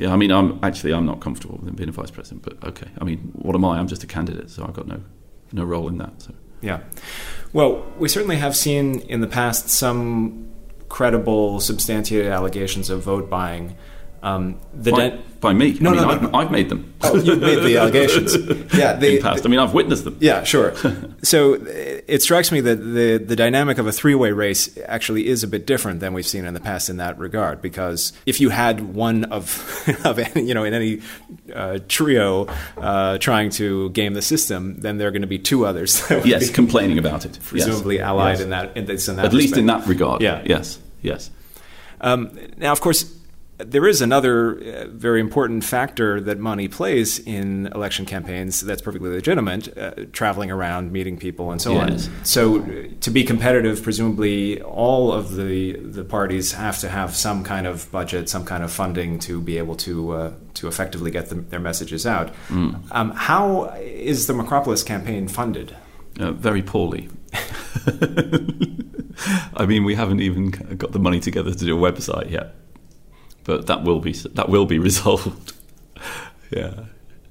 Yeah, 0.00 0.14
I 0.14 0.16
mean, 0.16 0.32
I'm 0.32 0.58
actually 0.62 0.94
I'm 0.94 1.04
not 1.04 1.20
comfortable 1.20 1.58
with 1.58 1.68
him 1.68 1.74
being 1.74 1.90
a 1.90 1.92
vice 1.92 2.10
president, 2.10 2.42
but 2.42 2.66
okay. 2.66 2.88
I 2.98 3.04
mean, 3.04 3.18
what 3.34 3.54
am 3.54 3.66
I? 3.66 3.78
I'm 3.78 3.86
just 3.86 4.02
a 4.02 4.06
candidate, 4.06 4.48
so 4.48 4.64
I've 4.64 4.72
got 4.72 4.86
no 4.86 5.02
no 5.52 5.62
role 5.62 5.88
in 5.88 5.98
that. 5.98 6.22
So 6.22 6.32
yeah, 6.62 6.80
well, 7.52 7.84
we 7.98 8.08
certainly 8.08 8.36
have 8.36 8.56
seen 8.56 9.00
in 9.00 9.20
the 9.20 9.26
past 9.26 9.68
some 9.68 10.48
credible, 10.88 11.60
substantiated 11.60 12.32
allegations 12.32 12.88
of 12.88 13.02
vote 13.02 13.28
buying 13.28 13.76
um, 14.22 14.60
the 14.74 14.90
by, 14.90 15.18
by 15.40 15.52
me. 15.54 15.78
No, 15.80 15.90
I 15.90 15.92
mean, 15.94 16.02
no, 16.02 16.10
I've, 16.10 16.22
no. 16.22 16.30
I've, 16.34 16.50
made 16.50 16.68
them. 16.68 16.92
Oh, 17.00 17.16
you've 17.16 17.40
made 17.40 17.62
the 17.62 17.76
allegations. 17.78 18.34
yeah, 18.74 18.94
the, 18.94 19.16
in 19.16 19.22
past. 19.22 19.46
I 19.46 19.48
mean, 19.48 19.58
I've 19.58 19.72
witnessed 19.72 20.04
them. 20.04 20.18
Yeah, 20.20 20.44
sure. 20.44 20.74
so 21.22 21.54
it 21.54 22.20
strikes 22.20 22.52
me 22.52 22.60
that 22.60 22.76
the 22.76 23.16
the 23.16 23.34
dynamic 23.34 23.78
of 23.78 23.86
a 23.86 23.92
three 23.92 24.14
way 24.14 24.32
race 24.32 24.76
actually 24.86 25.26
is 25.26 25.42
a 25.42 25.48
bit 25.48 25.66
different 25.66 26.00
than 26.00 26.12
we've 26.12 26.26
seen 26.26 26.44
in 26.44 26.52
the 26.52 26.60
past 26.60 26.90
in 26.90 26.98
that 26.98 27.18
regard. 27.18 27.62
Because 27.62 28.12
if 28.26 28.40
you 28.40 28.50
had 28.50 28.94
one 28.94 29.24
of 29.24 29.98
of 30.04 30.18
any, 30.18 30.46
you 30.46 30.52
know 30.52 30.64
in 30.64 30.74
any 30.74 31.00
uh, 31.54 31.78
trio 31.88 32.46
uh, 32.76 33.16
trying 33.18 33.48
to 33.50 33.88
game 33.90 34.12
the 34.12 34.22
system, 34.22 34.80
then 34.80 34.98
there 34.98 35.08
are 35.08 35.12
going 35.12 35.22
to 35.22 35.28
be 35.28 35.38
two 35.38 35.64
others. 35.64 36.02
yes, 36.24 36.50
complaining 36.50 36.98
about 36.98 37.24
it. 37.24 37.38
Presumably 37.42 37.96
yes. 37.96 38.04
allied 38.04 38.32
yes. 38.32 38.40
in 38.40 38.50
that 38.50 38.76
in, 38.76 38.84
this, 38.84 39.08
in 39.08 39.16
that. 39.16 39.26
At 39.26 39.32
respect. 39.32 39.42
least 39.42 39.56
in 39.56 39.66
that 39.66 39.86
regard. 39.86 40.20
Yeah. 40.20 40.42
Yes. 40.44 40.78
Yes. 41.00 41.30
Um, 42.02 42.38
now, 42.58 42.72
of 42.72 42.82
course 42.82 43.19
there 43.64 43.86
is 43.86 44.00
another 44.00 44.58
uh, 44.58 44.86
very 44.88 45.20
important 45.20 45.64
factor 45.64 46.20
that 46.20 46.38
money 46.38 46.68
plays 46.68 47.18
in 47.18 47.66
election 47.68 48.06
campaigns 48.06 48.60
that's 48.60 48.82
perfectly 48.82 49.10
legitimate 49.10 49.76
uh, 49.76 49.92
traveling 50.12 50.50
around, 50.50 50.92
meeting 50.92 51.16
people, 51.16 51.50
and 51.50 51.60
so 51.60 51.72
yes. 51.72 52.08
on. 52.08 52.24
So, 52.24 52.62
uh, 52.62 52.88
to 53.00 53.10
be 53.10 53.24
competitive, 53.24 53.82
presumably 53.82 54.62
all 54.62 55.12
of 55.12 55.36
the, 55.36 55.72
the 55.78 56.04
parties 56.04 56.52
have 56.52 56.78
to 56.80 56.88
have 56.88 57.16
some 57.16 57.44
kind 57.44 57.66
of 57.66 57.90
budget, 57.90 58.28
some 58.28 58.44
kind 58.44 58.62
of 58.62 58.72
funding 58.72 59.18
to 59.20 59.40
be 59.40 59.58
able 59.58 59.76
to, 59.76 60.12
uh, 60.12 60.32
to 60.54 60.68
effectively 60.68 61.10
get 61.10 61.28
their 61.50 61.60
messages 61.60 62.06
out. 62.06 62.32
Mm. 62.48 62.82
Um, 62.90 63.10
how 63.12 63.74
is 63.80 64.26
the 64.26 64.32
Makropoulos 64.32 64.84
campaign 64.84 65.28
funded? 65.28 65.76
Uh, 66.18 66.32
very 66.32 66.62
poorly. 66.62 67.08
I 69.54 69.66
mean, 69.66 69.84
we 69.84 69.94
haven't 69.94 70.20
even 70.20 70.50
got 70.50 70.92
the 70.92 70.98
money 70.98 71.20
together 71.20 71.52
to 71.52 71.64
do 71.64 71.76
a 71.76 71.92
website 71.92 72.30
yet 72.30 72.54
but 73.44 73.66
that 73.66 73.82
will 73.82 74.00
be 74.00 74.12
that 74.12 74.48
will 74.48 74.66
be 74.66 74.78
resolved. 74.90 75.52
yeah. 76.50 76.84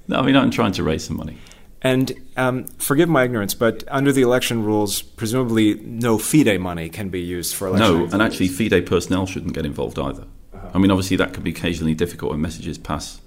No, 0.08 0.18
I 0.18 0.22
mean, 0.22 0.36
I'm 0.36 0.50
trying 0.50 0.72
to 0.72 0.82
raise 0.82 1.04
some 1.04 1.16
money. 1.16 1.38
And 1.82 2.12
um, 2.36 2.64
forgive 2.78 3.08
my 3.08 3.24
ignorance, 3.24 3.54
but 3.54 3.84
under 3.88 4.12
the 4.12 4.20
election 4.20 4.64
rules, 4.64 5.00
presumably 5.00 5.74
no 5.74 6.18
FIDE 6.18 6.60
money 6.60 6.90
can 6.90 7.08
be 7.08 7.20
used 7.20 7.54
for 7.54 7.68
election. 7.68 7.98
No, 8.00 8.04
and 8.12 8.20
actually, 8.20 8.48
FIDE 8.48 8.84
personnel 8.84 9.24
shouldn't 9.26 9.54
get 9.54 9.64
involved 9.64 9.98
either. 9.98 10.24
Uh-huh. 10.52 10.68
I 10.74 10.78
mean, 10.78 10.90
obviously, 10.90 11.16
that 11.16 11.32
can 11.32 11.42
be 11.42 11.50
occasionally 11.50 11.94
difficult 11.94 12.32
when 12.32 12.40
messages 12.40 12.76
pass, 12.76 13.20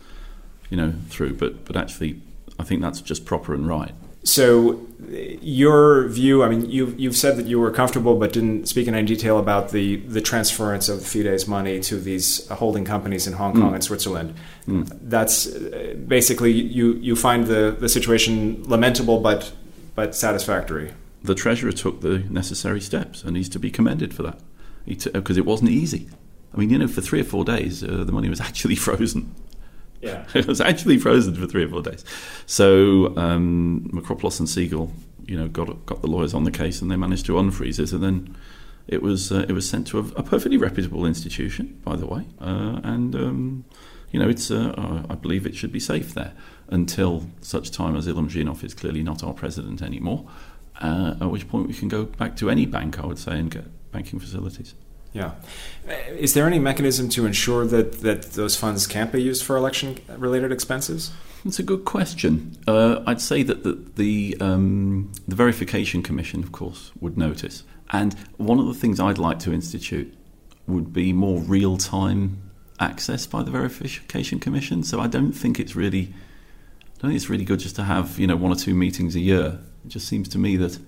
you 0.70 0.78
know, 0.78 0.94
through. 1.10 1.34
But 1.36 1.66
but 1.66 1.76
actually, 1.76 2.22
I 2.60 2.64
think 2.64 2.82
that's 2.82 3.02
just 3.02 3.26
proper 3.26 3.56
and 3.56 3.68
right. 3.68 3.94
So, 4.24 4.86
your 5.42 6.08
view, 6.08 6.44
I 6.44 6.50
mean, 6.50 6.70
you've, 6.70 6.98
you've 7.00 7.16
said 7.16 7.38
that 7.38 7.46
you 7.46 7.60
were 7.60 7.72
comfortable 7.72 8.16
but 8.16 8.32
didn't 8.34 8.68
speak 8.68 8.88
in 8.88 8.96
any 8.96 9.06
detail 9.06 9.38
about 9.38 9.72
the, 9.72 9.98
the 9.98 10.22
transference 10.22 10.88
of 10.88 11.06
FIDE's 11.06 11.48
money 11.48 11.80
to 11.82 12.00
these 12.00 12.48
holding 12.48 12.86
companies 12.86 13.28
in 13.28 13.34
Hong 13.34 13.54
Kong 13.54 13.72
mm. 13.72 13.76
and 13.76 13.84
Switzerland. 13.84 14.34
Mm. 14.68 14.98
That's 15.02 15.48
uh, 15.48 15.96
basically, 16.08 16.52
you, 16.52 16.94
you 16.94 17.16
find 17.16 17.48
the, 17.48 17.76
the 17.78 17.90
situation 17.90 18.64
lamentable 18.64 19.20
but, 19.20 19.52
but 19.94 20.16
satisfactory. 20.16 20.94
The 21.24 21.36
Treasurer 21.36 21.72
took 21.72 22.02
the 22.02 22.20
necessary 22.20 22.82
steps 22.82 23.24
and 23.24 23.36
he's 23.36 23.50
to 23.50 23.60
be 23.60 23.72
commended 23.72 24.14
for 24.14 24.24
that 24.24 24.40
because 24.86 25.36
t- 25.36 25.40
it 25.40 25.46
wasn't 25.46 25.70
easy. 25.70 26.10
I 26.54 26.58
mean, 26.58 26.70
you 26.70 26.78
know, 26.78 26.88
for 26.88 27.02
three 27.02 27.22
or 27.22 27.26
four 27.26 27.44
days, 27.44 27.84
uh, 27.84 28.04
the 28.06 28.12
money 28.12 28.30
was 28.30 28.42
actually 28.50 28.76
frozen. 28.76 29.34
Yeah. 30.04 30.26
it 30.36 30.48
was 30.48 30.60
actually 30.60 30.98
frozen 30.98 31.36
for 31.36 31.48
three 31.48 31.64
or 31.64 31.70
four 31.70 31.82
days. 31.82 32.04
So 32.46 33.16
um, 33.18 33.90
and 33.94 34.50
Siegel, 34.50 34.92
you 35.26 35.38
know, 35.38 35.48
got 35.48 35.86
got 35.86 36.02
the 36.02 36.08
lawyers 36.08 36.34
on 36.34 36.44
the 36.44 36.52
case, 36.52 36.82
and 36.82 36.92
they 36.92 36.98
managed 36.98 37.26
to 37.28 37.34
unfreeze 37.34 37.80
it, 37.80 37.94
and 37.94 38.04
then 38.04 38.36
it 38.88 39.02
was 39.02 39.32
uh, 39.32 39.46
it 39.48 39.54
was 39.54 39.68
sent 39.68 39.88
to 39.88 40.00
a, 40.00 40.04
a, 40.18 40.24
perfectly 40.24 40.58
reputable 40.58 41.06
institution, 41.06 41.80
by 41.86 41.96
the 41.96 42.06
way, 42.06 42.26
uh, 42.42 42.82
and 42.84 43.16
um, 43.16 43.66
you 44.12 44.20
know, 44.20 44.30
it's 44.30 44.52
uh, 44.52 45.06
I 45.10 45.16
believe 45.16 45.48
it 45.48 45.56
should 45.56 45.72
be 45.72 45.80
safe 45.80 46.14
there 46.14 46.34
until 46.70 47.30
such 47.42 47.72
time 47.72 47.96
as 47.96 48.08
Ilham 48.08 48.64
is 48.64 48.74
clearly 48.74 49.04
not 49.04 49.24
our 49.24 49.34
president 49.34 49.82
anymore. 49.82 50.28
Uh, 50.82 51.16
at 51.22 51.30
which 51.30 51.48
point 51.48 51.68
we 51.68 51.74
can 51.74 51.88
go 51.88 52.06
back 52.06 52.36
to 52.38 52.50
any 52.50 52.66
bank, 52.66 53.00
I 53.00 53.06
would 53.06 53.20
say, 53.20 53.40
and 53.40 53.50
get 53.50 53.66
banking 53.92 54.20
facilities. 54.20 54.74
Yeah. 55.14 55.34
Is 56.10 56.34
there 56.34 56.48
any 56.48 56.60
mechanism 56.60 57.08
to 57.10 57.26
ensure 57.26 57.66
that, 57.68 58.02
that 58.02 58.34
those 58.34 58.56
funds 58.56 58.88
can't 58.88 59.12
be 59.12 59.22
used 59.22 59.44
for 59.44 59.56
election 59.56 60.00
related 60.18 60.52
expenses? 60.52 61.12
It's 61.46 61.60
a 61.60 61.64
good 61.64 61.86
question. 61.86 62.58
Uh, 62.68 63.04
I'd 63.06 63.22
say 63.22 63.44
that 63.44 63.64
the 63.64 63.74
the, 63.96 64.38
um, 64.40 65.12
the 65.28 65.36
verification 65.36 66.02
commission, 66.02 66.42
of 66.42 66.52
course, 66.52 66.92
would 67.00 67.18
notice. 67.18 67.64
And 67.92 68.16
one 68.38 68.60
of 68.60 68.66
the 68.66 68.74
things 68.74 69.00
I'd 69.00 69.18
like 69.18 69.40
to 69.40 69.54
institute 69.54 70.14
would 70.68 70.94
be 70.94 71.14
more 71.14 71.40
real 71.42 71.78
time 71.78 72.52
access 72.80 73.28
by 73.28 73.44
the 73.44 73.52
verification 73.52 74.40
commission. 74.40 74.84
So 74.84 75.00
I 75.00 75.08
don't 75.08 75.34
think 75.34 75.60
it's 75.60 75.76
really, 75.76 76.14
I 76.96 77.02
don't 77.02 77.12
think 77.12 77.16
it's 77.16 77.30
really 77.30 77.46
good 77.46 77.60
just 77.60 77.76
to 77.76 77.84
have 77.84 78.18
you 78.18 78.26
know 78.26 78.38
one 78.38 78.52
or 78.52 78.56
two 78.56 78.74
meetings 78.74 79.16
a 79.16 79.20
year. 79.20 79.60
It 79.86 79.90
just 79.90 80.08
seems 80.08 80.30
to 80.30 80.40
me 80.40 80.56
that 80.58 80.80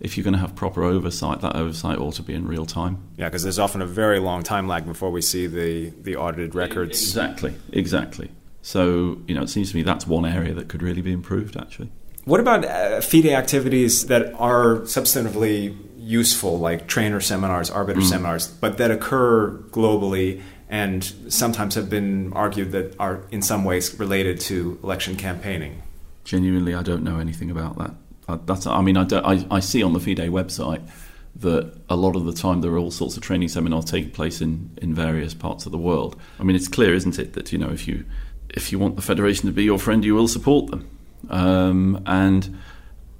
if 0.00 0.16
you're 0.16 0.24
going 0.24 0.34
to 0.34 0.40
have 0.40 0.54
proper 0.54 0.82
oversight, 0.82 1.40
that 1.40 1.56
oversight 1.56 1.98
ought 1.98 2.14
to 2.14 2.22
be 2.22 2.34
in 2.34 2.46
real 2.46 2.66
time. 2.66 2.98
Yeah, 3.16 3.26
because 3.26 3.42
there's 3.42 3.58
often 3.58 3.82
a 3.82 3.86
very 3.86 4.18
long 4.18 4.42
time 4.42 4.66
lag 4.68 4.86
before 4.86 5.10
we 5.10 5.22
see 5.22 5.46
the, 5.46 5.90
the 5.90 6.16
audited 6.16 6.54
records. 6.54 7.00
Exactly, 7.00 7.54
exactly. 7.72 8.30
So, 8.62 9.18
you 9.26 9.34
know, 9.34 9.42
it 9.42 9.48
seems 9.48 9.70
to 9.70 9.76
me 9.76 9.82
that's 9.82 10.06
one 10.06 10.24
area 10.24 10.54
that 10.54 10.68
could 10.68 10.82
really 10.82 11.02
be 11.02 11.12
improved, 11.12 11.56
actually. 11.56 11.90
What 12.24 12.38
about 12.38 12.64
uh, 12.64 13.00
FIDE 13.00 13.26
activities 13.26 14.06
that 14.06 14.32
are 14.34 14.80
substantively 14.82 15.76
useful, 15.98 16.58
like 16.58 16.86
trainer 16.86 17.20
seminars, 17.20 17.70
arbiter 17.70 18.00
mm. 18.00 18.08
seminars, 18.08 18.46
but 18.46 18.78
that 18.78 18.90
occur 18.90 19.50
globally 19.70 20.40
and 20.68 21.04
sometimes 21.28 21.74
have 21.74 21.90
been 21.90 22.32
argued 22.32 22.72
that 22.72 22.94
are 22.98 23.24
in 23.30 23.42
some 23.42 23.64
ways 23.64 23.98
related 23.98 24.40
to 24.40 24.78
election 24.82 25.16
campaigning? 25.16 25.82
Genuinely, 26.24 26.74
I 26.74 26.82
don't 26.82 27.02
know 27.02 27.18
anything 27.18 27.50
about 27.50 27.76
that. 27.78 27.94
I, 28.28 28.38
that's, 28.44 28.66
I 28.66 28.80
mean, 28.82 28.96
I, 28.96 29.06
I, 29.12 29.46
I 29.50 29.60
see 29.60 29.82
on 29.82 29.92
the 29.92 30.00
FIDE 30.00 30.30
website 30.30 30.88
that 31.36 31.80
a 31.88 31.96
lot 31.96 32.14
of 32.14 32.24
the 32.24 32.32
time 32.32 32.60
there 32.60 32.72
are 32.72 32.78
all 32.78 32.90
sorts 32.90 33.16
of 33.16 33.22
training 33.22 33.48
seminars 33.48 33.86
taking 33.86 34.10
place 34.10 34.40
in, 34.40 34.70
in 34.80 34.94
various 34.94 35.34
parts 35.34 35.66
of 35.66 35.72
the 35.72 35.78
world. 35.78 36.20
I 36.38 36.42
mean, 36.42 36.56
it's 36.56 36.68
clear, 36.68 36.94
isn't 36.94 37.18
it, 37.18 37.32
that 37.32 37.52
you 37.52 37.58
know 37.58 37.70
if 37.70 37.88
you 37.88 38.04
if 38.50 38.70
you 38.70 38.78
want 38.78 38.96
the 38.96 39.02
federation 39.02 39.46
to 39.46 39.52
be 39.52 39.64
your 39.64 39.78
friend, 39.78 40.04
you 40.04 40.14
will 40.14 40.28
support 40.28 40.70
them. 40.70 40.88
Um, 41.30 42.02
and 42.04 42.58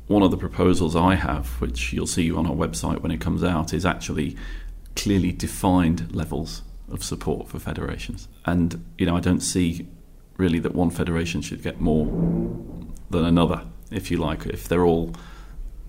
one 0.07 0.23
of 0.23 0.31
the 0.31 0.37
proposals 0.37 0.95
I 0.95 1.15
have, 1.15 1.61
which 1.61 1.93
you'll 1.93 2.07
see 2.07 2.31
on 2.31 2.47
our 2.47 2.55
website 2.55 3.01
when 3.01 3.11
it 3.11 3.21
comes 3.21 3.43
out, 3.43 3.73
is 3.73 3.87
actually 3.87 4.37
clearly 4.95 5.33
defined 5.33 6.15
levels 6.15 6.63
of 6.91 7.03
support 7.03 7.49
for 7.49 7.59
federations. 7.59 8.29
And 8.45 8.85
you 8.99 9.07
know, 9.07 9.17
I 9.17 9.21
don't 9.21 9.41
see 9.41 9.89
really 10.37 10.59
that 10.59 10.75
one 10.75 10.91
federation 10.91 11.41
should 11.41 11.63
get 11.63 11.81
more 11.81 12.07
than 13.11 13.25
another, 13.25 13.65
if 13.95 14.11
you 14.11 14.17
like, 14.17 14.47
if 14.47 14.69
they're 14.69 14.85
all 14.85 15.15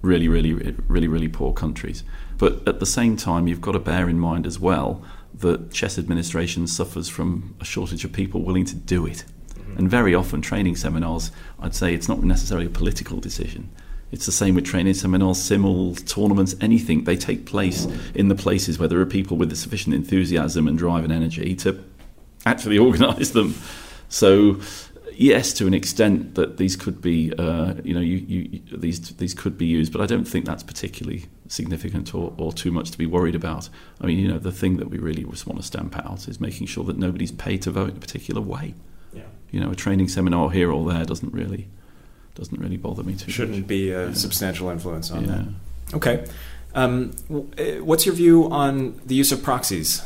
really, 0.01 0.27
really, 0.27 0.53
really, 0.53 1.07
really 1.07 1.29
poor 1.29 1.53
countries. 1.53 2.03
But 2.37 2.67
at 2.67 2.79
the 2.79 2.85
same 2.85 3.15
time, 3.17 3.47
you've 3.47 3.61
got 3.61 3.71
to 3.71 3.79
bear 3.79 4.09
in 4.09 4.19
mind 4.19 4.45
as 4.45 4.59
well 4.59 5.03
that 5.33 5.71
chess 5.71 5.97
administration 5.97 6.67
suffers 6.67 7.09
from 7.09 7.55
a 7.59 7.65
shortage 7.65 8.05
of 8.05 8.11
people 8.11 8.41
willing 8.41 8.65
to 8.65 8.75
do 8.75 9.05
it. 9.05 9.23
Mm-hmm. 9.53 9.77
And 9.77 9.89
very 9.89 10.13
often, 10.13 10.41
training 10.41 10.75
seminars, 10.75 11.31
I'd 11.59 11.73
say 11.73 11.93
it's 11.93 12.07
not 12.07 12.21
necessarily 12.21 12.67
a 12.67 12.69
political 12.69 13.19
decision. 13.19 13.69
It's 14.11 14.27
the 14.27 14.31
same 14.31 14.53
with 14.53 14.65
training 14.65 14.93
seminars, 14.93 15.41
simul, 15.41 15.95
tournaments, 15.95 16.55
anything. 16.61 17.05
They 17.05 17.17
take 17.17 17.47
place 17.47 17.87
in 18.13 18.27
the 18.27 18.35
places 18.35 18.77
where 18.77 18.87
there 18.87 18.99
are 18.99 19.07
people 19.07 19.37
with 19.37 19.49
the 19.49 19.55
sufficient 19.55 19.95
enthusiasm 19.95 20.67
and 20.67 20.77
drive 20.77 21.03
and 21.03 21.11
energy 21.11 21.55
to 21.55 21.83
actually 22.45 22.77
organise 22.87 23.31
them. 23.31 23.55
So 24.09 24.59
yes, 25.15 25.53
to 25.53 25.67
an 25.67 25.73
extent 25.73 26.35
that 26.35 26.57
these 26.57 26.75
could 26.75 27.01
be, 27.01 27.33
uh, 27.37 27.75
you 27.83 27.93
know, 27.93 27.99
you, 27.99 28.17
you, 28.17 28.61
these 28.77 28.99
these 29.15 29.33
could 29.33 29.57
be 29.57 29.65
used, 29.65 29.91
but 29.91 30.01
I 30.01 30.05
don't 30.05 30.25
think 30.25 30.45
that's 30.45 30.63
particularly 30.63 31.25
significant 31.47 32.13
or, 32.13 32.33
or 32.37 32.51
too 32.53 32.71
much 32.71 32.91
to 32.91 32.97
be 32.97 33.05
worried 33.05 33.35
about. 33.35 33.69
I 34.01 34.07
mean, 34.07 34.19
you 34.19 34.27
know, 34.27 34.39
the 34.39 34.51
thing 34.51 34.77
that 34.77 34.89
we 34.89 34.97
really 34.97 35.23
just 35.23 35.47
want 35.47 35.59
to 35.59 35.65
stamp 35.65 35.97
out 35.97 36.27
is 36.27 36.39
making 36.39 36.67
sure 36.67 36.83
that 36.85 36.97
nobody's 36.97 37.31
paid 37.31 37.61
to 37.63 37.71
vote 37.71 37.91
in 37.91 37.97
a 37.97 37.99
particular 37.99 38.41
way. 38.41 38.73
Yeah. 39.13 39.23
You 39.51 39.59
know, 39.59 39.71
a 39.71 39.75
training 39.75 40.07
seminar 40.07 40.49
here 40.49 40.71
or 40.71 40.91
there 40.91 41.05
doesn't 41.05 41.33
really 41.33 41.67
doesn't 42.35 42.59
really 42.59 42.77
bother 42.77 43.03
me 43.03 43.15
too. 43.15 43.31
Shouldn't 43.31 43.59
much. 43.59 43.67
be 43.67 43.91
a 43.91 44.07
yeah. 44.07 44.13
substantial 44.13 44.69
influence 44.69 45.11
on 45.11 45.25
yeah. 45.25 45.31
that. 45.31 45.95
Okay. 45.95 46.25
Um, 46.75 47.11
what's 47.27 48.05
your 48.05 48.15
view 48.15 48.49
on 48.49 48.99
the 49.05 49.15
use 49.15 49.31
of 49.31 49.43
proxies? 49.43 50.01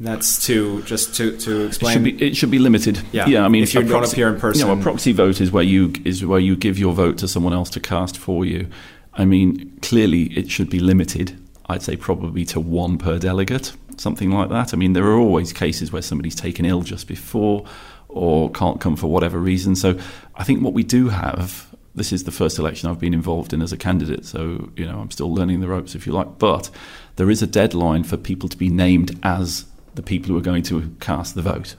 That's 0.00 0.44
to 0.46 0.82
just 0.82 1.14
to, 1.16 1.36
to 1.38 1.66
explain. 1.66 1.90
It 1.90 1.94
should, 1.94 2.18
be, 2.18 2.26
it 2.26 2.36
should 2.36 2.50
be 2.50 2.58
limited. 2.58 3.00
Yeah, 3.12 3.26
yeah. 3.26 3.44
I 3.44 3.48
mean, 3.48 3.62
if 3.62 3.74
you 3.74 3.82
don't 3.82 4.04
appear 4.04 4.28
in 4.28 4.40
person, 4.40 4.66
you 4.66 4.74
know, 4.74 4.80
a 4.80 4.82
proxy 4.82 5.12
vote 5.12 5.40
is 5.40 5.52
where 5.52 5.62
you 5.62 5.92
is 6.04 6.24
where 6.24 6.40
you 6.40 6.56
give 6.56 6.78
your 6.78 6.92
vote 6.92 7.18
to 7.18 7.28
someone 7.28 7.52
else 7.52 7.70
to 7.70 7.80
cast 7.80 8.18
for 8.18 8.44
you. 8.44 8.68
I 9.14 9.24
mean, 9.24 9.78
clearly 9.82 10.24
it 10.36 10.50
should 10.50 10.68
be 10.68 10.80
limited. 10.80 11.38
I'd 11.66 11.82
say 11.82 11.96
probably 11.96 12.44
to 12.46 12.60
one 12.60 12.98
per 12.98 13.18
delegate, 13.18 13.72
something 13.96 14.30
like 14.30 14.50
that. 14.50 14.74
I 14.74 14.76
mean, 14.76 14.92
there 14.92 15.06
are 15.06 15.18
always 15.18 15.52
cases 15.52 15.92
where 15.92 16.02
somebody's 16.02 16.34
taken 16.34 16.64
ill 16.64 16.82
just 16.82 17.06
before 17.06 17.64
or 18.08 18.50
can't 18.50 18.80
come 18.80 18.96
for 18.96 19.06
whatever 19.06 19.38
reason. 19.38 19.76
So 19.76 19.98
I 20.34 20.44
think 20.44 20.62
what 20.62 20.72
we 20.72 20.82
do 20.82 21.08
have. 21.08 21.68
This 21.96 22.12
is 22.12 22.24
the 22.24 22.32
first 22.32 22.58
election 22.58 22.90
I've 22.90 22.98
been 22.98 23.14
involved 23.14 23.52
in 23.52 23.62
as 23.62 23.72
a 23.72 23.76
candidate, 23.76 24.26
so 24.26 24.72
you 24.74 24.84
know 24.84 24.98
I'm 24.98 25.12
still 25.12 25.32
learning 25.32 25.60
the 25.60 25.68
ropes, 25.68 25.94
if 25.94 26.08
you 26.08 26.12
like. 26.12 26.38
But 26.38 26.68
there 27.14 27.30
is 27.30 27.40
a 27.40 27.46
deadline 27.46 28.02
for 28.02 28.16
people 28.16 28.48
to 28.48 28.56
be 28.56 28.68
named 28.68 29.16
as 29.22 29.64
the 29.94 30.02
people 30.02 30.28
who 30.28 30.38
are 30.38 30.42
going 30.42 30.62
to 30.64 30.94
cast 31.00 31.34
the 31.34 31.42
vote. 31.42 31.76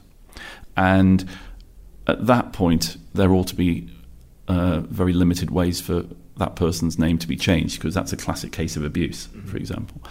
And 0.78 1.28
at 2.07 2.26
that 2.28 2.53
point, 2.53 2.97
there 3.13 3.32
ought 3.32 3.47
to 3.47 3.55
be 3.55 3.89
uh, 4.47 4.82
very 4.82 5.13
limited 5.13 5.51
ways 5.51 5.82
for 5.82 6.05
that 6.38 6.55
person's 6.55 6.99
name 6.99 7.18
to 7.18 7.28
be 7.28 7.38
changed 7.38 7.80
because 7.80 7.93
that's 7.93 8.11
a 8.13 8.18
classic 8.18 8.51
case 8.51 8.76
of 8.76 8.84
abuse, 8.84 9.28
mm-hmm. 9.28 9.47
for 9.47 9.57
example. 9.57 10.01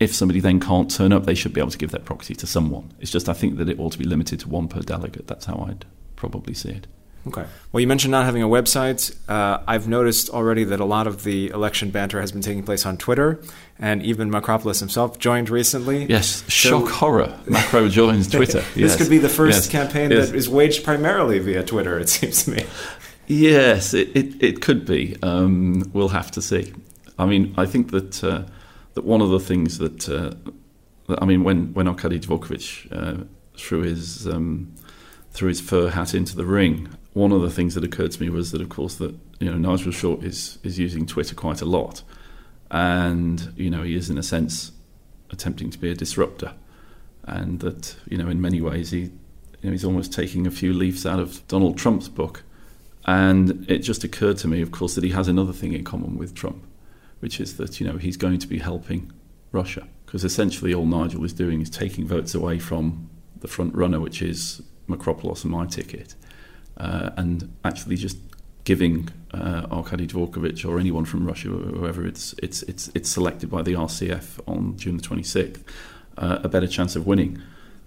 If 0.00 0.14
somebody 0.14 0.40
then 0.40 0.58
can't 0.58 0.90
turn 0.90 1.12
up, 1.12 1.24
they 1.24 1.34
should 1.34 1.52
be 1.52 1.60
able 1.60 1.70
to 1.70 1.78
give 1.78 1.90
their 1.90 2.00
proxy 2.00 2.34
to 2.36 2.46
someone. 2.46 2.92
It's 3.00 3.10
just 3.10 3.28
I 3.28 3.32
think 3.32 3.58
that 3.58 3.68
it 3.68 3.78
ought 3.78 3.92
to 3.92 3.98
be 3.98 4.04
limited 4.04 4.40
to 4.40 4.48
one 4.48 4.68
per 4.68 4.80
delegate. 4.80 5.26
That's 5.26 5.44
how 5.44 5.66
I'd 5.68 5.84
probably 6.16 6.54
see 6.54 6.70
it. 6.70 6.86
Okay. 7.26 7.44
Well, 7.72 7.80
you 7.80 7.86
mentioned 7.86 8.12
not 8.12 8.26
having 8.26 8.42
a 8.42 8.48
website. 8.48 9.16
Uh, 9.28 9.62
I've 9.66 9.88
noticed 9.88 10.28
already 10.28 10.64
that 10.64 10.78
a 10.78 10.84
lot 10.84 11.06
of 11.06 11.24
the 11.24 11.48
election 11.48 11.90
banter 11.90 12.20
has 12.20 12.32
been 12.32 12.42
taking 12.42 12.62
place 12.62 12.84
on 12.84 12.98
Twitter, 12.98 13.40
and 13.78 14.02
even 14.02 14.30
Makropoulos 14.30 14.80
himself 14.80 15.18
joined 15.18 15.48
recently. 15.48 16.04
Yes, 16.04 16.48
shock 16.50 16.88
horror. 16.88 17.38
Macro 17.46 17.88
joins 18.00 18.28
Twitter. 18.28 18.62
this 18.74 18.96
could 18.96 19.08
be 19.08 19.18
the 19.18 19.28
first 19.28 19.64
yes. 19.64 19.68
campaign 19.68 20.10
yes. 20.10 20.28
that 20.28 20.36
is 20.36 20.48
waged 20.48 20.84
primarily 20.84 21.38
via 21.38 21.64
Twitter, 21.64 21.98
it 21.98 22.08
seems 22.08 22.44
to 22.44 22.50
me. 22.50 22.66
Yes, 23.26 23.94
it, 23.94 24.14
it, 24.14 24.42
it 24.42 24.60
could 24.60 24.84
be. 24.84 25.16
Um, 25.22 25.90
we'll 25.94 26.10
have 26.10 26.30
to 26.32 26.42
see. 26.42 26.74
I 27.18 27.24
mean, 27.24 27.54
I 27.56 27.64
think 27.64 27.90
that 27.92 28.22
uh, 28.22 28.42
that 28.94 29.04
one 29.04 29.20
of 29.20 29.30
the 29.30 29.40
things 29.40 29.78
that, 29.78 30.08
uh, 30.08 30.34
that 31.08 31.22
I 31.22 31.24
mean, 31.24 31.44
when 31.44 31.72
when 31.72 31.88
Arkady 31.88 32.20
Dvorkovich 32.20 32.88
uh, 32.92 33.24
threw 33.56 33.82
his 33.82 34.26
um, 34.26 34.74
threw 35.32 35.48
his 35.48 35.60
fur 35.60 35.90
hat 35.90 36.14
into 36.14 36.36
the 36.36 36.44
ring, 36.44 36.88
one 37.14 37.30
of 37.30 37.40
the 37.40 37.50
things 37.50 37.74
that 37.74 37.84
occurred 37.84 38.10
to 38.10 38.20
me 38.20 38.28
was 38.28 38.50
that, 38.50 38.60
of 38.60 38.68
course, 38.68 38.96
that 38.96 39.14
you 39.38 39.50
know 39.50 39.56
Nigel 39.56 39.92
Short 39.92 40.22
is 40.22 40.58
is 40.62 40.78
using 40.78 41.06
Twitter 41.06 41.34
quite 41.34 41.62
a 41.62 41.64
lot, 41.64 42.02
and 42.70 43.52
you 43.56 43.70
know 43.70 43.82
he 43.82 43.96
is 43.96 44.10
in 44.10 44.18
a 44.18 44.22
sense 44.22 44.72
attempting 45.30 45.70
to 45.70 45.78
be 45.78 45.90
a 45.90 45.94
disruptor, 45.94 46.54
and 47.22 47.60
that 47.60 47.96
you 48.08 48.18
know 48.18 48.28
in 48.28 48.40
many 48.40 48.60
ways 48.60 48.90
he 48.90 49.00
you 49.00 49.10
know 49.62 49.70
he's 49.70 49.84
almost 49.84 50.12
taking 50.12 50.46
a 50.46 50.50
few 50.50 50.74
leaves 50.74 51.06
out 51.06 51.20
of 51.20 51.46
Donald 51.46 51.78
Trump's 51.78 52.08
book, 52.08 52.42
and 53.06 53.64
it 53.70 53.78
just 53.78 54.02
occurred 54.02 54.36
to 54.38 54.48
me, 54.48 54.60
of 54.60 54.72
course, 54.72 54.96
that 54.96 55.04
he 55.04 55.10
has 55.10 55.28
another 55.28 55.52
thing 55.52 55.72
in 55.72 55.84
common 55.84 56.18
with 56.18 56.34
Trump, 56.34 56.64
which 57.20 57.40
is 57.40 57.56
that 57.58 57.80
you 57.80 57.86
know 57.86 57.96
he's 57.96 58.16
going 58.16 58.40
to 58.40 58.48
be 58.48 58.58
helping 58.58 59.12
Russia. 59.52 59.86
Because 60.04 60.24
essentially 60.24 60.74
all 60.74 60.86
Nigel 60.86 61.24
is 61.24 61.32
doing 61.32 61.60
is 61.60 61.70
taking 61.70 62.06
votes 62.06 62.34
away 62.34 62.58
from 62.58 63.08
the 63.38 63.48
front 63.48 63.74
runner, 63.74 64.00
which 64.00 64.20
is 64.20 64.62
Makropoulos 64.88 65.44
and 65.44 65.52
my 65.52 65.66
ticket 65.66 66.14
uh, 66.76 67.10
and 67.16 67.54
actually 67.64 67.96
just 67.96 68.18
giving 68.64 69.08
uh, 69.32 69.66
Arkady 69.70 70.06
Dvorkovich 70.06 70.68
or 70.68 70.78
anyone 70.78 71.04
from 71.04 71.26
Russia, 71.26 71.48
whoever 71.48 72.06
it's 72.06 72.34
it's 72.42 72.62
it's 72.64 72.90
it's 72.94 73.10
selected 73.10 73.50
by 73.50 73.62
the 73.62 73.72
RCF 73.74 74.40
on 74.46 74.76
June 74.76 74.96
the 74.96 75.02
26th, 75.02 75.60
uh, 76.18 76.38
a 76.42 76.48
better 76.48 76.66
chance 76.66 76.96
of 76.96 77.06
winning. 77.06 77.40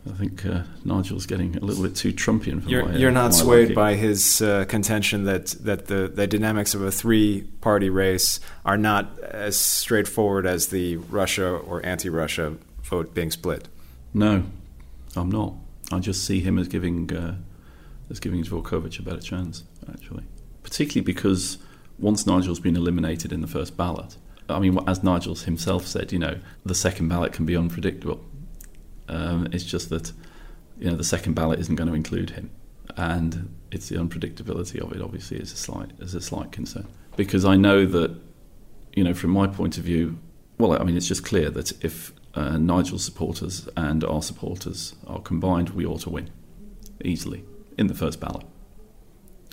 I 0.07 0.13
think 0.13 0.45
uh, 0.45 0.61
Nigel's 0.85 1.25
getting 1.25 1.57
a 1.57 1.59
little 1.59 1.83
bit 1.83 1.95
too 1.95 2.13
Trumpian. 2.13 2.63
For 2.63 2.69
you're, 2.69 2.85
my, 2.85 2.95
you're 2.95 3.11
not 3.11 3.33
swayed 3.33 3.69
liking. 3.69 3.75
by 3.75 3.95
his 3.95 4.41
uh, 4.41 4.65
contention 4.65 5.25
that 5.25 5.47
that 5.61 5.87
the, 5.87 6.07
the 6.07 6.27
dynamics 6.27 6.73
of 6.73 6.81
a 6.81 6.91
three-party 6.91 7.89
race 7.89 8.39
are 8.63 8.77
not 8.77 9.19
as 9.19 9.57
straightforward 9.57 10.45
as 10.45 10.67
the 10.67 10.97
Russia 10.97 11.47
or 11.47 11.85
anti-Russia 11.85 12.55
vote 12.83 13.13
being 13.13 13.31
split. 13.31 13.67
No, 14.13 14.43
I'm 15.15 15.29
not. 15.29 15.53
I 15.91 15.99
just 15.99 16.25
see 16.25 16.39
him 16.39 16.57
as 16.57 16.67
giving 16.67 17.11
that's 18.07 18.19
giving 18.19 18.43
Dvorkovich 18.43 18.99
a 18.99 19.01
better 19.01 19.21
chance, 19.21 19.63
actually. 19.91 20.23
Particularly 20.63 21.05
because 21.05 21.57
once 21.99 22.25
Nigel's 22.25 22.59
been 22.59 22.75
eliminated 22.75 23.31
in 23.31 23.41
the 23.41 23.47
first 23.47 23.75
ballot, 23.77 24.17
I 24.49 24.59
mean, 24.59 24.79
as 24.87 25.03
Nigel 25.03 25.35
himself 25.35 25.85
said, 25.85 26.11
you 26.11 26.19
know, 26.19 26.39
the 26.65 26.75
second 26.75 27.09
ballot 27.09 27.33
can 27.33 27.45
be 27.45 27.55
unpredictable. 27.55 28.23
Um, 29.09 29.47
it's 29.51 29.63
just 29.63 29.89
that, 29.89 30.11
you 30.79 30.89
know, 30.89 30.95
the 30.95 31.03
second 31.03 31.33
ballot 31.33 31.59
isn't 31.59 31.75
going 31.75 31.89
to 31.89 31.95
include 31.95 32.31
him, 32.31 32.49
and 32.95 33.53
it's 33.71 33.89
the 33.89 33.95
unpredictability 33.95 34.79
of 34.79 34.91
it. 34.93 35.01
Obviously, 35.01 35.37
is 35.37 35.51
a 35.51 35.57
slight 35.57 35.91
is 35.99 36.15
a 36.15 36.21
slight 36.21 36.51
concern 36.51 36.87
because 37.15 37.45
I 37.45 37.55
know 37.55 37.85
that, 37.85 38.15
you 38.95 39.03
know, 39.03 39.13
from 39.13 39.31
my 39.31 39.47
point 39.47 39.77
of 39.77 39.83
view, 39.83 40.19
well, 40.57 40.79
I 40.79 40.83
mean, 40.83 40.95
it's 40.95 41.07
just 41.07 41.25
clear 41.25 41.49
that 41.49 41.71
if 41.83 42.13
uh, 42.33 42.57
Nigel's 42.57 43.03
supporters 43.03 43.67
and 43.75 44.03
our 44.03 44.21
supporters 44.21 44.95
are 45.07 45.19
combined, 45.19 45.71
we 45.71 45.85
ought 45.85 46.01
to 46.01 46.09
win 46.09 46.29
easily 47.03 47.43
in 47.77 47.87
the 47.87 47.93
first 47.93 48.19
ballot. 48.19 48.45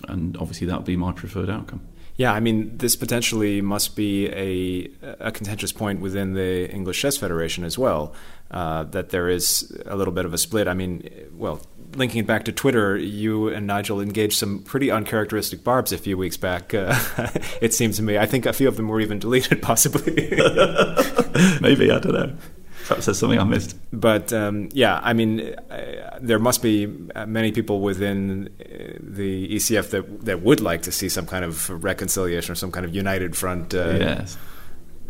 and 0.07 0.37
obviously 0.37 0.67
that 0.67 0.77
would 0.77 0.85
be 0.85 0.97
my 0.97 1.11
preferred 1.11 1.49
outcome. 1.49 1.81
Yeah, 2.17 2.31
I 2.31 2.39
mean, 2.39 2.77
this 2.77 2.95
potentially 2.95 3.59
must 3.59 3.95
be 3.97 4.27
a, 4.29 4.89
a 5.19 5.31
contentious 5.33 5.73
point 5.73 5.99
within 5.99 6.33
the 6.33 6.69
English 6.71 7.01
Chess 7.01 7.17
Federation 7.17 7.65
as 7.65 7.77
well. 7.77 8.13
Uh, 8.51 8.83
that 8.83 9.09
there 9.09 9.27
is 9.27 9.75
a 9.85 9.97
little 9.97 10.13
bit 10.13 10.23
of 10.23 10.33
a 10.33 10.37
split. 10.37 10.67
I 10.67 10.75
mean, 10.75 11.09
well, 11.33 11.59
linking 11.95 12.21
it 12.21 12.27
back 12.27 12.45
to 12.45 12.51
Twitter, 12.53 12.95
you 12.95 13.49
and 13.49 13.67
Nigel 13.67 13.99
engaged 13.99 14.37
some 14.37 14.61
pretty 14.63 14.91
uncharacteristic 14.91 15.63
barbs 15.63 15.91
a 15.91 15.97
few 15.97 16.15
weeks 16.17 16.37
back. 16.37 16.73
Uh, 16.73 16.95
it 17.61 17.73
seems 17.73 17.97
to 17.97 18.03
me. 18.03 18.17
I 18.17 18.27
think 18.27 18.45
a 18.45 18.53
few 18.53 18.67
of 18.67 18.77
them 18.77 18.87
were 18.87 19.01
even 19.01 19.19
deleted, 19.19 19.61
possibly. 19.63 20.13
Maybe 21.59 21.91
I 21.91 21.99
don't 21.99 22.13
know. 22.13 22.37
Perhaps 22.85 23.05
there's 23.07 23.17
something 23.17 23.39
I 23.39 23.43
missed. 23.43 23.75
But 23.91 24.31
um, 24.31 24.69
yeah, 24.71 24.99
I 25.01 25.13
mean, 25.13 25.41
uh, 25.41 26.19
there 26.21 26.37
must 26.37 26.61
be 26.61 26.85
many 27.25 27.51
people 27.51 27.81
within 27.81 28.49
uh, 28.59 28.99
the 28.99 29.47
ECF 29.55 29.89
that 29.89 30.25
that 30.25 30.41
would 30.43 30.61
like 30.61 30.83
to 30.83 30.91
see 30.91 31.09
some 31.09 31.25
kind 31.25 31.43
of 31.43 31.83
reconciliation 31.83 32.51
or 32.51 32.55
some 32.55 32.71
kind 32.71 32.85
of 32.85 32.93
united 32.93 33.35
front. 33.35 33.73
Uh, 33.73 33.97
yes. 33.99 34.37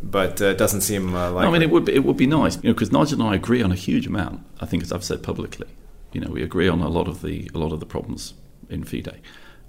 But 0.01 0.41
uh, 0.41 0.45
it 0.45 0.57
doesn't 0.57 0.81
seem 0.81 1.15
uh, 1.15 1.31
like. 1.31 1.47
I 1.47 1.51
mean, 1.51 1.61
it 1.61 1.69
would 1.69 1.85
be, 1.85 1.93
it 1.95 2.05
would 2.05 2.15
be 2.15 2.27
nice, 2.27 2.55
you 2.57 2.69
know, 2.69 2.73
because 2.73 2.93
Nigel 2.93 3.21
and 3.21 3.29
I 3.29 3.35
agree 3.35 3.61
on 3.61 3.73
a 3.73 3.75
huge 3.75 4.07
amount. 4.07 4.45
I 4.61 4.65
think, 4.65 4.81
as 4.81 4.93
I've 4.93 5.03
said 5.03 5.21
publicly, 5.21 5.67
you 6.13 6.21
know, 6.21 6.29
we 6.29 6.43
agree 6.43 6.69
on 6.69 6.79
a 6.81 6.87
lot 6.87 7.09
of 7.09 7.21
the 7.21 7.51
a 7.53 7.57
lot 7.57 7.73
of 7.73 7.81
the 7.81 7.85
problems 7.85 8.35
in 8.69 8.85
FIDE, 8.85 9.19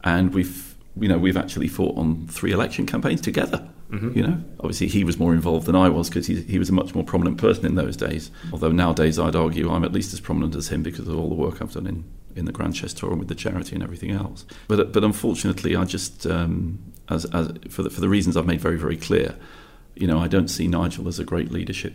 and 0.05 0.33
we've 0.33 0.76
you 0.99 1.09
know 1.09 1.19
we've 1.19 1.37
actually 1.37 1.69
fought 1.69 1.97
on 1.97 2.27
three 2.29 2.53
election 2.53 2.87
campaigns 2.87 3.21
together. 3.21 3.69
Mm-hmm. 3.91 4.19
You 4.19 4.27
know, 4.27 4.45
obviously 4.59 4.89
he 4.89 5.05
was 5.05 5.19
more 5.19 5.33
involved 5.33 5.67
than 5.67 5.77
I 5.77 5.89
was 5.89 6.09
because 6.09 6.27
he, 6.27 6.43
he 6.43 6.59
was 6.59 6.69
a 6.69 6.73
much 6.73 6.95
more 6.95 7.05
prominent 7.05 7.39
person 7.39 7.65
in 7.65 7.77
those 7.77 7.97
days. 7.97 8.33
Although 8.53 8.73
nowadays 8.73 9.19
I'd 9.19 9.37
argue 9.37 9.71
I'm 9.71 9.85
at 9.85 9.93
least 9.93 10.13
as 10.13 10.21
prominent 10.21 10.57
as 10.57 10.69
him 10.69 10.83
because 10.83 11.07
of 11.07 11.17
all 11.17 11.29
the 11.29 11.37
work 11.37 11.63
I've 11.63 11.73
done 11.73 11.87
in, 11.87 12.05
in 12.35 12.47
the 12.47 12.53
Grand 12.53 12.75
Chess 12.75 12.93
Tour 12.93 13.11
and 13.11 13.21
with 13.21 13.29
the 13.29 13.37
charity 13.37 13.77
and 13.77 13.85
everything 13.85 14.11
else. 14.11 14.45
But 14.67 14.93
but 14.93 15.05
unfortunately, 15.05 15.77
I 15.77 15.85
just 15.85 16.27
um, 16.27 16.93
as, 17.09 17.27
as 17.27 17.53
for 17.71 17.83
the, 17.85 17.91
for 17.91 18.01
the 18.01 18.09
reasons 18.09 18.37
I've 18.37 18.47
made 18.47 18.61
very 18.61 18.79
very 18.79 18.97
clear, 18.97 19.37
you 19.95 20.07
know, 20.07 20.19
I 20.19 20.27
don't 20.27 20.49
see 20.49 20.67
Nigel 20.67 21.07
as 21.07 21.19
a 21.19 21.25
great 21.25 21.53
leadership 21.53 21.95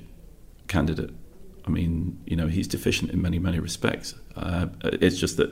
candidate. 0.68 1.12
I 1.66 1.70
mean, 1.70 2.20
you 2.26 2.36
know, 2.36 2.48
he's 2.48 2.68
deficient 2.68 3.12
in 3.12 3.22
many 3.22 3.38
many 3.38 3.60
respects. 3.60 4.16
Uh, 4.36 4.68
it's 4.84 5.20
just 5.20 5.36
that 5.38 5.52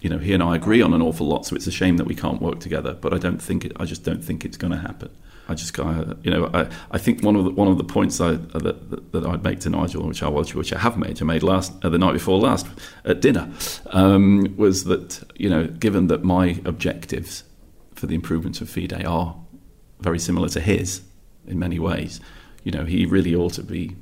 you 0.00 0.10
know 0.10 0.18
he 0.18 0.32
and 0.32 0.42
I 0.42 0.56
agree 0.56 0.82
on 0.82 0.94
an 0.94 1.02
awful 1.02 1.26
lot, 1.26 1.46
so 1.46 1.56
it's 1.56 1.66
a 1.66 1.72
shame 1.72 1.96
that 1.96 2.06
we 2.06 2.14
can't 2.14 2.40
work 2.40 2.60
together. 2.60 2.94
But 2.94 3.12
I 3.12 3.18
don't 3.18 3.40
think 3.40 3.64
it, 3.64 3.72
I 3.76 3.84
just 3.84 4.04
don't 4.04 4.22
think 4.22 4.44
it's 4.44 4.56
going 4.56 4.72
to 4.72 4.78
happen. 4.78 5.10
I 5.48 5.54
just 5.54 5.76
you 5.78 6.30
know, 6.30 6.50
I, 6.52 6.68
I 6.90 6.98
think 6.98 7.22
one 7.22 7.34
of 7.34 7.44
the, 7.44 7.50
one 7.50 7.68
of 7.68 7.78
the 7.78 7.84
points 7.84 8.20
I, 8.20 8.32
that, 8.32 8.90
that, 8.90 9.12
that 9.12 9.26
I'd 9.26 9.42
make 9.42 9.60
to 9.60 9.70
Nigel, 9.70 10.06
which 10.06 10.22
I 10.22 10.28
which 10.28 10.72
I 10.72 10.78
have 10.78 10.98
made, 10.98 11.22
I 11.22 11.24
made 11.24 11.42
last 11.42 11.72
uh, 11.82 11.88
the 11.88 11.98
night 11.98 12.12
before 12.12 12.38
last 12.38 12.66
at 13.04 13.20
dinner, 13.20 13.50
um, 13.86 14.54
was 14.56 14.84
that 14.84 15.22
you 15.36 15.48
know, 15.48 15.66
given 15.66 16.08
that 16.08 16.22
my 16.22 16.60
objectives 16.66 17.44
for 17.94 18.06
the 18.06 18.14
improvements 18.14 18.60
of 18.60 18.68
FIDE 18.68 19.04
are 19.04 19.36
very 20.00 20.18
similar 20.18 20.48
to 20.50 20.60
his 20.60 21.00
in 21.46 21.58
many 21.58 21.78
ways, 21.78 22.20
you 22.62 22.70
know, 22.70 22.84
he 22.84 23.06
really 23.06 23.34
ought 23.34 23.54
to 23.54 23.62
be 23.62 23.96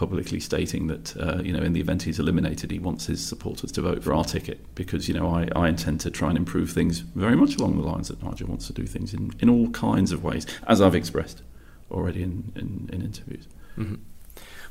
publicly 0.00 0.40
stating 0.40 0.86
that 0.86 1.14
uh, 1.18 1.42
you 1.42 1.52
know 1.52 1.62
in 1.62 1.74
the 1.74 1.80
event 1.80 2.02
he's 2.04 2.18
eliminated, 2.18 2.70
he 2.70 2.78
wants 2.78 3.04
his 3.04 3.22
supporters 3.22 3.70
to 3.70 3.82
vote 3.82 4.02
for 4.02 4.14
our 4.14 4.24
ticket 4.24 4.58
because 4.74 5.08
you 5.08 5.14
know 5.14 5.28
I, 5.28 5.46
I 5.54 5.68
intend 5.68 6.00
to 6.00 6.10
try 6.10 6.30
and 6.30 6.38
improve 6.38 6.70
things 6.70 7.00
very 7.00 7.36
much 7.36 7.56
along 7.56 7.76
the 7.76 7.86
lines 7.86 8.08
that 8.08 8.22
Nigel 8.22 8.48
wants 8.48 8.66
to 8.68 8.72
do 8.72 8.86
things 8.86 9.12
in, 9.12 9.34
in 9.40 9.50
all 9.50 9.68
kinds 9.68 10.10
of 10.10 10.24
ways, 10.24 10.46
as 10.66 10.80
I've 10.80 10.94
expressed 10.94 11.42
already 11.90 12.22
in, 12.22 12.50
in, 12.56 12.88
in 12.90 13.02
interviews. 13.02 13.46
Mm-hmm. 13.76 13.96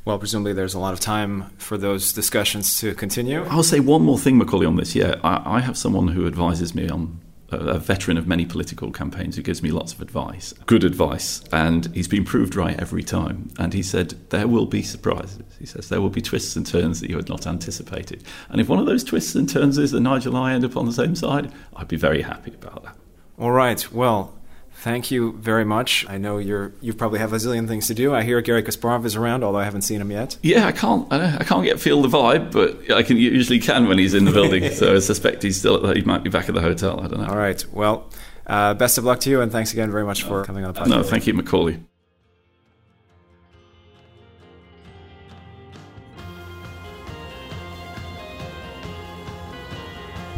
Well, 0.03 0.17
presumably 0.17 0.53
there's 0.53 0.73
a 0.73 0.79
lot 0.79 0.93
of 0.93 0.99
time 0.99 1.51
for 1.59 1.77
those 1.77 2.11
discussions 2.11 2.79
to 2.79 2.95
continue. 2.95 3.43
I'll 3.51 3.61
say 3.61 3.79
one 3.79 4.01
more 4.01 4.17
thing, 4.17 4.39
Macauley, 4.39 4.67
on 4.67 4.77
this. 4.77 4.95
Yeah, 4.95 5.19
I, 5.23 5.57
I 5.57 5.59
have 5.59 5.77
someone 5.77 6.07
who 6.07 6.25
advises 6.25 6.73
me 6.73 6.89
on 6.89 7.21
a 7.51 7.79
veteran 7.79 8.17
of 8.17 8.27
many 8.27 8.45
political 8.45 8.91
campaigns 8.91 9.35
who 9.35 9.41
gives 9.41 9.61
me 9.61 9.71
lots 9.71 9.93
of 9.93 10.01
advice, 10.01 10.53
good 10.65 10.83
advice, 10.83 11.41
and 11.51 11.93
he's 11.93 12.07
been 12.07 12.25
proved 12.25 12.55
right 12.55 12.79
every 12.79 13.03
time. 13.03 13.49
And 13.57 13.73
he 13.73 13.83
said, 13.83 14.15
There 14.29 14.47
will 14.47 14.65
be 14.65 14.81
surprises. 14.81 15.43
He 15.57 15.65
says, 15.65 15.89
There 15.89 16.01
will 16.01 16.09
be 16.09 16.21
twists 16.21 16.55
and 16.55 16.65
turns 16.65 17.01
that 17.01 17.09
you 17.09 17.15
had 17.15 17.29
not 17.29 17.47
anticipated. 17.47 18.23
And 18.49 18.61
if 18.61 18.69
one 18.69 18.79
of 18.79 18.85
those 18.85 19.03
twists 19.03 19.35
and 19.35 19.49
turns 19.49 19.77
is 19.77 19.91
that 19.91 20.01
Nigel 20.01 20.35
and 20.35 20.45
I 20.45 20.53
end 20.53 20.65
up 20.65 20.77
on 20.77 20.85
the 20.85 20.93
same 20.93 21.15
side, 21.15 21.51
I'd 21.75 21.87
be 21.87 21.97
very 21.97 22.21
happy 22.21 22.53
about 22.53 22.83
that. 22.83 22.95
All 23.37 23.51
right. 23.51 23.91
Well, 23.91 24.33
Thank 24.81 25.11
you 25.11 25.33
very 25.33 25.65
much. 25.65 26.05
I 26.07 26.17
know 26.17 26.37
you're 26.37 26.71
you 26.79 26.93
probably 26.93 27.19
have 27.19 27.33
a 27.33 27.35
zillion 27.35 27.67
things 27.67 27.87
to 27.87 27.93
do. 27.93 28.15
I 28.15 28.23
hear 28.23 28.39
Garry 28.39 28.63
Kasparov 28.63 29.03
is 29.03 29.17
around, 29.17 29.43
although 29.43 29.59
I 29.59 29.65
haven't 29.65 29.81
seen 29.81 29.99
him 29.99 30.09
yet. 30.09 30.37
Yeah, 30.41 30.67
I 30.67 30.71
can't 30.71 31.11
I, 31.11 31.37
I 31.39 31.43
can't 31.43 31.65
get 31.65 31.81
feel 31.81 32.01
the 32.01 32.07
vibe, 32.07 32.53
but 32.53 32.89
I 32.89 33.03
can 33.03 33.17
usually 33.17 33.59
can 33.59 33.89
when 33.89 33.97
he's 33.97 34.13
in 34.13 34.23
the 34.23 34.31
building. 34.31 34.71
so 34.71 34.95
I 34.95 34.99
suspect 34.99 35.43
he's 35.43 35.59
still 35.59 35.81
the, 35.81 35.95
he 35.95 36.01
might 36.03 36.23
be 36.23 36.29
back 36.29 36.47
at 36.47 36.55
the 36.55 36.61
hotel. 36.61 37.01
I 37.01 37.07
don't 37.07 37.19
know. 37.19 37.27
All 37.27 37.37
right. 37.37 37.63
Well, 37.73 38.09
uh, 38.47 38.73
best 38.73 38.97
of 38.97 39.03
luck 39.03 39.19
to 39.21 39.29
you, 39.29 39.41
and 39.41 39.51
thanks 39.51 39.73
again 39.73 39.91
very 39.91 40.05
much 40.05 40.23
for 40.23 40.45
coming 40.45 40.63
on 40.63 40.73
the 40.73 40.79
podcast. 40.79 40.87
No, 40.87 41.03
thank 41.03 41.27
you, 41.27 41.33
Macauley. 41.33 41.83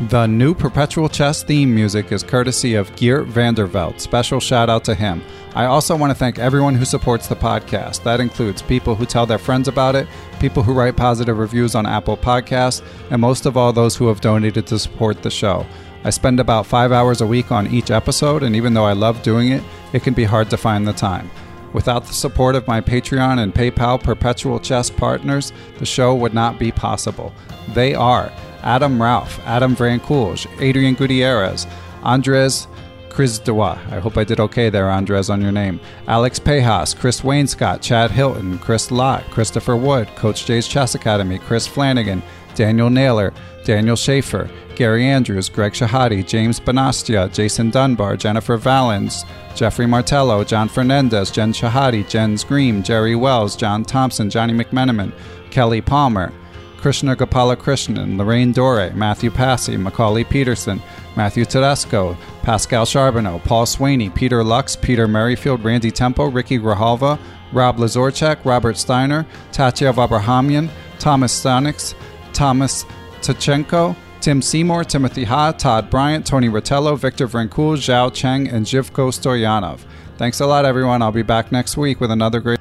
The 0.10 0.26
new 0.26 0.56
Perpetual 0.56 1.10
Chess 1.10 1.44
theme 1.44 1.76
music 1.76 2.12
is 2.12 2.24
courtesy 2.24 2.74
of 2.74 2.94
Geert 2.96 3.28
Vanderveld. 3.28 4.00
Special 4.00 4.40
shout 4.40 4.68
out 4.68 4.84
to 4.86 4.96
him. 4.96 5.22
I 5.54 5.66
also 5.66 5.96
want 5.96 6.10
to 6.10 6.16
thank 6.16 6.40
everyone 6.40 6.74
who 6.74 6.86
supports 6.86 7.28
the 7.28 7.36
podcast. 7.36 8.02
That 8.02 8.20
includes 8.20 8.64
people 8.64 8.96
who 8.96 9.06
tell 9.06 9.28
their 9.28 9.38
friends 9.38 9.68
about 9.68 9.96
it, 9.96 10.08
people 10.40 10.64
who 10.64 10.74
write 10.74 10.98
positive 10.98 11.38
reviews 11.38 11.76
on 11.76 11.86
Apple 11.86 12.18
Podcasts, 12.18 12.82
and 13.12 13.22
most 13.22 13.46
of 13.46 13.56
all, 13.56 13.72
those 13.72 13.96
who 13.96 14.08
have 14.08 14.22
donated 14.22 14.66
to 14.68 14.80
support 14.80 15.22
the 15.22 15.30
show. 15.30 15.68
I 16.04 16.10
spend 16.10 16.40
about 16.40 16.66
five 16.66 16.92
hours 16.92 17.22
a 17.22 17.28
week 17.28 17.52
on 17.52 17.72
each 17.72 17.92
episode, 17.92 18.42
and 18.42 18.56
even 18.56 18.74
though 18.74 18.86
I 18.86 18.94
love 18.94 19.22
doing 19.22 19.52
it, 19.52 19.64
it 19.94 20.02
can 20.02 20.16
be 20.16 20.24
hard 20.24 20.50
to 20.50 20.58
find 20.58 20.88
the 20.88 20.94
time. 20.94 21.30
Without 21.74 22.06
the 22.06 22.14
support 22.14 22.56
of 22.56 22.68
my 22.68 22.82
Patreon 22.82 23.38
and 23.38 23.54
PayPal 23.54 24.02
Perpetual 24.02 24.60
Chess 24.60 24.90
partners, 24.90 25.54
the 25.78 25.86
show 25.86 26.16
would 26.16 26.34
not 26.34 26.58
be 26.58 26.72
possible. 26.72 27.32
They 27.76 27.94
are 27.94 28.34
Adam 28.64 29.02
Ralph, 29.02 29.40
Adam 29.46 29.76
Coolge, 29.76 30.48
Adrian 30.60 30.96
Gutierrez, 30.96 31.68
Andres 32.04 32.68
Krizdewa. 33.10 33.78
I 33.92 34.00
hope 34.00 34.18
I 34.18 34.24
did 34.24 34.40
okay 34.40 34.70
there, 34.70 34.90
Andres, 34.90 35.30
on 35.30 35.42
your 35.42 35.52
name. 35.52 35.80
Alex 36.08 36.40
Pejas, 36.40 36.98
Chris 36.98 37.22
Wainscott, 37.22 37.82
Chad 37.82 38.12
Hilton, 38.12 38.58
Chris 38.60 38.90
Lott, 38.90 39.24
Christopher 39.32 39.76
Wood, 39.76 40.08
Coach 40.16 40.46
Jay's 40.46 40.68
Chess 40.68 40.96
Academy, 40.96 41.38
Chris 41.38 41.68
Flanagan, 41.68 42.24
Daniel 42.56 42.90
Naylor, 42.90 43.34
Daniel 43.64 43.96
Schaefer, 43.96 44.50
Gary 44.76 45.06
Andrews, 45.06 45.50
Greg 45.50 45.74
Shahade, 45.74 46.26
James 46.26 46.60
Bonastia, 46.60 47.32
Jason 47.32 47.70
Dunbar, 47.70 48.18
Jennifer 48.18 48.58
Valens, 48.58 49.26
Jeffrey 49.56 49.86
Martello, 49.86 50.44
John 50.44 50.68
Fernandez, 50.70 51.30
Jen 51.30 51.54
Shahade, 51.54 52.10
Jens 52.10 52.44
Green, 52.44 52.82
Jerry 52.82 53.16
Wells, 53.16 53.56
John 53.56 53.84
Thompson, 53.84 54.30
Johnny 54.30 54.54
McMenamin, 54.54 55.12
Kelly 55.52 55.82
Palmer, 55.82 56.32
Krishna 56.82 57.16
Gopala 57.16 57.56
Krishnan, 57.56 58.18
Lorraine 58.18 58.52
Dore, 58.52 58.90
Matthew 58.96 59.30
Passy, 59.30 59.78
Macauley 59.78 60.28
Peterson, 60.28 60.82
Matthew 61.16 61.46
Tedesco, 61.46 62.18
Pascal 62.42 62.86
Charbonneau, 62.86 63.40
Paul 63.40 63.66
Swaney, 63.66 64.14
Peter 64.14 64.44
Lux, 64.44 64.76
Peter 64.76 65.08
Merrifield, 65.08 65.64
Randy 65.64 65.92
Tempo, 65.92 66.26
Ricky 66.26 66.58
Grahalva, 66.58 67.20
Rob 67.54 67.78
Lazorchak, 67.78 68.44
Robert 68.46 68.78
Steiner, 68.78 69.28
Tatya 69.52 69.92
Abrahamian, 69.92 70.70
Thomas 70.98 71.40
Stanix, 71.40 71.94
Thomas 72.34 72.86
Tachenko, 73.22 73.96
Tim 74.20 74.42
Seymour, 74.42 74.84
Timothy 74.84 75.24
Ha, 75.26 75.52
Todd 75.52 75.90
Bryant, 75.90 76.26
Tony 76.26 76.50
Rotello, 76.50 76.98
Victor 76.98 77.28
Vrankul, 77.28 77.78
Zhao 77.78 78.12
Cheng, 78.12 78.48
and 78.48 78.66
Jivko 78.66 79.12
Stoyanov. 79.12 79.82
Thanks 80.18 80.40
a 80.40 80.48
lot, 80.48 80.66
everyone. 80.66 81.02
I'll 81.02 81.12
be 81.12 81.22
back 81.22 81.52
next 81.52 81.78
week 81.78 82.00
with 82.00 82.10
another 82.10 82.40
great. 82.40 82.61